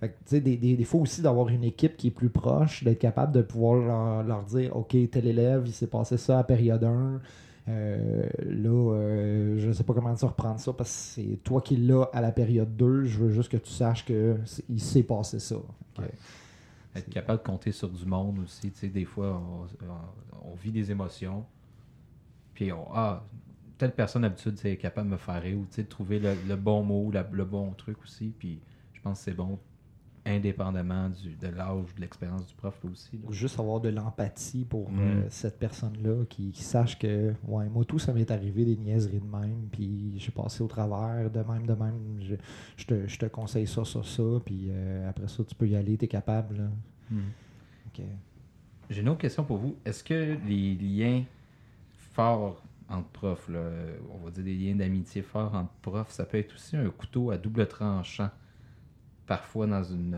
Fait 0.00 0.08
que, 0.10 0.14
tu 0.14 0.18
sais, 0.26 0.40
des, 0.40 0.56
des, 0.56 0.76
des 0.76 0.84
fois 0.84 1.00
aussi 1.00 1.22
d'avoir 1.22 1.48
une 1.48 1.64
équipe 1.64 1.96
qui 1.96 2.08
est 2.08 2.10
plus 2.10 2.30
proche, 2.30 2.82
d'être 2.84 2.98
capable 2.98 3.32
de 3.32 3.42
pouvoir 3.42 3.74
leur, 3.76 4.22
leur 4.24 4.42
dire 4.44 4.76
OK, 4.76 4.96
tel 5.10 5.26
élève, 5.26 5.62
il 5.66 5.72
s'est 5.72 5.86
passé 5.86 6.16
ça 6.16 6.38
à 6.38 6.44
période 6.44 6.84
1. 6.84 7.20
Euh, 7.66 8.26
là, 8.44 8.92
euh, 8.94 9.58
je 9.58 9.72
sais 9.72 9.84
pas 9.84 9.94
comment 9.94 10.14
tu 10.14 10.24
reprendre 10.26 10.60
ça 10.60 10.72
parce 10.74 10.90
que 10.90 11.22
c'est 11.22 11.38
toi 11.44 11.62
qui 11.62 11.76
l'as 11.76 12.10
à 12.12 12.20
la 12.20 12.32
période 12.32 12.76
2. 12.76 13.04
Je 13.04 13.18
veux 13.18 13.30
juste 13.30 13.50
que 13.50 13.56
tu 13.56 13.70
saches 13.70 14.04
que 14.04 14.36
c'est- 14.44 14.64
il 14.68 14.80
s'est 14.80 15.02
passé 15.02 15.38
ça. 15.38 15.56
Être 16.94 17.08
capable 17.10 17.38
de 17.40 17.46
compter 17.46 17.72
sur 17.72 17.88
du 17.88 18.04
monde 18.04 18.38
aussi. 18.40 18.70
Tu 18.70 18.78
sais, 18.80 18.88
des 18.88 19.04
fois, 19.04 19.42
on, 20.44 20.54
vit 20.54 20.70
des 20.70 20.90
émotions. 20.90 21.44
Puis, 22.54 22.70
on, 22.72 22.86
ah, 22.92 23.24
telle 23.78 23.92
personne 23.92 24.22
d'habitude, 24.22 24.56
c'est 24.58 24.76
capable 24.76 25.08
de 25.08 25.12
me 25.14 25.18
faire 25.18 25.42
rire 25.42 25.58
ou 25.58 25.66
de 25.76 25.82
trouver 25.82 26.18
le, 26.20 26.34
le 26.46 26.56
bon 26.56 26.82
mot, 26.84 27.10
la- 27.10 27.26
le 27.32 27.44
bon 27.44 27.72
truc 27.72 27.96
aussi. 28.04 28.32
Puis, 28.38 28.60
je 28.92 29.00
pense 29.00 29.18
que 29.18 29.24
c'est 29.24 29.34
bon, 29.34 29.58
indépendamment 30.26 31.10
du, 31.10 31.34
de 31.36 31.48
l'âge, 31.48 31.94
de 31.94 32.00
l'expérience 32.00 32.46
du 32.46 32.54
prof 32.54 32.78
là 32.82 32.90
aussi. 32.90 33.10
là. 33.16 33.28
Ou 33.28 33.32
juste 33.32 33.58
avoir 33.60 33.80
de 33.80 33.90
l'empathie 33.90 34.64
pour 34.64 34.90
Mm. 34.90 34.98
euh, 35.00 35.22
cette 35.30 35.58
personne-là 35.58 36.24
qui, 36.30 36.50
qui 36.50 36.62
sache 36.62 36.98
que, 36.98 37.34
ouais, 37.46 37.68
moi, 37.68 37.84
tout 37.84 37.98
ça 37.98 38.12
m'est 38.12 38.30
arrivé 38.30 38.64
des 38.64 38.76
niaiseries 38.76 39.20
de 39.20 39.36
même, 39.36 39.68
puis 39.70 40.14
j'ai 40.18 40.30
passé 40.32 40.62
au 40.62 40.66
travers 40.66 41.30
de 41.30 41.40
même, 41.40 41.66
de 41.66 41.74
même. 41.74 42.18
Je, 42.20 42.34
je 42.76 42.86
te, 42.86 43.06
je 43.06 43.18
te 43.18 43.26
conseille 43.26 43.66
ça, 43.66 43.84
ça, 43.84 44.02
ça, 44.02 44.22
puis 44.44 44.68
euh, 44.70 45.08
après 45.10 45.28
ça, 45.28 45.44
tu 45.44 45.54
peux 45.54 45.68
y 45.68 45.76
aller, 45.76 45.96
t'es 45.98 46.08
capable. 46.08 46.56
là. 46.56 46.68
Hmm. 47.10 47.20
Ok. 47.88 48.04
J'ai 48.90 49.00
une 49.00 49.08
autre 49.08 49.20
question 49.20 49.44
pour 49.44 49.56
vous. 49.58 49.76
Est-ce 49.84 50.02
que 50.04 50.36
les 50.46 50.74
liens 50.74 51.24
forts 52.12 52.62
entre 52.88 53.08
profs, 53.08 53.48
là, 53.48 53.70
on 54.12 54.18
va 54.24 54.30
dire 54.30 54.44
des 54.44 54.54
liens 54.54 54.74
d'amitié 54.76 55.22
forts 55.22 55.54
entre 55.54 55.72
profs, 55.82 56.10
ça 56.10 56.24
peut 56.24 56.38
être 56.38 56.54
aussi 56.54 56.76
un 56.76 56.88
couteau 56.90 57.30
à 57.30 57.38
double 57.38 57.66
tranchant, 57.66 58.28
parfois 59.26 59.66
dans 59.66 59.82
une, 59.82 60.16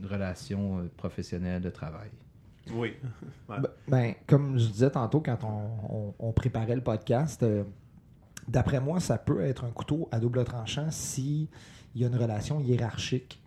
une 0.00 0.06
relation 0.06 0.78
euh, 0.78 0.90
professionnelle 0.96 1.62
de 1.62 1.70
travail? 1.70 2.08
Oui. 2.72 2.92
Ouais. 3.48 3.56
Ben, 3.60 3.68
ben, 3.86 4.14
comme 4.26 4.58
je 4.58 4.66
disais 4.68 4.90
tantôt 4.90 5.20
quand 5.20 5.38
on, 5.44 5.94
on- 5.96 6.14
on 6.18 6.32
préparait 6.32 6.74
le 6.74 6.80
podcast, 6.82 7.42
euh, 7.44 7.62
d'après 8.48 8.80
moi, 8.80 8.98
ça 8.98 9.18
peut 9.18 9.40
être 9.40 9.64
un 9.64 9.70
couteau 9.70 10.08
à 10.10 10.18
double 10.18 10.42
tranchant 10.44 10.90
si 10.90 11.48
il 11.94 12.00
y 12.02 12.04
a 12.04 12.08
une 12.08 12.16
relation 12.16 12.58
hiérarchique. 12.60 13.40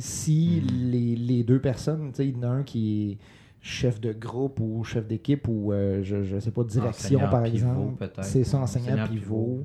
Si 0.00 0.60
Mhm. 0.62 0.90
les, 0.90 1.16
les 1.16 1.42
deux 1.44 1.60
personnes, 1.60 2.10
tu 2.10 2.16
sais, 2.16 2.28
il 2.28 2.36
y 2.36 2.38
en 2.40 2.42
a 2.42 2.48
un 2.48 2.62
qui 2.62 3.12
est 3.12 3.18
chef 3.62 3.98
de 4.00 4.12
groupe 4.12 4.60
ou 4.60 4.84
chef 4.84 5.06
d'équipe 5.06 5.48
ou 5.48 5.72
euh, 5.72 6.02
je, 6.02 6.22
je 6.22 6.38
sais 6.38 6.50
pas, 6.50 6.62
direction 6.64 7.20
Enseignant 7.20 7.30
par 7.30 7.42
pivot, 7.44 7.56
exemple. 7.96 8.10
C'est 8.22 8.44
ça, 8.44 8.58
enseignant, 8.58 9.08
pivot 9.08 9.64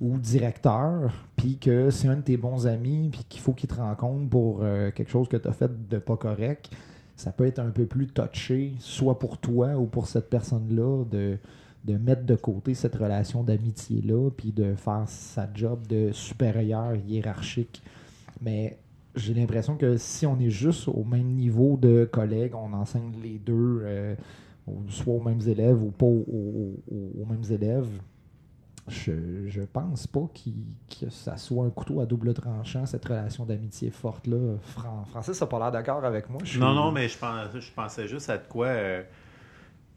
ou 0.00 0.18
directeur, 0.18 1.12
puis 1.36 1.58
que 1.58 1.90
c'est 1.90 2.08
un 2.08 2.16
de 2.16 2.22
tes 2.22 2.36
bons 2.36 2.66
amis, 2.66 3.10
puis 3.12 3.24
qu'il 3.28 3.40
faut 3.40 3.52
qu'il 3.52 3.68
te 3.68 3.74
rencontre 3.74 4.28
pour 4.28 4.60
euh, 4.62 4.90
quelque 4.90 5.10
chose 5.10 5.28
que 5.28 5.36
tu 5.36 5.48
as 5.48 5.52
fait 5.52 5.88
de 5.88 5.98
pas 5.98 6.16
correct, 6.16 6.70
ça 7.16 7.32
peut 7.32 7.46
être 7.46 7.60
un 7.60 7.70
peu 7.70 7.86
plus 7.86 8.08
touché, 8.08 8.72
soit 8.80 9.18
pour 9.18 9.38
toi 9.38 9.76
ou 9.76 9.86
pour 9.86 10.08
cette 10.08 10.28
personne-là, 10.28 11.04
de, 11.04 11.38
de 11.84 11.96
mettre 11.96 12.24
de 12.24 12.34
côté 12.34 12.74
cette 12.74 12.96
relation 12.96 13.42
d'amitié-là, 13.42 14.30
puis 14.36 14.52
de 14.52 14.74
faire 14.74 15.04
sa 15.06 15.48
job 15.54 15.86
de 15.86 16.10
supérieur 16.12 16.96
hiérarchique. 16.96 17.82
Mais 18.40 18.78
j'ai 19.14 19.34
l'impression 19.34 19.76
que 19.76 19.96
si 19.96 20.26
on 20.26 20.38
est 20.40 20.50
juste 20.50 20.88
au 20.88 21.04
même 21.04 21.28
niveau 21.28 21.76
de 21.76 22.08
collègues, 22.10 22.54
on 22.54 22.72
enseigne 22.72 23.12
les 23.22 23.38
deux, 23.38 23.80
euh, 23.82 24.14
soit 24.88 25.14
aux 25.14 25.22
mêmes 25.22 25.40
élèves 25.46 25.82
ou 25.82 25.90
pas 25.90 26.06
aux, 26.06 27.26
mêmes 27.30 27.44
élèves, 27.50 27.88
je, 28.88 29.48
je 29.48 29.62
pense 29.62 30.06
pas 30.06 30.28
que 30.34 31.10
ça 31.10 31.36
soit 31.36 31.64
un 31.64 31.70
couteau 31.70 32.00
à 32.00 32.06
double 32.06 32.34
tranchant, 32.34 32.84
cette 32.86 33.04
relation 33.04 33.44
d'amitié 33.44 33.90
forte-là. 33.90 34.56
Francis 35.10 35.40
n'a 35.40 35.46
pas 35.46 35.58
l'air 35.58 35.72
d'accord 35.72 36.04
avec 36.04 36.28
moi. 36.28 36.42
Non, 36.58 36.74
non, 36.74 36.92
mais 36.92 37.08
je, 37.08 37.16
je 37.60 37.72
pensais 37.72 38.08
juste 38.08 38.28
à 38.28 38.38
de 38.38 38.46
quoi. 38.46 38.66
Euh, 38.66 39.02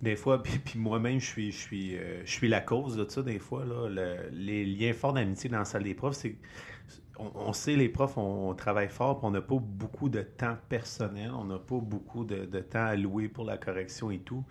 des 0.01 0.15
fois, 0.15 0.41
puis, 0.65 0.79
moi-même, 0.79 1.19
je 1.19 1.25
suis, 1.25 1.51
je, 1.51 1.57
suis, 1.57 1.97
euh, 1.97 2.21
je 2.23 2.31
suis 2.31 2.47
la 2.47 2.61
cause 2.61 2.95
de 2.95 3.09
ça, 3.09 3.21
des 3.21 3.39
fois. 3.39 3.65
Là, 3.65 3.89
les 4.31 4.65
liens 4.65 4.93
forts 4.93 5.13
d'amitié 5.13 5.49
dans 5.49 5.59
la 5.59 5.65
salle 5.65 5.83
des 5.83 5.93
profs, 5.93 6.15
c'est 6.15 6.35
on, 7.19 7.53
sait, 7.53 7.75
les 7.75 7.89
profs, 7.89 8.17
on, 8.17 8.53
travaille 8.53 8.89
fort, 8.89 9.17
puis 9.17 9.27
on 9.27 9.31
n'a 9.31 9.41
pas 9.41 9.57
beaucoup 9.59 10.09
de 10.09 10.21
temps 10.21 10.55
personnel, 10.69 11.31
on 11.33 11.45
n'a 11.45 11.57
pas 11.57 11.79
beaucoup 11.79 12.23
de, 12.23 12.45
temps 12.59 12.85
alloué 12.85 13.27
pour 13.27 13.43
la 13.43 13.57
correction 13.57 14.11
et 14.11 14.19
tout. 14.19 14.43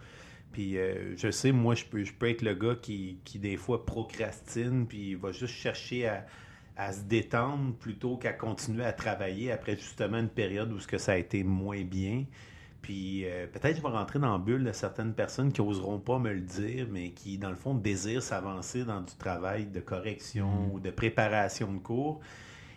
Puis 0.52 0.78
euh, 0.78 1.16
je 1.16 1.30
sais, 1.30 1.52
moi, 1.52 1.74
je 1.74 1.84
peux, 1.84 2.04
je 2.04 2.12
peux 2.12 2.28
être 2.30 2.42
le 2.42 2.54
gars 2.54 2.76
qui, 2.80 3.20
des 3.34 3.56
fois 3.56 3.84
procrastine, 3.84 4.86
puis 4.86 5.14
va 5.14 5.32
juste 5.32 5.54
chercher 5.54 6.08
à, 6.08 6.92
se 6.92 7.02
détendre 7.02 7.74
plutôt 7.74 8.16
qu'à 8.16 8.32
continuer 8.32 8.84
à 8.84 8.92
travailler 8.92 9.50
après 9.50 9.76
justement 9.76 10.18
une 10.18 10.28
période 10.28 10.72
où 10.72 10.78
ce 10.78 10.86
que 10.86 10.98
ça 10.98 11.12
a 11.12 11.16
été 11.16 11.42
moins 11.42 11.82
bien. 11.82 12.24
Puis 12.82 13.24
euh, 13.24 13.46
peut-être 13.46 13.78
je 13.78 13.82
vais 13.82 13.88
rentrer 13.88 14.18
dans 14.18 14.32
la 14.32 14.38
bulle 14.38 14.62
de 14.62 14.72
certaines 14.72 15.14
personnes 15.14 15.52
qui 15.52 15.62
n'oseront 15.62 15.98
pas 15.98 16.18
me 16.18 16.32
le 16.32 16.42
dire, 16.42 16.86
mais 16.90 17.10
qui, 17.10 17.38
dans 17.38 17.50
le 17.50 17.56
fond, 17.56 17.74
désirent 17.74 18.22
s'avancer 18.22 18.84
dans 18.84 19.00
du 19.00 19.14
travail 19.16 19.66
de 19.66 19.80
correction 19.80 20.48
mm. 20.48 20.72
ou 20.72 20.80
de 20.80 20.90
préparation 20.90 21.72
de 21.72 21.78
cours. 21.78 22.20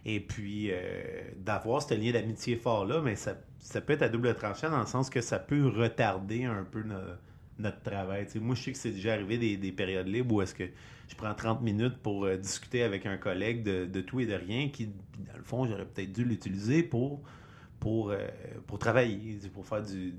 Et 0.06 0.20
puis, 0.20 0.72
euh, 0.72 1.22
d'avoir 1.38 1.82
ce 1.82 1.94
lien 1.94 2.12
d'amitié 2.12 2.56
fort-là, 2.56 3.02
mais 3.02 3.16
ça, 3.16 3.36
ça, 3.60 3.82
peut 3.82 3.94
être 3.94 4.02
à 4.02 4.10
double 4.10 4.34
tranchant 4.34 4.70
dans 4.70 4.80
le 4.80 4.86
sens 4.86 5.10
que 5.10 5.22
ça 5.22 5.40
peut 5.40 5.68
retarder 5.68 6.46
un 6.46 6.64
peu 6.64 6.84
notre 6.84 7.20
travail. 7.84 8.28
moi, 8.36 8.56
je 8.56 8.64
sais 8.64 8.72
que 8.72 8.78
c'est 8.78 8.92
déjà 8.92 9.14
arrivé 9.14 9.58
des, 9.58 9.72
périodes 9.72 10.08
libres 10.08 10.36
où 10.36 10.42
est-ce 10.42 10.56
que 10.56 10.66
je 11.08 11.16
prends 11.16 11.34
30 11.34 11.62
minutes 11.62 11.98
pour 11.98 12.26
euh, 12.26 12.38
discuter 12.38 12.84
avec 12.84 13.06
un 13.06 13.18
collègue 13.18 13.64
de, 13.64 14.02
tout 14.02 14.20
et 14.20 14.26
de 14.26 14.34
rien 14.34 14.70
qui, 14.70 14.88
dans 14.88 15.38
le 15.38 15.44
fond, 15.44 15.66
j'aurais 15.66 15.86
peut-être 15.86 16.12
dû 16.12 16.24
l'utiliser 16.24 16.84
pour, 16.84 17.22
pour, 17.80 18.12
euh, 18.12 18.18
pour 18.68 18.80
travailler, 18.80 19.40
pour 19.54 19.66
faire 19.66 19.82
du, 19.84 20.14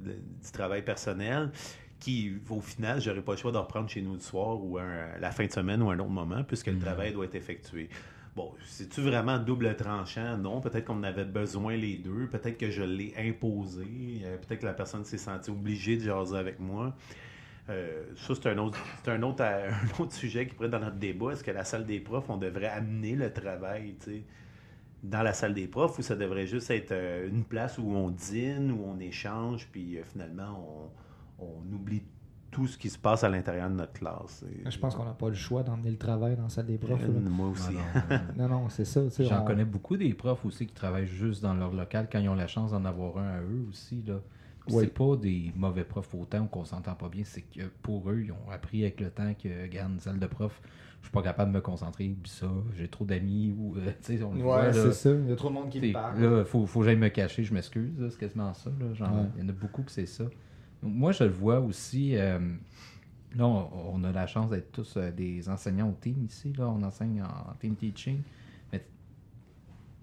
travail 0.52 0.84
personnel 0.84 1.50
qui, 1.98 2.32
au 2.48 2.60
final, 2.60 3.00
j'aurais 3.00 3.22
pas 3.22 3.32
le 3.32 3.38
choix 3.38 3.52
de 3.52 3.58
reprendre 3.58 3.88
chez 3.88 4.00
nous 4.00 4.14
le 4.14 4.20
soir 4.20 4.62
ou 4.62 4.78
la 4.78 5.30
fin 5.32 5.44
de 5.44 5.52
semaine 5.52 5.82
ou 5.82 5.90
un 5.90 5.98
autre 5.98 6.08
moment 6.08 6.42
puisque 6.44 6.68
le 6.68 6.74
mm-hmm. 6.74 6.80
travail 6.80 7.12
doit 7.12 7.26
être 7.26 7.34
effectué. 7.34 7.90
Bon, 8.36 8.52
c'est-tu 8.64 9.00
vraiment 9.00 9.38
double 9.38 9.74
tranchant? 9.76 10.38
Non. 10.38 10.60
Peut-être 10.60 10.84
qu'on 10.84 11.02
avait 11.02 11.24
besoin 11.24 11.76
les 11.76 11.96
deux. 11.96 12.28
Peut-être 12.28 12.56
que 12.56 12.70
je 12.70 12.82
l'ai 12.82 13.12
imposé. 13.18 14.22
Euh, 14.22 14.36
peut-être 14.38 14.60
que 14.60 14.66
la 14.66 14.72
personne 14.72 15.04
s'est 15.04 15.18
sentie 15.18 15.50
obligée 15.50 15.96
de 15.96 16.04
jaser 16.04 16.36
avec 16.36 16.60
moi. 16.60 16.96
Euh, 17.70 18.04
ça, 18.16 18.34
c'est 18.34 18.48
un, 18.48 18.58
autre, 18.58 18.78
un, 19.06 19.22
autre, 19.22 19.42
un 19.44 20.02
autre 20.02 20.12
sujet 20.12 20.46
qui 20.46 20.54
pourrait 20.54 20.68
être 20.68 20.72
dans 20.72 20.80
notre 20.80 20.96
débat. 20.96 21.32
Est-ce 21.32 21.44
que 21.44 21.50
la 21.50 21.64
salle 21.64 21.86
des 21.86 22.00
profs, 22.00 22.28
on 22.28 22.36
devrait 22.36 22.68
amener 22.68 23.14
le 23.14 23.32
travail 23.32 23.94
dans 25.02 25.22
la 25.22 25.32
salle 25.32 25.54
des 25.54 25.66
profs 25.66 25.98
ou 25.98 26.02
ça 26.02 26.16
devrait 26.16 26.46
juste 26.46 26.70
être 26.70 26.92
euh, 26.92 27.28
une 27.28 27.44
place 27.44 27.78
où 27.78 27.90
on 27.90 28.10
dîne, 28.10 28.70
où 28.72 28.84
on 28.84 28.98
échange, 28.98 29.68
puis 29.72 29.98
finalement, 30.12 30.90
on, 31.38 31.46
on 31.46 31.74
oublie 31.74 32.02
tout 32.50 32.66
ce 32.66 32.76
qui 32.76 32.90
se 32.90 32.98
passe 32.98 33.22
à 33.24 33.28
l'intérieur 33.28 33.70
de 33.70 33.76
notre 33.76 33.92
classe. 33.92 34.44
Je 34.68 34.78
pense 34.78 34.94
qu'on 34.94 35.04
n'a 35.04 35.12
pas 35.12 35.28
le 35.28 35.34
choix 35.34 35.62
d'emmener 35.62 35.90
le 35.90 35.96
travail 35.96 36.36
dans 36.36 36.44
la 36.44 36.48
salle 36.48 36.66
des 36.66 36.78
profs. 36.78 37.06
moi 37.08 37.48
aussi. 37.48 37.74
non, 38.36 38.48
non, 38.48 38.68
c'est 38.68 38.84
ça. 38.84 39.02
J'en 39.20 39.44
connais 39.44 39.64
beaucoup 39.64 39.96
des 39.96 40.12
profs 40.14 40.44
aussi 40.44 40.66
qui 40.66 40.74
travaillent 40.74 41.06
juste 41.06 41.42
dans 41.42 41.54
leur 41.54 41.72
local 41.72 42.08
quand 42.10 42.18
ils 42.18 42.28
ont 42.28 42.34
la 42.34 42.48
chance 42.48 42.72
d'en 42.72 42.84
avoir 42.84 43.18
un 43.18 43.28
à 43.28 43.40
eux 43.40 43.66
aussi. 43.68 44.02
Là. 44.06 44.20
C'est 44.68 44.94
pas 44.94 45.16
des 45.16 45.52
mauvais 45.56 45.84
profs 45.84 46.14
autant 46.14 46.46
qu'on 46.46 46.64
s'entend 46.64 46.94
pas 46.94 47.08
bien, 47.08 47.24
c'est 47.24 47.42
que 47.42 47.62
pour 47.82 48.10
eux, 48.10 48.22
ils 48.24 48.32
ont 48.32 48.50
appris 48.50 48.82
avec 48.82 49.00
le 49.00 49.10
temps 49.10 49.34
que, 49.34 49.62
regarde, 49.62 49.92
une 49.92 50.00
salle 50.00 50.18
de 50.18 50.26
prof, 50.26 50.60
je 51.00 51.06
suis 51.06 51.12
pas 51.12 51.22
capable 51.22 51.50
de 51.52 51.56
me 51.56 51.62
concentrer, 51.62 52.14
puis 52.22 52.30
ça, 52.30 52.46
j'ai 52.76 52.88
trop 52.88 53.04
d'amis, 53.04 53.54
ou, 53.56 53.76
euh, 53.76 53.90
tu 54.04 54.18
sais, 54.18 54.22
on 54.22 54.34
Ouais, 54.36 54.72
c'est 54.72 54.92
ça, 54.92 55.10
il 55.10 55.28
y 55.28 55.32
a 55.32 55.36
trop 55.36 55.48
de 55.48 55.54
monde 55.54 55.70
qui 55.70 55.80
me 55.80 55.92
parle. 55.92 56.20
Là, 56.20 56.44
faut, 56.44 56.66
faut 56.66 56.80
que 56.80 56.86
j'aille 56.86 56.96
me 56.96 57.08
cacher, 57.08 57.42
je 57.42 57.54
m'excuse, 57.54 57.90
c'est 58.10 58.18
quasiment 58.18 58.52
ça, 58.54 58.70
là, 58.78 58.92
genre, 58.94 59.26
il 59.36 59.42
y 59.42 59.46
en 59.46 59.48
a 59.48 59.52
beaucoup 59.52 59.82
que 59.82 59.90
c'est 59.90 60.06
ça. 60.06 60.24
Moi, 60.82 61.12
je 61.12 61.24
le 61.24 61.30
vois 61.30 61.60
aussi. 61.60 62.16
Euh, 62.16 62.38
là, 63.36 63.46
on, 63.46 64.02
a 64.02 64.12
la 64.12 64.26
chance 64.26 64.48
d'être 64.48 64.72
tous 64.72 64.96
euh, 64.96 65.10
des 65.10 65.46
enseignants 65.50 65.90
au 65.90 65.96
team 66.00 66.24
ici. 66.24 66.54
Là, 66.56 66.70
on 66.70 66.82
enseigne 66.82 67.22
en 67.22 67.52
team 67.60 67.76
teaching. 67.76 68.22
Mais 68.72 68.82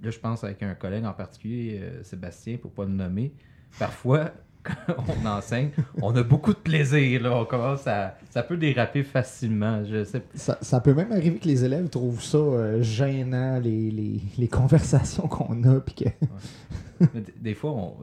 là, 0.04 0.12
je 0.12 0.20
pense 0.20 0.44
avec 0.44 0.62
un 0.62 0.76
collègue 0.76 1.06
en 1.06 1.14
particulier, 1.14 1.82
Sébastien, 2.04 2.58
pour 2.58 2.70
ne 2.70 2.76
pas 2.76 2.86
le 2.86 2.92
nommer. 2.92 3.34
Parfois, 3.80 4.32
on 5.08 5.26
enseigne, 5.26 5.72
on 6.02 6.16
a 6.16 6.24
beaucoup 6.24 6.54
de 6.54 6.60
plaisir. 6.60 7.24
Là. 7.24 7.36
On 7.36 7.46
commence 7.46 7.88
à, 7.88 8.18
ça 8.30 8.44
peut 8.44 8.58
déraper 8.58 9.04
facilement. 9.04 9.84
Je 9.86 10.04
sais. 10.04 10.22
Ça, 10.34 10.58
ça 10.62 10.80
peut 10.80 10.94
même 10.94 11.12
arriver 11.12 11.38
que 11.38 11.48
les 11.48 11.64
élèves 11.64 11.90
trouvent 11.90 12.24
ça 12.24 12.82
gênant, 12.82 13.60
les, 13.60 13.92
les, 13.92 14.22
les 14.38 14.48
conversations 14.50 15.28
qu'on 15.28 15.64
a. 15.64 15.80
Puis 15.80 15.96
que... 15.96 17.06
des 17.42 17.54
fois, 17.54 17.72
on, 17.72 17.94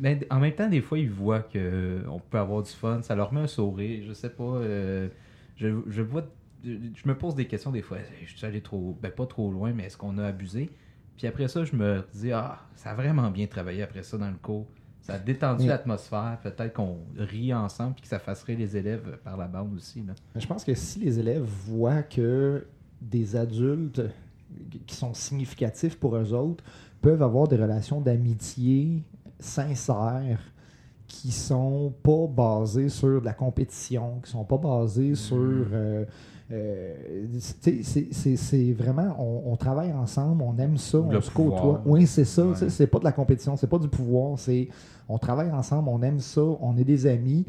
mais 0.00 0.18
en 0.30 0.40
même 0.40 0.54
temps, 0.54 0.68
des 0.68 0.80
fois, 0.80 0.98
ils 0.98 1.10
voient 1.10 1.40
qu'on 1.40 1.50
euh, 1.56 2.18
peut 2.30 2.38
avoir 2.38 2.62
du 2.62 2.70
fun. 2.70 3.02
Ça 3.02 3.14
leur 3.14 3.32
met 3.34 3.40
un 3.40 3.46
sourire. 3.46 4.02
Je 4.08 4.14
sais 4.14 4.30
pas. 4.30 4.44
Euh, 4.44 5.08
je, 5.56 5.68
je, 5.86 6.02
vois. 6.02 6.26
Je 6.64 7.06
me 7.06 7.14
pose 7.14 7.34
des 7.34 7.46
questions 7.46 7.70
des 7.70 7.82
fois. 7.82 7.98
Je 8.24 8.34
suis 8.34 8.46
allé 8.46 8.62
trop. 8.62 8.96
Ben, 9.02 9.12
pas 9.12 9.26
trop 9.26 9.50
loin, 9.52 9.72
mais 9.74 9.84
est-ce 9.84 9.98
qu'on 9.98 10.16
a 10.16 10.26
abusé? 10.26 10.70
Puis 11.18 11.26
après 11.26 11.48
ça, 11.48 11.64
je 11.64 11.76
me 11.76 12.02
dis, 12.14 12.32
ah, 12.32 12.60
ça 12.76 12.92
a 12.92 12.94
vraiment 12.94 13.30
bien 13.30 13.46
travaillé 13.46 13.82
après 13.82 14.02
ça 14.02 14.16
dans 14.16 14.30
le 14.30 14.38
cours. 14.40 14.66
Ça 15.10 15.16
a 15.16 15.18
détendu 15.18 15.66
l'atmosphère. 15.66 16.38
Peut-être 16.42 16.72
qu'on 16.72 16.98
rit 17.16 17.52
ensemble 17.52 17.94
puis 17.94 18.02
que 18.02 18.08
ça 18.08 18.18
fasserait 18.18 18.54
les 18.54 18.76
élèves 18.76 19.18
par 19.24 19.36
la 19.36 19.46
bande 19.46 19.74
aussi. 19.74 20.04
Je 20.36 20.46
pense 20.46 20.64
que 20.64 20.74
si 20.74 21.00
les 21.00 21.18
élèves 21.18 21.42
voient 21.42 22.02
que 22.02 22.66
des 23.00 23.36
adultes 23.36 24.02
qui 24.86 24.94
sont 24.94 25.14
significatifs 25.14 25.98
pour 25.98 26.16
eux 26.16 26.32
autres 26.32 26.62
peuvent 27.00 27.22
avoir 27.22 27.48
des 27.48 27.56
relations 27.56 28.00
d'amitié 28.00 29.02
sincères 29.38 30.40
qui 31.06 31.32
sont 31.32 31.92
pas 32.02 32.26
basées 32.28 32.88
sur 32.88 33.20
de 33.20 33.24
la 33.24 33.32
compétition, 33.32 34.20
qui 34.24 34.30
sont 34.30 34.44
pas 34.44 34.58
basées 34.58 35.14
sur. 35.14 35.36
Mm. 35.36 35.66
Euh, 35.72 36.04
euh, 36.52 36.94
c'est 37.38 38.72
vraiment, 38.72 39.16
on, 39.18 39.56
travaille 39.56 39.92
ensemble, 39.92 40.42
on 40.42 40.56
aime 40.58 40.76
ça, 40.76 40.98
on 40.98 41.20
se 41.20 41.30
côtoie. 41.30 41.80
Oui, 41.86 42.06
c'est 42.06 42.24
ça, 42.24 42.44
c'est 42.68 42.86
pas 42.86 42.98
de 42.98 43.04
la 43.04 43.12
compétition, 43.12 43.56
c'est 43.56 43.68
pas 43.68 43.78
du 43.78 43.88
pouvoir, 43.88 44.38
c'est 44.38 44.68
on 45.08 45.18
travaille 45.18 45.50
ensemble, 45.52 45.88
on 45.88 46.02
aime 46.02 46.20
ça, 46.20 46.42
on 46.42 46.76
est 46.76 46.84
des 46.84 47.06
amis, 47.06 47.46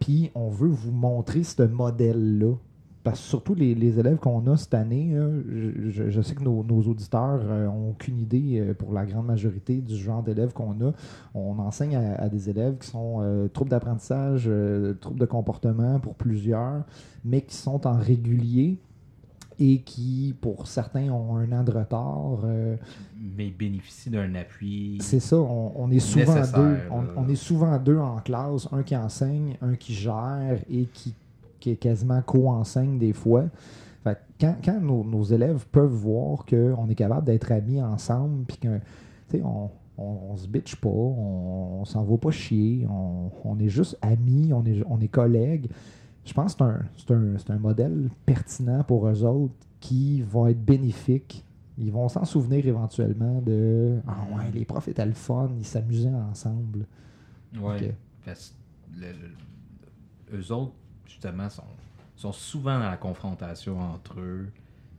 puis 0.00 0.30
on 0.34 0.48
veut 0.48 0.68
vous 0.68 0.92
montrer 0.92 1.44
ce 1.44 1.62
modèle-là 1.62 2.54
parce 3.02 3.20
que 3.20 3.26
surtout 3.26 3.54
les, 3.54 3.98
élèves 3.98 4.18
qu'on 4.18 4.46
a 4.46 4.56
cette 4.56 4.74
année, 4.74 5.16
je, 5.88 6.22
sais 6.22 6.34
que 6.34 6.42
nos, 6.42 6.62
auditeurs 6.62 7.42
n'ont 7.44 7.50
euh, 7.50 7.90
aucune 7.90 8.18
idée 8.18 8.60
euh, 8.60 8.74
pour 8.74 8.92
la 8.92 9.04
grande 9.04 9.26
majorité 9.26 9.80
du 9.80 9.96
genre 9.96 10.22
d'élèves 10.22 10.52
qu'on 10.52 10.80
a. 10.80 10.92
On 11.34 11.58
enseigne 11.58 11.96
à, 11.96 12.28
des 12.28 12.48
élèves 12.48 12.78
qui 12.78 12.88
sont 12.88 13.18
euh, 13.20 13.48
troubles 13.48 13.70
d'apprentissage, 13.70 14.48
troubles 15.00 15.18
de 15.18 15.26
comportement 15.26 15.98
pour 15.98 16.14
plusieurs, 16.14 16.84
mais 17.24 17.40
qui 17.42 17.56
sont 17.56 17.86
en 17.86 17.98
régulier 17.98 18.78
et 19.58 19.80
qui, 19.80 20.34
pour 20.40 20.66
certains, 20.66 21.10
ont 21.10 21.36
un 21.36 21.52
an 21.52 21.62
de 21.62 21.72
retard. 21.72 22.44
mais 23.36 23.50
bénéficient 23.50 24.10
d'un 24.10 24.34
appui. 24.34 24.98
C'est 25.00 25.20
ça, 25.20 25.36
on, 25.36 25.90
est 25.90 25.98
souvent 25.98 26.40
deux. 26.54 26.78
on, 27.16 27.28
est 27.28 27.36
souvent 27.36 27.78
deux 27.78 27.98
en 27.98 28.16
classe, 28.18 28.68
un 28.72 28.82
qui 28.82 28.96
enseigne, 28.96 29.56
un 29.60 29.74
qui 29.74 29.92
gère 29.92 30.58
et 30.70 30.86
qui 30.86 31.14
qui 31.62 31.70
est 31.70 31.76
quasiment 31.76 32.20
co-enseigne 32.22 32.98
des 32.98 33.12
fois. 33.12 33.44
quand, 34.04 34.56
quand 34.64 34.80
nos, 34.80 35.22
élèves 35.22 35.64
peuvent 35.70 35.92
voir 35.92 36.44
qu'on 36.44 36.88
est 36.88 36.94
capable 36.94 37.24
d'être 37.24 37.52
amis 37.52 37.80
ensemble, 37.80 38.44
puis 38.44 38.58
qu'on 38.58 38.80
on, 39.44 39.70
on, 39.96 40.36
se 40.36 40.48
bitch 40.48 40.74
pas, 40.76 40.88
on, 40.88 41.84
s'en 41.84 42.02
va 42.02 42.18
pas 42.18 42.32
chier, 42.32 42.86
on, 42.88 43.58
est 43.60 43.68
juste 43.68 43.96
amis, 44.02 44.52
on 44.52 44.64
est, 44.64 44.82
on 44.88 45.00
est 45.00 45.08
collègues, 45.08 45.68
je 46.24 46.32
pense 46.32 46.54
que 46.54 46.64
c'est 46.96 47.12
un, 47.12 47.16
un, 47.16 47.54
un, 47.54 47.58
modèle 47.58 48.10
pertinent 48.26 48.82
pour 48.82 49.08
eux 49.08 49.24
autres 49.24 49.54
qui 49.80 50.22
va 50.22 50.50
être 50.50 50.64
bénéfique. 50.64 51.44
Ils 51.78 51.90
vont 51.90 52.08
s'en 52.08 52.24
souvenir 52.24 52.66
éventuellement 52.66 53.40
de 53.40 53.98
Ah 54.06 54.24
ouais, 54.36 54.50
les 54.52 54.64
profs 54.64 54.88
étaient 54.88 55.06
le 55.06 55.12
fun, 55.12 55.50
ils 55.58 55.64
s'amusaient 55.64 56.14
ensemble. 56.30 56.86
Ouais. 57.60 57.94
eux 60.32 60.52
autres, 60.52 60.72
justement, 61.06 61.48
sont, 61.48 61.62
sont 62.16 62.32
souvent 62.32 62.78
dans 62.78 62.90
la 62.90 62.96
confrontation 62.96 63.80
entre 63.80 64.20
eux. 64.20 64.48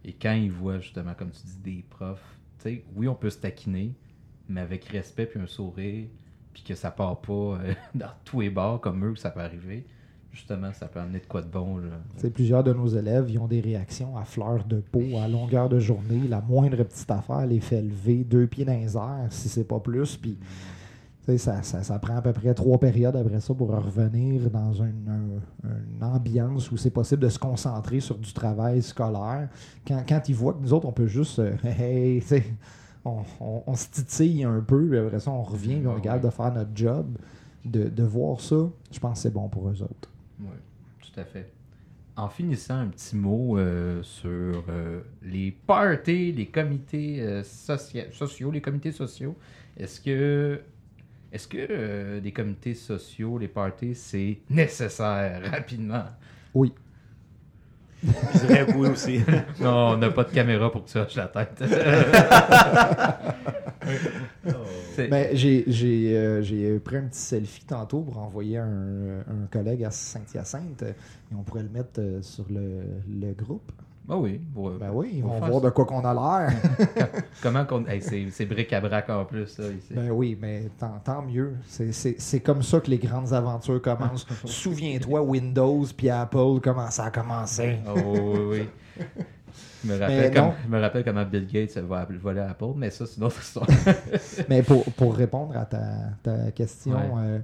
Et 0.06 0.14
quand 0.14 0.34
ils 0.34 0.52
voient, 0.52 0.80
justement, 0.80 1.14
comme 1.14 1.32
tu 1.32 1.42
dis, 1.46 1.76
des 1.76 1.86
profs, 1.90 2.38
tu 2.60 2.70
sais, 2.70 2.84
oui, 2.96 3.08
on 3.08 3.16
peut 3.16 3.30
se 3.30 3.40
taquiner, 3.40 3.94
mais 4.50 4.62
avec 4.62 4.86
respect 4.86 5.26
puis 5.26 5.40
un 5.40 5.48
sourire, 5.48 6.08
puis 6.54 6.64
que 6.64 6.76
ça 6.76 6.92
part 6.92 7.20
pas 7.22 7.34
euh, 7.34 7.74
dans 7.96 8.12
tous 8.24 8.42
les 8.42 8.50
bars 8.50 8.80
comme 8.80 9.04
eux, 9.06 9.16
ça 9.16 9.32
peut 9.32 9.42
arriver. 9.42 9.86
Justement, 10.32 10.74
ça 10.74 10.88
peut 10.88 11.00
amener 11.00 11.20
de 11.20 11.28
quoi 11.28 11.44
de 11.44 11.48
bon. 11.48 11.78
Là. 11.78 11.90
Plusieurs 12.34 12.64
de 12.64 12.74
nos 12.74 12.88
élèves 12.88 13.30
ils 13.30 13.38
ont 13.38 13.48
des 13.48 13.62
réactions 13.62 14.18
à 14.18 14.26
fleur 14.26 14.66
de 14.66 14.80
peau, 14.80 15.20
à 15.22 15.28
longueur 15.28 15.70
de 15.70 15.78
journée. 15.78 16.28
La 16.28 16.42
moindre 16.42 16.84
petite 16.84 17.12
affaire 17.12 17.46
les 17.46 17.60
fait 17.60 17.84
lever 17.84 18.24
deux 18.24 18.48
pieds 18.48 18.66
dans 18.66 18.74
les 18.74 18.98
airs, 18.98 19.28
si 19.30 19.48
c'est 19.48 19.64
pas 19.64 19.80
plus. 19.80 20.18
Puis, 20.18 20.40
ça, 21.38 21.64
ça, 21.64 21.84
ça 21.84 22.00
prend 22.00 22.18
à 22.18 22.22
peu 22.22 22.34
près 22.34 22.54
trois 22.54 22.78
périodes 22.80 23.16
après 23.16 23.40
ça 23.40 23.54
pour 23.54 23.70
revenir 23.70 24.50
dans 24.50 24.74
une, 24.74 25.08
un- 25.64 25.70
une 25.96 26.04
ambiance 26.04 26.72
où 26.72 26.78
c'est 26.78 26.90
possible 26.92 27.22
de 27.24 27.30
se 27.30 27.40
concentrer 27.40 28.00
sur 28.02 28.18
du 28.18 28.34
travail 28.34 28.82
scolaire. 28.82 29.50
Quand, 29.88 30.04
quand 30.08 30.22
ils 30.28 30.36
voient 30.36 30.54
que 30.54 30.62
nous 30.62 30.74
autres, 30.74 30.88
on 30.88 30.92
peut 30.94 31.08
juste. 31.08 31.40
euh, 31.40 31.56
hey, 31.64 32.22
on, 33.06 33.22
on, 33.40 33.64
on 33.68 33.76
se 33.76 33.90
titille 33.90 34.44
un 34.44 34.60
peu, 34.62 34.88
puis 34.90 34.98
après 35.00 35.20
ça, 35.20 35.32
on 35.32 35.44
revient, 35.44 35.78
puis 35.78 35.88
on 35.88 35.96
regarde 35.96 36.24
ouais. 36.24 36.30
de 36.30 36.34
faire 36.36 36.54
notre 36.54 36.72
job. 36.76 37.18
De, 37.66 37.88
de 37.88 38.04
voir 38.04 38.42
ça, 38.42 38.58
je 38.92 39.00
pense 39.00 39.20
que 39.20 39.24
c'est 39.24 39.34
bon 39.34 39.48
pour 39.48 39.70
eux 39.70 39.82
autres. 39.82 40.10
Oui, 40.42 40.48
tout 41.00 41.18
à 41.18 41.24
fait. 41.24 41.50
En 42.18 42.28
finissant, 42.28 42.76
un 42.76 42.88
petit 42.88 43.16
mot 43.16 43.58
euh, 43.58 44.04
sur 44.04 44.64
euh, 44.68 45.00
les 45.24 45.52
parties, 45.66 46.34
les 46.34 46.48
comités 46.48 47.22
euh, 47.22 47.42
socia- 47.42 48.12
sociaux, 48.12 48.52
les 48.52 48.60
comités 48.60 48.92
sociaux. 48.92 49.36
Est-ce 49.78 50.02
que, 50.02 50.60
est-ce 51.34 51.48
que 51.48 51.58
euh, 51.70 52.20
les 52.22 52.32
comités 52.32 52.76
sociaux, 52.76 53.38
les 53.38 53.48
parties, 53.50 53.96
c'est 53.96 54.40
nécessaire 54.50 55.42
rapidement? 55.52 56.06
Oui. 56.54 56.72
Je 58.04 58.40
dirais 58.48 58.66
oui 58.76 58.90
aussi. 58.90 59.20
Non, 59.62 59.92
on 59.94 59.98
n'a 59.98 60.10
pas 60.12 60.26
de 60.26 60.32
caméra 60.32 60.70
pour 60.72 60.84
que 60.86 60.90
tu 60.92 60.98
hoches 60.98 61.16
la 61.16 61.28
tête. 61.28 61.64
C'est- 64.96 65.08
Ben, 65.08 65.36
j'ai, 65.36 65.64
j'ai, 65.68 66.16
euh, 66.18 66.42
j'ai 66.42 66.80
pris 66.80 66.98
un 66.98 67.04
petit 67.08 67.20
selfie 67.20 67.66
tantôt 67.66 68.02
pour 68.02 68.18
envoyer 68.20 68.58
un, 68.58 69.20
un 69.22 69.48
collègue 69.52 69.84
à 69.84 69.92
Saint-Hyacinthe 69.92 70.84
et 70.84 71.36
on 71.36 71.44
pourrait 71.44 71.64
le 71.64 71.70
mettre 71.70 72.00
euh, 72.00 72.22
sur 72.22 72.46
le, 72.50 72.82
le 73.10 73.34
groupe. 73.34 73.72
Ah 74.10 74.18
oui. 74.18 74.42
Ben 74.80 74.92
oui, 74.94 75.12
ils 75.16 75.24
on 75.24 75.40
vont 75.40 75.48
voir 75.48 75.62
de 75.62 75.70
quoi 75.70 75.86
qu'on 75.86 76.04
a 76.04 76.14
l'air. 76.14 76.54
Comment 77.42 77.64
qu'on. 77.66 77.86
Hey, 77.86 78.02
c'est, 78.02 78.46
bric-à-brac 78.46 79.10
en 79.10 79.24
plus, 79.24 79.48
ça, 79.48 79.64
ici. 79.64 79.94
ben 79.94 80.12
oui, 80.12 80.38
mais 80.40 80.70
tant, 80.78 81.00
tant 81.04 81.22
mieux. 81.22 81.56
C'est, 81.68 82.40
comme 82.42 82.62
ça 82.64 82.82
que 82.82 82.90
les 82.90 82.98
grandes 82.98 83.32
aventures 83.32 83.82
commencent. 83.82 84.28
Souviens-toi, 84.46 85.22
Windows 85.22 85.86
puis 85.96 86.10
Apple, 86.10 86.60
comment 86.62 86.90
ça 86.92 87.06
a 87.06 87.12
commencé. 87.12 87.78
Oh, 87.88 88.34
oui, 88.50 88.68
oui. 88.98 89.24
Je 89.86 89.92
me, 89.92 90.00
rappelle 90.00 90.34
comme, 90.34 90.52
je 90.64 90.70
me 90.70 90.80
rappelle 90.82 91.04
comment 91.04 91.26
Bill 91.26 91.46
Gates 91.48 91.78
va 91.78 92.08
voler 92.22 92.42
Apple, 92.42 92.74
mais 92.76 92.90
ça, 92.90 93.06
c'est 93.06 93.18
une 93.18 93.24
autre 93.26 93.42
histoire. 93.42 93.68
Mais 94.50 94.64
pour, 94.64 94.84
pour 94.94 95.14
répondre 95.16 95.58
à 95.58 95.66
ta, 95.66 95.82
ta 96.24 96.52
question, 96.52 96.94
Ouais. 96.94 97.22
euh, 97.26 97.40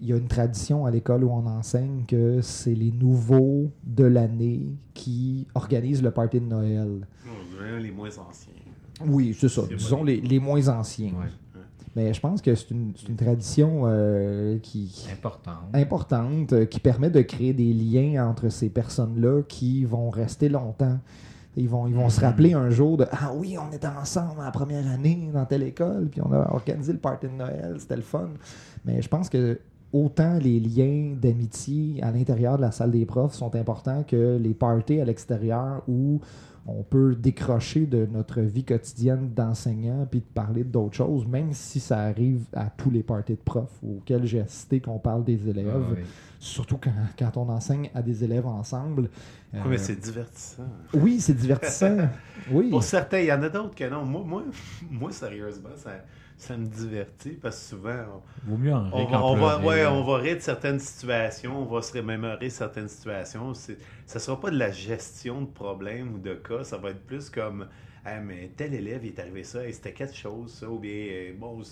il 0.00 0.06
y 0.08 0.12
a 0.12 0.16
une 0.16 0.28
tradition 0.28 0.86
à 0.86 0.90
l'école 0.90 1.24
où 1.24 1.30
on 1.30 1.46
enseigne 1.46 2.04
que 2.06 2.40
c'est 2.40 2.74
les 2.74 2.92
nouveaux 2.92 3.70
de 3.84 4.04
l'année 4.04 4.76
qui 4.94 5.46
organisent 5.54 6.02
le 6.02 6.10
party 6.10 6.40
de 6.40 6.46
Noël. 6.46 7.06
Les 7.80 7.90
moins 7.90 8.08
anciens. 8.18 8.52
Oui, 9.06 9.36
c'est 9.38 9.48
ça. 9.48 9.62
C'est 9.68 9.76
Disons 9.76 10.04
les, 10.04 10.20
les 10.20 10.38
moins 10.38 10.68
anciens. 10.68 11.12
Ouais. 11.12 11.62
Mais 11.96 12.12
je 12.12 12.20
pense 12.20 12.42
que 12.42 12.54
c'est 12.54 12.70
une, 12.72 12.92
c'est 12.96 13.08
une 13.08 13.16
tradition 13.16 13.82
euh, 13.84 14.58
qui 14.58 15.06
Important. 15.12 15.52
importante, 15.72 16.52
euh, 16.52 16.64
qui 16.64 16.80
permet 16.80 17.08
de 17.08 17.20
créer 17.22 17.52
des 17.52 17.72
liens 17.72 18.28
entre 18.28 18.48
ces 18.48 18.68
personnes-là 18.68 19.42
qui 19.42 19.84
vont 19.84 20.10
rester 20.10 20.48
longtemps. 20.48 20.98
Ils 21.56 21.68
vont, 21.68 21.86
ils 21.86 21.94
vont 21.94 22.08
se 22.08 22.20
rappeler 22.20 22.52
un 22.52 22.68
jour 22.70 22.96
de 22.96 23.06
Ah 23.12 23.32
oui, 23.32 23.56
on 23.58 23.72
était 23.72 23.86
ensemble 23.86 24.40
à 24.40 24.46
la 24.46 24.50
première 24.50 24.84
année 24.90 25.30
dans 25.32 25.44
telle 25.44 25.62
école, 25.62 26.08
puis 26.10 26.20
on 26.20 26.32
a 26.32 26.52
organisé 26.52 26.92
le 26.92 26.98
party 26.98 27.28
de 27.28 27.32
Noël, 27.32 27.76
c'était 27.78 27.94
le 27.94 28.02
fun. 28.02 28.30
Mais 28.84 29.00
je 29.00 29.08
pense 29.08 29.28
que 29.28 29.60
autant 29.94 30.38
les 30.38 30.60
liens 30.60 31.14
d'amitié 31.20 32.02
à 32.02 32.10
l'intérieur 32.10 32.56
de 32.56 32.62
la 32.62 32.70
salle 32.72 32.90
des 32.90 33.06
profs 33.06 33.32
sont 33.34 33.54
importants 33.56 34.02
que 34.02 34.36
les 34.36 34.52
parties 34.54 35.00
à 35.00 35.04
l'extérieur 35.06 35.82
où 35.88 36.20
on 36.66 36.82
peut 36.82 37.14
décrocher 37.14 37.84
de 37.86 38.06
notre 38.10 38.40
vie 38.40 38.64
quotidienne 38.64 39.30
d'enseignant 39.36 40.06
puis 40.10 40.20
de 40.20 40.24
parler 40.24 40.64
d'autres 40.64 40.96
choses, 40.96 41.26
même 41.26 41.52
si 41.52 41.78
ça 41.78 41.98
arrive 42.00 42.40
à 42.54 42.70
tous 42.70 42.90
les 42.90 43.02
parties 43.02 43.34
de 43.34 43.38
profs 43.44 43.78
auxquels 43.86 44.24
j'ai 44.24 44.40
assisté 44.40 44.80
qu'on 44.80 44.98
parle 44.98 45.24
des 45.24 45.46
élèves, 45.48 45.68
Ah, 45.74 45.92
oui. 45.94 46.00
surtout 46.40 46.78
quand, 46.78 46.90
quand 47.18 47.36
on 47.36 47.50
enseigne 47.50 47.90
à 47.94 48.00
des 48.02 48.24
élèves 48.24 48.46
ensemble. 48.46 49.10
Oui, 49.52 49.60
Euh, 49.60 49.68
mais 49.68 49.78
c'est 49.78 50.00
divertissant. 50.00 50.62
oui, 50.94 51.20
c'est 51.20 51.36
divertissant. 51.36 51.96
oui. 52.50 52.70
Pour 52.70 52.82
certains, 52.82 53.18
il 53.18 53.26
y 53.26 53.32
en 53.32 53.42
a 53.42 53.48
d'autres 53.50 53.74
que 53.74 53.88
non. 53.88 54.04
Moi, 54.06 54.22
moi, 54.26 54.42
moi 54.90 55.12
sérieusement, 55.12 55.68
ça, 55.76 55.90
ça 56.36 56.56
me 56.56 56.66
divertit 56.66 57.32
parce 57.32 57.56
que 57.58 57.76
souvent, 57.76 58.22
Vaut 58.44 58.56
mieux 58.58 58.72
en 58.72 58.92
on, 58.92 58.98
on 58.98 59.04
va, 59.04 59.22
on 59.24 59.36
va- 59.36 59.60
ouais, 59.60 59.86
on 59.86 60.04
rire 60.14 60.36
de 60.36 60.40
certaines 60.42 60.80
situations, 60.80 61.62
on 61.62 61.66
va 61.66 61.82
se 61.82 61.92
remémorer 61.96 62.50
certaines 62.50 62.88
situations. 62.88 63.52
Ça 64.06 64.20
sera 64.20 64.40
pas 64.40 64.50
de 64.50 64.58
la 64.58 64.70
gestion 64.70 65.42
de 65.42 65.46
problèmes 65.46 66.14
ou 66.14 66.18
de 66.18 66.34
cas, 66.34 66.64
ça 66.64 66.76
va 66.78 66.90
être 66.90 67.04
plus 67.06 67.30
comme 67.30 67.68
Ah, 68.04 68.20
mais 68.20 68.50
tel 68.56 68.74
élève, 68.74 69.04
il 69.04 69.10
est 69.14 69.18
arrivé 69.20 69.44
ça, 69.44 69.66
et 69.66 69.72
c'était 69.72 69.94
quelque 69.94 70.16
chose, 70.16 70.52
ça, 70.54 70.68
ou 70.70 70.78
bien, 70.78 70.92
euh, 71.10 71.32
bon, 71.38 71.62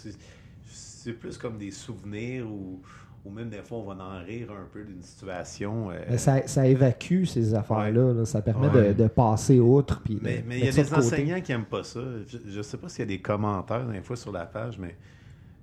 c'est 0.64 1.12
plus 1.14 1.36
comme 1.38 1.58
des 1.58 1.70
souvenirs 1.70 2.46
ou, 2.50 2.82
ou 3.24 3.30
même 3.30 3.48
des 3.50 3.62
fois, 3.62 3.78
on 3.78 3.84
va 3.84 4.02
en 4.02 4.24
rire 4.24 4.50
un 4.50 4.66
peu 4.72 4.82
d'une 4.82 5.02
situation. 5.02 5.90
euh, 5.90 5.94
Mais 6.10 6.18
ça, 6.18 6.46
ça 6.46 6.66
évacue 6.66 7.24
ces 7.24 7.54
affaires-là. 7.54 8.12
là. 8.12 8.24
Ça 8.24 8.42
permet 8.42 8.68
Ouais. 8.68 8.92
de, 8.94 9.02
de 9.04 9.08
passer 9.08 9.60
outre. 9.60 10.00
Puis 10.04 10.18
Mais 10.22 10.42
il 10.50 10.64
y 10.64 10.68
a 10.68 10.72
des 10.72 10.82
côté. 10.82 10.94
enseignants 10.96 11.40
qui 11.40 11.52
n'aiment 11.52 11.64
pas 11.64 11.84
ça. 11.84 12.00
Je 12.26 12.56
ne 12.58 12.62
sais 12.62 12.76
pas 12.78 12.88
s'il 12.88 13.00
y 13.00 13.02
a 13.02 13.06
des 13.06 13.20
commentaires 13.20 13.86
des 13.86 14.00
fois 14.02 14.16
sur 14.16 14.32
la 14.32 14.44
page, 14.46 14.76
mais 14.78 14.96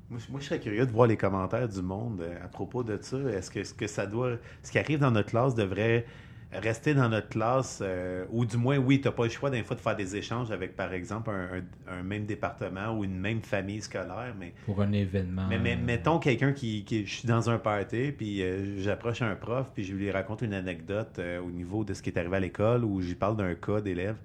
moi, 0.10 0.20
je- 0.26 0.32
moi, 0.32 0.39
je 0.39 0.45
serais 0.45 0.60
curieux 0.60 0.86
de 0.86 0.91
voir 0.91 1.07
les 1.07 1.18
commentaires 1.18 1.68
du 1.68 1.82
monde 1.82 2.22
euh, 2.22 2.36
à 2.43 2.47
propos 2.47 2.82
de 2.84 2.97
ça. 3.01 3.18
Est-ce 3.18 3.51
que, 3.51 3.60
est-ce 3.60 3.74
que 3.74 3.88
ça 3.88 4.05
doit. 4.05 4.38
Ce 4.64 4.72
qui 4.72 4.80
arrive 4.80 4.99
dans 4.99 5.12
notre 5.12 5.30
classe 5.30 5.53
devrait 5.53 6.05
rester 6.52 6.93
dans 6.95 7.10
notre 7.10 7.30
classe, 7.30 7.80
euh, 7.84 8.26
ou 8.32 8.43
du 8.45 8.58
moins, 8.58 8.78
oui, 8.78 9.00
tu 9.02 9.08
n'as 9.08 9.12
pas 9.14 9.26
le 9.26 9.30
choix 9.30 9.50
des 9.52 9.62
fois 9.64 9.76
de 9.76 9.82
faire 9.82 9.95
des 9.95 10.16
échanges 10.16 10.50
avec, 10.52 10.76
par 10.76 10.93
exemple, 10.93 11.30
un, 11.30 11.60
un- 11.91 12.00
un 12.00 12.04
même 12.04 12.26
département 12.26 12.91
ou 12.97 13.04
une 13.04 13.20
même 13.20 13.41
famille 13.41 13.82
scolaire, 13.82 14.34
mais 14.39 14.54
Pour 14.66 14.82
un 14.82 14.91
événement. 14.91 15.45
mais, 15.47 15.60
mais 15.60 15.76
mettons 15.76 16.18
quelqu'un 16.18 16.52
qui, 16.54 16.84
qui- 16.86 17.06
Je 17.06 17.14
suis 17.20 17.28
dans 17.28 17.50
un 17.50 17.60
party, 17.60 18.12
puis 18.12 18.41
euh, 18.41 18.80
j'approche 18.80 19.22
un 19.22 19.36
prof, 19.36 19.70
puis 19.74 19.84
je 19.84 19.93
lui 19.93 20.10
raconte 20.10 20.41
une 20.41 20.54
anecdote 20.54 21.18
euh, 21.20 21.39
au 21.39 21.52
niveau 21.52 21.84
de 21.84 21.93
ce 21.93 22.02
qui 22.02 22.10
est 22.10 22.18
arrivé 22.18 22.38
à 22.38 22.39
l'école, 22.39 22.84
ou 22.84 23.00
j'y 23.02 23.16
parle 23.16 23.38
d'un 23.38 23.54
cas 23.54 23.82
d'élève. 23.82 24.16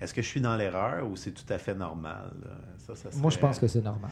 Est-ce 0.00 0.14
que 0.14 0.22
je 0.22 0.26
suis 0.26 0.40
dans 0.40 0.56
l'erreur 0.56 1.06
ou 1.10 1.14
c'est 1.16 1.32
tout 1.32 1.50
à 1.52 1.58
fait 1.58 1.74
normal? 1.74 2.32
Ça, 2.78 2.94
Moi, 3.18 3.30
je 3.30 3.38
pense 3.38 3.58
que 3.58 3.66
c'est 3.66 3.84
normal. 3.84 4.10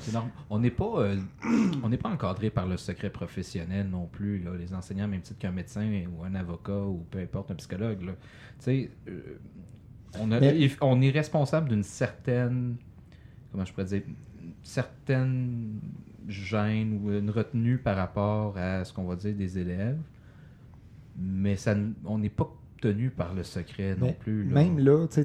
On 0.50 0.58
n'est 0.58 0.70
pas, 0.70 1.00
euh, 1.00 1.16
on 1.82 1.88
n'est 1.88 1.96
pas 1.96 2.10
encadré 2.10 2.50
par 2.50 2.66
le 2.66 2.76
secret 2.76 3.08
professionnel 3.10 3.88
non 3.88 4.06
plus. 4.06 4.38
là. 4.40 4.50
Les 4.58 4.74
enseignants, 4.74 5.08
même 5.08 5.22
titre 5.22 5.38
qu'un 5.38 5.50
médecin 5.50 6.04
ou 6.14 6.24
un 6.24 6.34
avocat 6.34 6.78
ou 6.78 7.06
peu 7.10 7.18
importe 7.20 7.50
un 7.50 7.54
psychologue. 7.54 8.02
là. 8.02 8.12
Tu 8.12 8.64
sais, 8.64 8.90
euh, 9.08 9.38
on, 10.20 10.30
a- 10.32 10.40
Mais- 10.40 10.58
il- 10.60 10.76
on 10.82 11.00
est 11.00 11.10
responsable 11.10 11.70
d'une 11.70 11.82
certaine, 11.82 12.76
comment 13.50 13.64
je 13.64 13.72
pourrais 13.72 13.86
dire, 13.86 14.02
certaine 14.62 15.80
gêne 16.28 17.00
ou 17.02 17.10
une 17.10 17.30
retenue 17.30 17.78
par 17.78 17.96
rapport 17.96 18.56
à 18.58 18.84
ce 18.84 18.92
qu'on 18.92 19.04
va 19.04 19.16
dire 19.16 19.34
des 19.34 19.58
élèves, 19.58 19.98
mais 21.16 21.56
ça, 21.56 21.74
on 22.04 22.18
n'est 22.18 22.28
pas 22.28 22.50
tenu 22.80 23.10
par 23.10 23.34
le 23.34 23.42
secret 23.42 23.96
non 23.98 24.06
Mais 24.06 24.16
plus. 24.18 24.44
là. 24.48 24.54
Même 24.54 24.78
là, 24.78 25.06
tu 25.08 25.20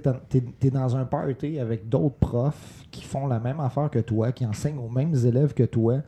es 0.67 0.69
dans 0.71 0.95
un 0.95 1.05
party 1.05 1.59
avec 1.59 1.87
d'autres 1.89 2.15
profs 2.15 2.83
qui 2.91 3.03
font 3.03 3.27
la 3.27 3.39
même 3.39 3.59
affaire 3.59 3.89
que 3.89 3.99
toi, 3.99 4.31
qui 4.31 4.45
enseignent 4.45 4.79
aux 4.79 4.89
mêmes 4.89 5.15
élèves 5.15 5.53
que 5.53 5.63
toi. 5.63 6.01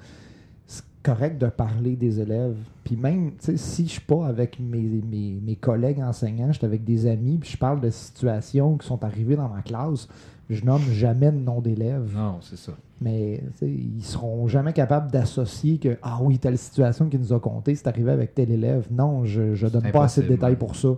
C'est 0.68 0.84
correct 1.04 1.38
de 1.40 1.48
parler 1.48 1.96
des 1.96 2.20
élèves. 2.20 2.58
Puis 2.84 2.96
même, 2.96 3.32
si 3.40 3.86
je 3.86 3.92
suis 3.92 4.02
pas 4.02 4.26
avec 4.28 4.60
mes, 4.60 4.82
mes, 4.82 5.40
mes 5.44 5.56
collègues 5.56 6.00
enseignants, 6.02 6.52
je 6.52 6.58
suis 6.58 6.66
avec 6.66 6.84
des 6.84 7.06
amis, 7.08 7.38
puis 7.38 7.52
je 7.52 7.58
parle 7.58 7.80
de 7.80 7.90
situations 7.90 8.78
qui 8.78 8.88
sont 8.88 9.04
arrivées 9.04 9.36
dans 9.36 9.50
ma 9.50 9.62
classe, 9.62 10.08
je 10.50 10.64
nomme 10.64 10.82
jamais 10.92 11.32
de 11.32 11.38
nom 11.38 11.62
d'élève. 11.62 12.12
Non, 12.16 12.38
c'est 12.42 12.58
ça. 12.58 12.74
Mais 13.02 13.42
ils 13.62 14.04
seront 14.04 14.48
jamais 14.48 14.72
capables 14.74 15.12
d'associer 15.12 15.80
que 15.80 15.98
ah 16.02 16.20
oui, 16.22 16.40
telle 16.40 16.58
situation 16.58 17.10
qu'il 17.10 17.20
nous 17.20 17.34
a 17.34 17.40
conté, 17.40 17.76
c'est 17.76 17.88
arrivé 17.88 18.12
avec 18.12 18.34
tel 18.34 18.52
élève. 18.52 18.88
Non, 18.92 19.26
je, 19.26 19.54
je 19.54 19.68
donne 19.68 19.92
pas 19.92 20.06
assez 20.06 20.22
de 20.22 20.28
détails 20.28 20.56
pour 20.56 20.76
ça. 20.76 20.90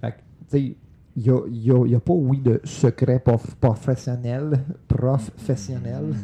Fait 0.00 0.12
que, 0.12 0.16
tu 0.16 0.22
sais, 0.48 0.76
il 1.16 1.22
n'y 1.22 1.30
a, 1.30 1.40
y 1.50 1.70
a- 1.72 1.86
y 1.86 1.94
a 1.94 2.00
pas, 2.00 2.12
oui, 2.12 2.38
de 2.40 2.60
secret 2.64 3.18
prof- 3.18 3.54
professionnel, 3.60 4.60
professionnel. 4.86 6.14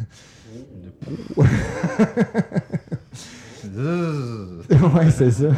ouais, 3.75 5.11
c'est 5.11 5.31
ça. 5.31 5.49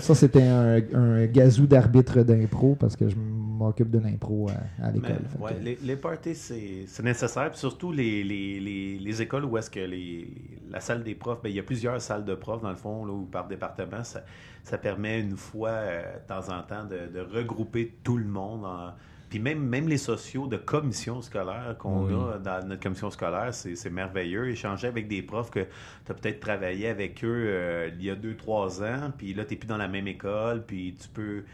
ça, 0.00 0.14
c'était 0.14 0.42
un, 0.42 0.80
un 0.94 1.26
gazou 1.26 1.66
d'arbitre 1.66 2.22
d'impro 2.22 2.76
parce 2.78 2.96
que 2.96 3.08
je 3.08 3.16
m'occupe 3.58 3.90
de 3.90 3.98
l'impro 3.98 4.48
à, 4.48 4.84
à 4.86 4.90
l'école. 4.90 5.18
Fait 5.30 5.38
ouais, 5.38 5.54
que- 5.54 5.64
les, 5.64 5.78
les 5.82 5.96
parties, 5.96 6.34
c'est 6.34 7.02
nécessaire. 7.02 7.50
Puis 7.50 7.58
surtout 7.58 7.92
les, 7.92 8.24
les, 8.24 8.60
les, 8.60 8.98
les 8.98 9.22
écoles 9.22 9.44
où 9.44 9.58
est-ce 9.58 9.70
que 9.70 9.80
les, 9.80 10.28
la 10.70 10.80
salle 10.80 11.02
des 11.02 11.14
profs, 11.14 11.42
ben, 11.42 11.48
il 11.50 11.56
y 11.56 11.60
a 11.60 11.62
plusieurs 11.62 12.00
salles 12.00 12.24
de 12.24 12.34
profs 12.34 12.62
dans 12.62 12.70
le 12.70 12.76
fond, 12.76 13.04
là, 13.04 13.12
ou 13.12 13.24
par 13.24 13.46
département. 13.48 14.04
Ça, 14.04 14.22
ça 14.62 14.78
permet 14.78 15.20
une 15.20 15.36
fois, 15.36 15.70
euh, 15.70 16.02
de 16.14 16.26
temps 16.26 16.48
en 16.56 16.62
temps, 16.62 16.84
de, 16.84 17.12
de 17.12 17.20
regrouper 17.20 17.94
tout 18.02 18.16
le 18.16 18.24
monde 18.26 18.64
en- 18.64 18.92
Puis 19.30 19.40
même, 19.40 19.60
même 19.60 19.88
les 19.88 19.98
sociaux 19.98 20.46
de 20.46 20.56
commission 20.56 21.20
scolaire 21.20 21.76
qu'on 21.78 22.06
Oui. 22.06 22.14
a 22.14 22.38
dans 22.38 22.66
notre 22.66 22.82
commission 22.82 23.10
scolaire, 23.10 23.52
c'est 23.52 23.76
c'est 23.76 23.90
merveilleux. 23.90 24.48
Échanger 24.48 24.86
avec 24.88 25.06
des 25.06 25.20
profs 25.22 25.50
que 25.50 25.66
tu 26.06 26.12
as 26.12 26.14
peut-être 26.14 26.40
travaillé 26.40 26.88
avec 26.88 27.22
eux 27.24 27.44
euh, 27.46 27.90
il 27.98 28.04
y 28.06 28.10
a 28.10 28.14
deux, 28.14 28.36
trois 28.36 28.82
ans, 28.82 29.12
puis 29.18 29.34
là, 29.34 29.44
tu 29.44 29.52
n'es 29.52 29.58
plus 29.58 29.66
dans 29.68 29.76
la 29.76 29.88
même 29.88 30.08
école, 30.08 30.64
puis 30.66 30.96
tu 30.98 31.08
peux, 31.08 31.44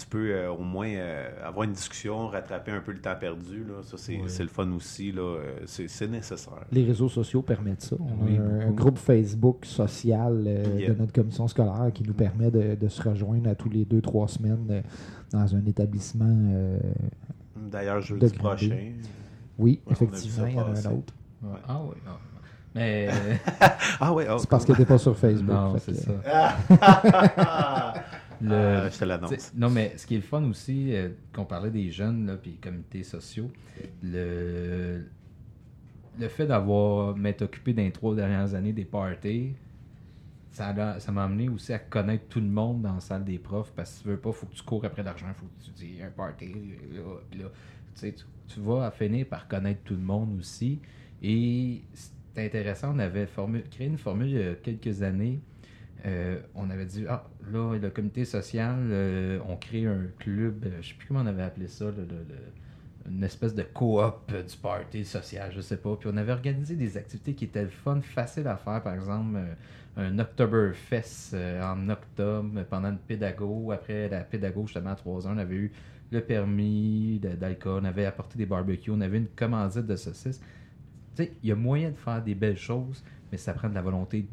tu 0.00 0.06
peux 0.06 0.30
euh, 0.32 0.50
au 0.50 0.62
moins 0.62 0.88
euh, 0.88 1.28
avoir 1.46 1.64
une 1.64 1.72
discussion, 1.72 2.28
rattraper 2.28 2.72
un 2.72 2.80
peu 2.80 2.92
le 2.92 3.00
temps 3.00 3.14
perdu. 3.18 3.64
Là. 3.68 3.82
Ça, 3.82 3.96
c'est 3.98 4.14
Oui. 4.16 4.22
c'est 4.28 4.42
le 4.42 4.48
fun 4.48 4.70
aussi. 4.72 5.12
là. 5.12 5.22
Euh, 5.22 5.60
C'est 5.66 5.88
c'est 5.88 6.08
nécessaire. 6.08 6.54
Les 6.72 6.84
réseaux 6.84 7.08
sociaux 7.08 7.42
permettent 7.42 7.82
ça. 7.82 7.96
On 8.00 8.24
Oui, 8.24 8.38
a 8.38 8.66
un, 8.66 8.70
groupe 8.70 8.98
Facebook 8.98 9.64
social 9.66 10.44
euh, 10.46 10.64
Yeah. 10.78 10.90
de 10.90 10.94
notre 11.00 11.12
commission 11.12 11.46
scolaire 11.48 11.90
qui 11.92 12.02
nous 12.04 12.14
permet 12.14 12.50
de, 12.50 12.74
de 12.74 12.88
se 12.88 13.02
rejoindre 13.06 13.50
à 13.50 13.54
tous 13.54 13.68
les 13.68 13.84
deux, 13.84 14.00
trois 14.00 14.26
semaines 14.28 14.66
euh, 14.70 14.80
dans 15.32 15.54
un 15.54 15.64
établissement. 15.66 16.24
euh, 16.52 16.78
D'ailleurs, 17.70 18.00
jeudi 18.00 18.28
prochain. 18.30 18.70
oui, 19.58 19.80
Ouais, 19.86 19.92
effectivement, 19.92 20.46
il 20.46 20.54
y 20.54 20.58
en 20.58 20.62
a 20.62 20.70
un 20.88 20.92
autre. 20.92 21.12
Ouais. 21.42 21.58
Ah 21.68 21.80
oui. 21.84 21.96
ah. 22.08 22.18
Mais 22.74 23.08
Ah 24.00 24.12
ouais, 24.14 24.26
oh, 24.30 24.36
C'est 24.38 24.48
parce 24.48 24.64
que 24.64 24.72
t'es 24.72 24.84
pas 24.84 24.96
sur 24.98 25.16
Facebook. 25.16 25.50
non, 25.52 25.76
fait 25.78 25.92
c'est 25.92 26.06
que- 26.06 26.22
ça. 26.24 27.94
Le- 28.40 28.52
Euh, 28.52 28.90
je 28.90 28.94
te 28.98 29.00
Tu 29.00 29.08
l'annonce. 29.08 29.30
sais, 29.40 29.52
Non, 29.56 29.70
mais 29.70 29.96
ce 29.96 30.06
qui 30.06 30.14
est 30.14 30.18
le 30.18 30.22
fun 30.22 30.42
aussi, 30.44 30.94
euh, 30.94 31.10
qu'on 31.32 31.44
parlait 31.44 31.70
des 31.70 31.90
jeunes, 31.90 32.26
là, 32.26 32.36
puis 32.36 32.56
comités 32.56 33.02
sociaux, 33.04 33.50
le, 34.02 35.04
le 36.18 36.28
fait 36.28 36.46
d'avoir 36.46 37.16
m'être 37.16 37.42
occupé 37.42 37.72
dans 37.72 37.82
les 37.82 37.92
trois 37.92 38.14
dernières 38.14 38.54
années 38.54 38.72
des 38.72 38.84
parties, 38.84 39.52
ça 40.52 40.72
m'a 41.12 41.24
amené 41.24 41.48
aussi 41.48 41.72
à 41.72 41.78
connaître 41.78 42.24
tout 42.28 42.40
le 42.40 42.46
monde 42.46 42.82
dans 42.82 42.94
la 42.94 43.00
salle 43.00 43.24
des 43.24 43.38
profs, 43.38 43.72
parce 43.74 43.90
que 43.90 43.96
si 43.96 44.02
tu 44.02 44.08
veux 44.08 44.16
pas, 44.18 44.32
faut 44.32 44.46
que 44.46 44.54
tu 44.54 44.62
cours 44.62 44.84
après 44.84 45.02
l'argent, 45.02 45.26
faut 45.34 45.46
que 45.46 45.64
tu 45.64 45.70
dis 45.70 46.02
un 46.02 46.10
party, 46.10 46.52
là, 46.94 47.02
puis 47.30 47.40
là, 47.40 47.46
tu 47.94 48.00
sais, 48.00 48.12
tu, 48.12 48.24
tu 48.48 48.60
vas 48.60 48.90
finir 48.90 49.26
par 49.26 49.46
connaître 49.48 49.82
tout 49.84 49.94
le 49.94 50.00
monde 50.00 50.36
aussi. 50.38 50.80
Et 51.22 51.82
c'est 51.94 52.44
intéressant, 52.46 52.94
on 52.94 52.98
avait 52.98 53.28
créé 53.70 53.86
une 53.86 53.98
formule 53.98 54.28
il 54.28 54.36
y 54.40 54.42
a 54.42 54.54
quelques 54.54 55.02
années 55.02 55.40
euh, 56.06 56.40
on 56.54 56.70
avait 56.70 56.86
dit, 56.86 57.04
ah, 57.08 57.24
là, 57.52 57.76
le 57.76 57.90
comité 57.90 58.24
social, 58.24 58.78
euh, 58.90 59.38
on 59.48 59.56
crée 59.56 59.86
un 59.86 60.06
club, 60.18 60.64
euh, 60.64 60.78
je 60.80 60.88
sais 60.88 60.94
plus 60.94 61.06
comment 61.06 61.20
on 61.20 61.26
avait 61.26 61.42
appelé 61.42 61.68
ça, 61.68 61.86
une 63.08 63.24
espèce 63.24 63.54
de 63.54 63.62
coop 63.62 64.32
du 64.32 64.56
party 64.56 65.04
social, 65.04 65.50
je 65.54 65.60
sais 65.60 65.76
pas. 65.76 65.96
Puis 65.96 66.08
on 66.12 66.16
avait 66.16 66.32
organisé 66.32 66.76
des 66.76 66.96
activités 66.96 67.34
qui 67.34 67.44
étaient 67.44 67.66
fun, 67.66 68.00
faciles 68.00 68.46
à 68.46 68.56
faire, 68.56 68.82
par 68.82 68.94
exemple, 68.94 69.38
un 69.96 70.18
Oktoberfest 70.18 71.34
en 71.62 71.88
octobre 71.88 72.62
pendant 72.70 72.90
une 72.90 72.98
pédago. 72.98 73.72
Après 73.72 74.08
la 74.08 74.20
pédago, 74.20 74.66
justement, 74.66 74.90
à 74.90 74.94
3 74.94 75.26
ans, 75.26 75.32
on 75.34 75.38
avait 75.38 75.56
eu 75.56 75.72
le 76.10 76.20
permis 76.20 77.20
d'alcool, 77.20 77.80
on 77.82 77.84
avait 77.84 78.06
apporté 78.06 78.38
des 78.38 78.46
barbecues, 78.46 78.90
on 78.90 79.00
avait 79.00 79.18
une 79.18 79.28
commandite 79.28 79.86
de 79.86 79.96
saucisses. 79.96 80.40
Tu 81.16 81.24
sais, 81.24 81.32
il 81.42 81.48
y 81.48 81.52
a 81.52 81.56
moyen 81.56 81.90
de 81.90 81.96
faire 81.96 82.22
des 82.22 82.34
belles 82.34 82.58
choses, 82.58 83.02
mais 83.30 83.38
ça 83.38 83.52
prend 83.54 83.68
de 83.68 83.74
la 83.74 83.82
volonté 83.82 84.26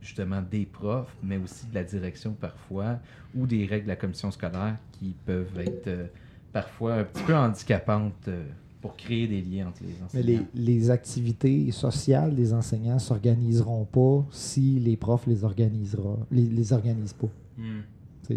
justement 0.00 0.42
des 0.42 0.66
profs, 0.66 1.14
mais 1.22 1.36
aussi 1.36 1.66
de 1.66 1.74
la 1.74 1.84
direction 1.84 2.32
parfois, 2.32 2.98
ou 3.34 3.46
des 3.46 3.66
règles 3.66 3.84
de 3.84 3.88
la 3.90 3.96
commission 3.96 4.30
scolaire 4.30 4.76
qui 4.92 5.14
peuvent 5.26 5.58
être 5.58 5.86
euh, 5.88 6.06
parfois 6.52 6.94
un 6.94 7.04
petit 7.04 7.22
peu 7.24 7.34
handicapantes 7.36 8.28
euh, 8.28 8.44
pour 8.80 8.96
créer 8.96 9.26
des 9.28 9.42
liens 9.42 9.68
entre 9.68 9.82
les 9.82 9.88
Mais 10.14 10.22
les, 10.22 10.34
enseignants. 10.36 10.48
les 10.54 10.90
activités 10.90 11.70
sociales 11.70 12.34
des 12.34 12.52
enseignants 12.54 12.98
s'organiseront 12.98 13.84
pas 13.84 14.24
si 14.30 14.80
les 14.80 14.96
profs 14.96 15.26
les 15.26 15.44
organisera, 15.44 16.16
les, 16.30 16.42
les 16.46 16.72
organisent 16.72 17.12
pas. 17.12 17.28
Hmm. 17.58 17.80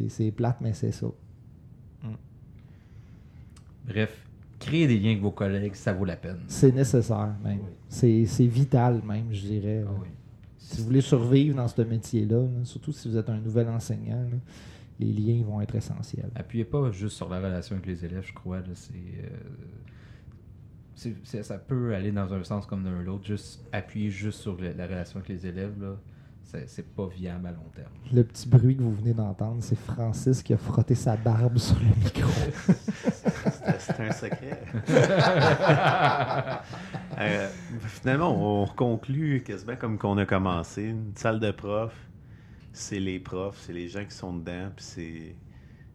C'est- 0.10 0.32
plate, 0.32 0.58
mais 0.60 0.74
c'est 0.74 0.92
ça. 0.92 1.08
Bref, 3.88 4.26
créer 4.60 4.88
des 4.88 4.98
liens 5.00 5.12
avec 5.12 5.22
vos 5.22 5.32
collègues, 5.32 5.76
ça 5.76 5.94
vaut 5.94 6.06
la 6.06 6.16
peine. 6.16 6.40
C'est 6.48 6.72
nécessaire 6.74 7.36
même. 7.44 7.60
Oui. 7.92 8.26
C'est 8.28 8.46
vital 8.48 9.02
même, 9.06 9.26
je 9.32 9.42
dirais. 9.42 9.84
Ah 9.88 9.92
oui. 10.02 10.08
Si 10.66 10.78
vous 10.80 10.86
voulez 10.86 11.02
survivre 11.02 11.56
dans 11.58 11.68
ce 11.68 11.82
métier-là, 11.82 12.42
là, 12.42 12.64
surtout 12.66 12.92
si 12.94 13.10
vous 13.10 13.18
êtes 13.18 13.30
un 13.30 13.38
nouvel 13.40 13.68
enseignant, 13.68 14.26
les 15.00 15.12
liens 15.12 15.44
vont 15.44 15.60
être 15.62 15.76
essentiels. 15.76 16.30
Appuyez 16.36 16.64
pas 16.66 16.90
juste 16.92 17.18
sur 17.18 17.30
la 17.30 17.38
relation 17.40 17.76
avec 17.76 17.86
les 17.88 18.06
élèves, 18.06 18.24
je 18.26 18.34
crois. 18.34 18.58
euh, 18.58 19.28
c'est- 20.96 21.44
ça 21.44 21.58
peut 21.58 21.94
aller 21.94 22.12
dans 22.12 22.34
un 22.34 22.44
sens 22.44 22.66
comme 22.66 22.84
dans 22.84 22.92
l'autre. 23.02 23.26
Juste 23.26 23.66
appuyer 23.72 24.10
juste 24.10 24.40
sur 24.40 24.58
la 24.62 24.86
relation 24.88 25.18
avec 25.18 25.30
les 25.30 25.46
élèves, 25.46 25.74
c'est, 26.44 26.70
c'est 26.70 26.96
pas 26.96 27.08
viable 27.08 27.48
à 27.48 27.52
long 27.52 27.70
terme. 27.74 27.92
Le 28.12 28.24
petit 28.24 28.48
bruit 28.48 28.76
que 28.76 28.84
vous 28.84 28.94
venez 28.94 29.14
d'entendre, 29.14 29.62
c'est 29.62 29.78
Francis 29.78 30.44
qui 30.44 30.54
a 30.54 30.58
frotté 30.58 30.96
sa 30.96 31.16
barbe 31.16 31.58
sur 31.58 31.78
le 31.80 32.04
micro. 32.04 32.30
C'était 33.80 34.04
un 34.04 34.12
secret. 34.12 34.62
Euh, 37.20 37.48
finalement, 37.84 38.64
on 38.64 38.66
conclut 38.66 39.44
quasiment 39.44 39.76
comme 39.76 40.00
qu'on 40.00 40.18
a 40.18 40.26
commencé. 40.26 40.86
Une 40.86 41.16
salle 41.16 41.40
de 41.40 41.52
prof, 41.52 41.94
c'est 42.72 43.00
les 43.00 43.20
profs, 43.20 43.60
c'est 43.62 43.72
les 43.72 43.88
gens 43.88 44.04
qui 44.04 44.16
sont 44.16 44.34
dedans, 44.36 44.72
puis 44.76 44.84
c'est. 44.84 45.36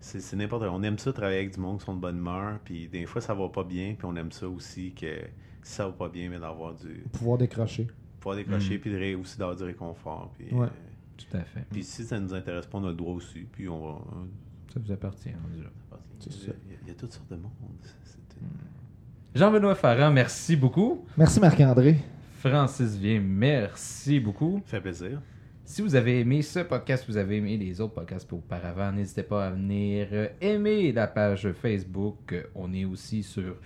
C'est 0.00 0.20
c'est 0.20 0.36
n'importe 0.36 0.62
quoi. 0.62 0.72
On 0.72 0.84
aime 0.84 0.96
ça 0.96 1.12
travailler 1.12 1.38
avec 1.38 1.54
du 1.54 1.60
monde 1.60 1.80
qui 1.80 1.86
sont 1.86 1.94
de 1.94 2.00
bonne 2.00 2.18
humeur, 2.18 2.60
puis 2.64 2.86
des 2.86 3.04
fois 3.04 3.20
ça 3.20 3.34
va 3.34 3.48
pas 3.48 3.64
bien, 3.64 3.96
puis 3.98 4.06
on 4.06 4.14
aime 4.14 4.30
ça 4.30 4.48
aussi 4.48 4.94
que 4.94 5.22
si 5.64 5.72
ça 5.72 5.86
va 5.86 5.92
pas 5.92 6.08
bien, 6.08 6.30
mais 6.30 6.38
d'avoir 6.38 6.74
du. 6.74 7.04
Pouvoir 7.12 7.36
décrocher. 7.36 7.88
Pouvoir 8.28 8.36
décrocher, 8.36 8.76
Mm. 8.76 8.80
puis 8.80 8.90
de 8.90 9.14
aussi 9.16 9.38
d'avoir 9.38 9.56
du 9.56 9.64
réconfort. 9.64 10.32
Puis, 10.38 10.46
Ouais. 10.54 10.66
euh, 10.66 10.70
Tout 11.16 11.36
à 11.36 11.40
fait. 11.40 11.64
puis 11.70 11.82
si 11.82 12.04
ça 12.04 12.18
nous 12.20 12.32
intéresse 12.34 12.66
pas, 12.66 12.78
on 12.78 12.84
a 12.84 12.88
le 12.88 12.94
droit 12.94 13.14
aussi, 13.14 13.40
puis 13.50 13.68
on 13.68 13.80
va. 13.80 13.98
Ça 14.72 14.80
vous 14.84 14.92
appartient, 14.92 15.30
rendu 15.30 15.62
là. 15.62 15.70
C'est 16.20 16.30
Il 16.30 16.36
y, 16.36 16.44
ça. 16.46 16.50
a, 16.50 16.54
il 16.82 16.88
y 16.88 16.90
a 16.90 16.94
toutes 16.94 17.12
sortes 17.12 17.30
de 17.30 17.36
monde. 17.36 17.50
C'est- 18.04 18.18
Jean-Benoît 19.34 19.74
Farran, 19.74 20.10
merci 20.10 20.56
beaucoup. 20.56 21.04
Merci 21.16 21.38
Marc-André. 21.40 21.96
Francis 22.40 22.96
Vien, 22.96 23.20
merci 23.20 24.20
beaucoup. 24.20 24.62
Ça 24.66 24.76
fait 24.76 24.80
plaisir. 24.80 25.20
Si 25.64 25.82
vous 25.82 25.94
avez 25.94 26.20
aimé 26.20 26.40
ce 26.42 26.60
podcast, 26.60 27.04
vous 27.08 27.16
avez 27.18 27.36
aimé 27.36 27.56
les 27.58 27.80
autres 27.80 27.94
podcasts 27.94 28.32
auparavant, 28.32 28.90
n'hésitez 28.92 29.22
pas 29.22 29.48
à 29.48 29.50
venir 29.50 30.08
euh, 30.12 30.28
aimer 30.40 30.92
la 30.92 31.06
page 31.06 31.52
Facebook. 31.52 32.34
On 32.54 32.72
est 32.72 32.84
aussi 32.86 33.22
sur 33.22 33.56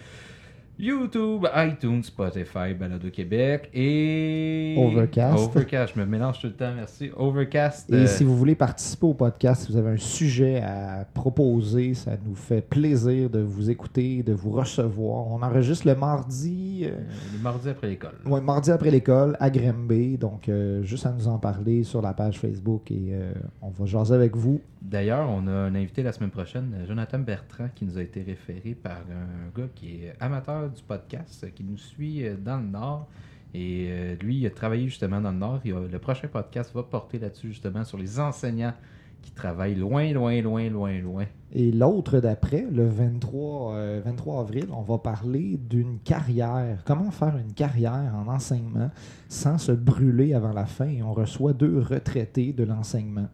YouTube, 0.83 1.47
iTunes, 1.55 2.03
Spotify, 2.03 2.75
Balado 2.77 3.09
Québec 3.09 3.71
et 3.73 4.75
Overcast. 4.77 5.39
Overcast, 5.39 5.95
je 5.95 6.01
me 6.01 6.05
mélange 6.05 6.41
tout 6.41 6.49
le 6.49 6.55
temps, 6.55 6.73
merci. 6.75 7.13
Overcast. 7.17 7.89
Et 7.89 7.95
euh, 7.95 8.07
si 8.09 8.25
vous 8.25 8.37
voulez 8.37 8.57
participer 8.57 9.07
au 9.07 9.15
podcast, 9.15 9.63
si 9.63 9.71
vous 9.71 9.79
avez 9.79 9.91
un 9.91 9.97
sujet 9.97 10.61
à 10.61 11.07
proposer, 11.15 11.95
ça 11.95 12.17
nous 12.27 12.35
fait 12.35 12.63
plaisir 12.63 13.31
de 13.31 13.39
vous 13.39 13.71
écouter, 13.71 14.25
de 14.25 14.33
vous 14.33 14.51
recevoir. 14.51 15.29
On 15.29 15.41
enregistre 15.43 15.87
le 15.87 15.95
mardi, 15.95 16.81
euh, 16.83 16.99
les 17.33 17.39
mardis 17.41 17.69
après 17.69 17.87
l'école. 17.87 18.17
ouais, 18.27 18.41
mardi 18.41 18.73
après 18.73 18.91
l'école 18.91 19.37
à 19.39 19.51
Grimby. 19.51 20.19
Donc, 20.19 20.49
euh, 20.49 20.83
juste 20.83 21.07
à 21.07 21.13
nous 21.13 21.29
en 21.29 21.39
parler 21.39 21.85
sur 21.85 22.03
la 22.03 22.13
page 22.13 22.41
Facebook 22.41 22.91
et 22.91 23.15
on 23.61 23.71
va 23.71 23.87
jaser 23.87 24.15
avec 24.15 24.35
vous. 24.35 24.61
D'ailleurs, 24.81 25.29
on 25.31 25.47
a 25.47 25.53
un 25.53 25.77
invité 25.77 26.03
la 26.03 26.11
semaine 26.11 26.31
prochaine, 26.31 26.75
Jonathan 26.89 27.21
Bertrand, 27.21 27.69
qui 27.73 27.85
nous 27.85 27.99
a 27.99 28.03
été 28.03 28.21
référé 28.21 28.75
par 28.75 28.97
un 28.97 29.57
gars 29.57 29.69
qui 29.77 30.07
est 30.07 30.15
amateur 30.19 30.72
du 30.73 30.83
podcast, 30.83 31.45
euh, 31.45 31.51
qui 31.55 31.65
nous 31.65 31.77
suit 31.77 32.27
euh, 32.27 32.37
dans 32.37 32.59
le 32.59 32.67
Nord. 32.67 33.09
Et 33.55 33.89
euh, 33.91 34.17
lui, 34.17 34.39
il 34.39 34.47
a 34.47 34.51
travaillé 34.51 34.89
justement 34.89 35.21
dans 35.21 35.33
le 35.33 35.39
Nord. 35.39 35.61
Le 35.65 35.99
prochain 35.99 36.29
podcast 36.29 36.73
va 36.75 36.83
porter 36.83 37.19
là-dessus, 37.19 37.49
justement, 37.49 37.85
sur 37.85 37.99
les 37.99 38.19
enseignants 38.19 38.75
qui 39.23 39.31
travaillent 39.31 39.77
loin, 39.77 40.13
loin, 40.13 40.43
loin, 40.43 40.69
loin, 40.69 41.01
loin. 41.01 41.25
Et 41.53 41.71
l'autre 41.71 42.21
d'après, 42.21 42.67
le 42.71 42.87
23, 42.89 43.75
euh, 43.75 44.03
23 44.05 44.41
avril, 44.41 44.67
on 44.73 44.83
va 44.83 44.99
parler 44.99 45.59
d'une 45.59 45.99
carrière. 46.01 46.83
Comment 46.85 47.11
faire 47.11 47.37
une 47.37 47.53
carrière 47.53 48.15
en 48.17 48.31
enseignement 48.31 48.91
sans 49.29 49.59
se 49.59 49.73
brûler 49.73 50.35
avant 50.35 50.53
la 50.53 50.67
fin? 50.67 50.89
Et 50.89 51.03
on 51.03 51.13
reçoit 51.13 51.53
deux 51.53 51.79
retraités 51.79 52.53
de 52.53 52.65
l'enseignement. 52.65 53.29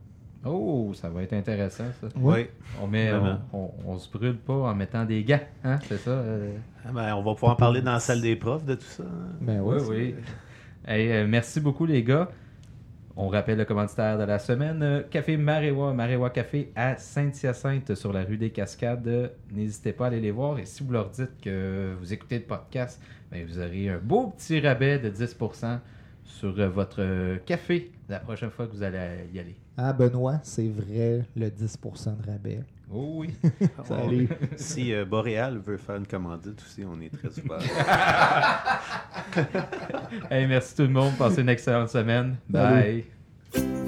Oh, 0.51 0.93
ça 0.95 1.09
va 1.11 1.23
être 1.23 1.33
intéressant, 1.33 1.85
ça. 2.01 2.09
Ouais. 2.19 2.51
On, 2.83 2.87
met, 2.87 3.13
on, 3.13 3.19
Vraiment. 3.21 3.39
on, 3.53 3.71
on 3.87 3.99
se 3.99 4.11
brûle 4.11 4.37
pas 4.39 4.55
en 4.55 4.75
mettant 4.75 5.05
des 5.05 5.23
gants, 5.25 5.41
hein, 5.65 5.79
c'est 5.89 5.99
ça? 5.99 6.11
euh? 6.11 6.57
Ah 6.87 6.91
ben, 6.93 7.15
on 7.15 7.23
va 7.23 7.35
pouvoir 7.35 7.57
parler 7.57 7.83
dans 7.83 7.93
la 7.93 8.01
salle 8.01 8.21
des 8.21 8.37
profs 8.37 8.65
de 8.65 8.75
tout 8.75 8.83
ça. 8.85 9.03
hein. 9.05 9.37
Ben 9.41 9.61
Oui, 9.61 9.77
oui. 9.89 10.15
Hey, 10.87 11.11
euh, 11.13 11.27
merci 11.29 11.61
beaucoup, 11.61 11.87
les 11.87 12.03
gars. 12.03 12.29
On 13.21 13.29
rappelle 13.29 13.59
le 13.59 13.65
commanditaire 13.65 14.17
de 14.17 14.23
la 14.23 14.39
semaine. 14.39 14.81
euh, 14.83 15.03
Café 15.11 15.37
Maréwa, 15.37 15.93
Maréwa 15.93 16.31
Café 16.31 16.71
à 16.77 16.97
Saint-Hyacinthe 16.97 17.95
sur 17.97 18.13
la 18.13 18.23
rue 18.23 18.37
des 18.39 18.51
Cascades. 18.51 19.33
N'hésitez 19.53 19.93
pas 19.93 20.05
à 20.05 20.07
aller 20.07 20.21
les 20.21 20.31
voir. 20.31 20.59
Et 20.61 20.65
si 20.65 20.85
vous 20.85 20.93
leur 20.93 21.11
dites 21.11 21.41
que 21.43 21.95
vous 21.99 22.13
écoutez 22.13 22.39
le 22.39 22.45
podcast, 22.45 23.03
ben, 23.33 23.45
vous 23.45 23.59
aurez 23.59 23.89
un 23.89 23.99
beau 23.99 24.29
petit 24.29 24.61
rabais 24.61 25.01
de 25.01 25.11
10% 25.11 25.81
sur 26.25 26.53
votre 26.71 27.39
café 27.45 27.91
la 28.09 28.21
prochaine 28.21 28.51
fois 28.51 28.67
que 28.69 28.73
vous 28.73 28.85
allez 28.85 28.99
y 29.35 29.41
aller. 29.41 29.57
Ah, 29.81 29.93
Benoît, 29.93 30.41
c'est 30.43 30.67
vrai, 30.67 31.25
le 31.37 31.49
10% 31.49 32.21
de 32.21 32.27
rabais. 32.31 32.61
Oh 32.93 33.19
oui. 33.19 33.31
Salut. 33.85 34.29
Si 34.57 34.93
euh, 34.93 35.05
Boréal 35.05 35.59
veut 35.59 35.77
faire 35.77 35.97
une 35.97 36.07
commandite 36.07 36.61
aussi, 36.67 36.83
on 36.85 37.01
est 37.01 37.11
très 37.11 37.29
ouvert. 37.43 37.61
Hey, 40.31 40.47
merci 40.47 40.75
tout 40.75 40.83
le 40.83 40.89
monde. 40.89 41.13
Passez 41.19 41.43
une 41.43 41.49
excellente 41.49 41.91
semaine. 41.91 42.37
Salut. 42.51 43.05
Bye. 43.55 43.88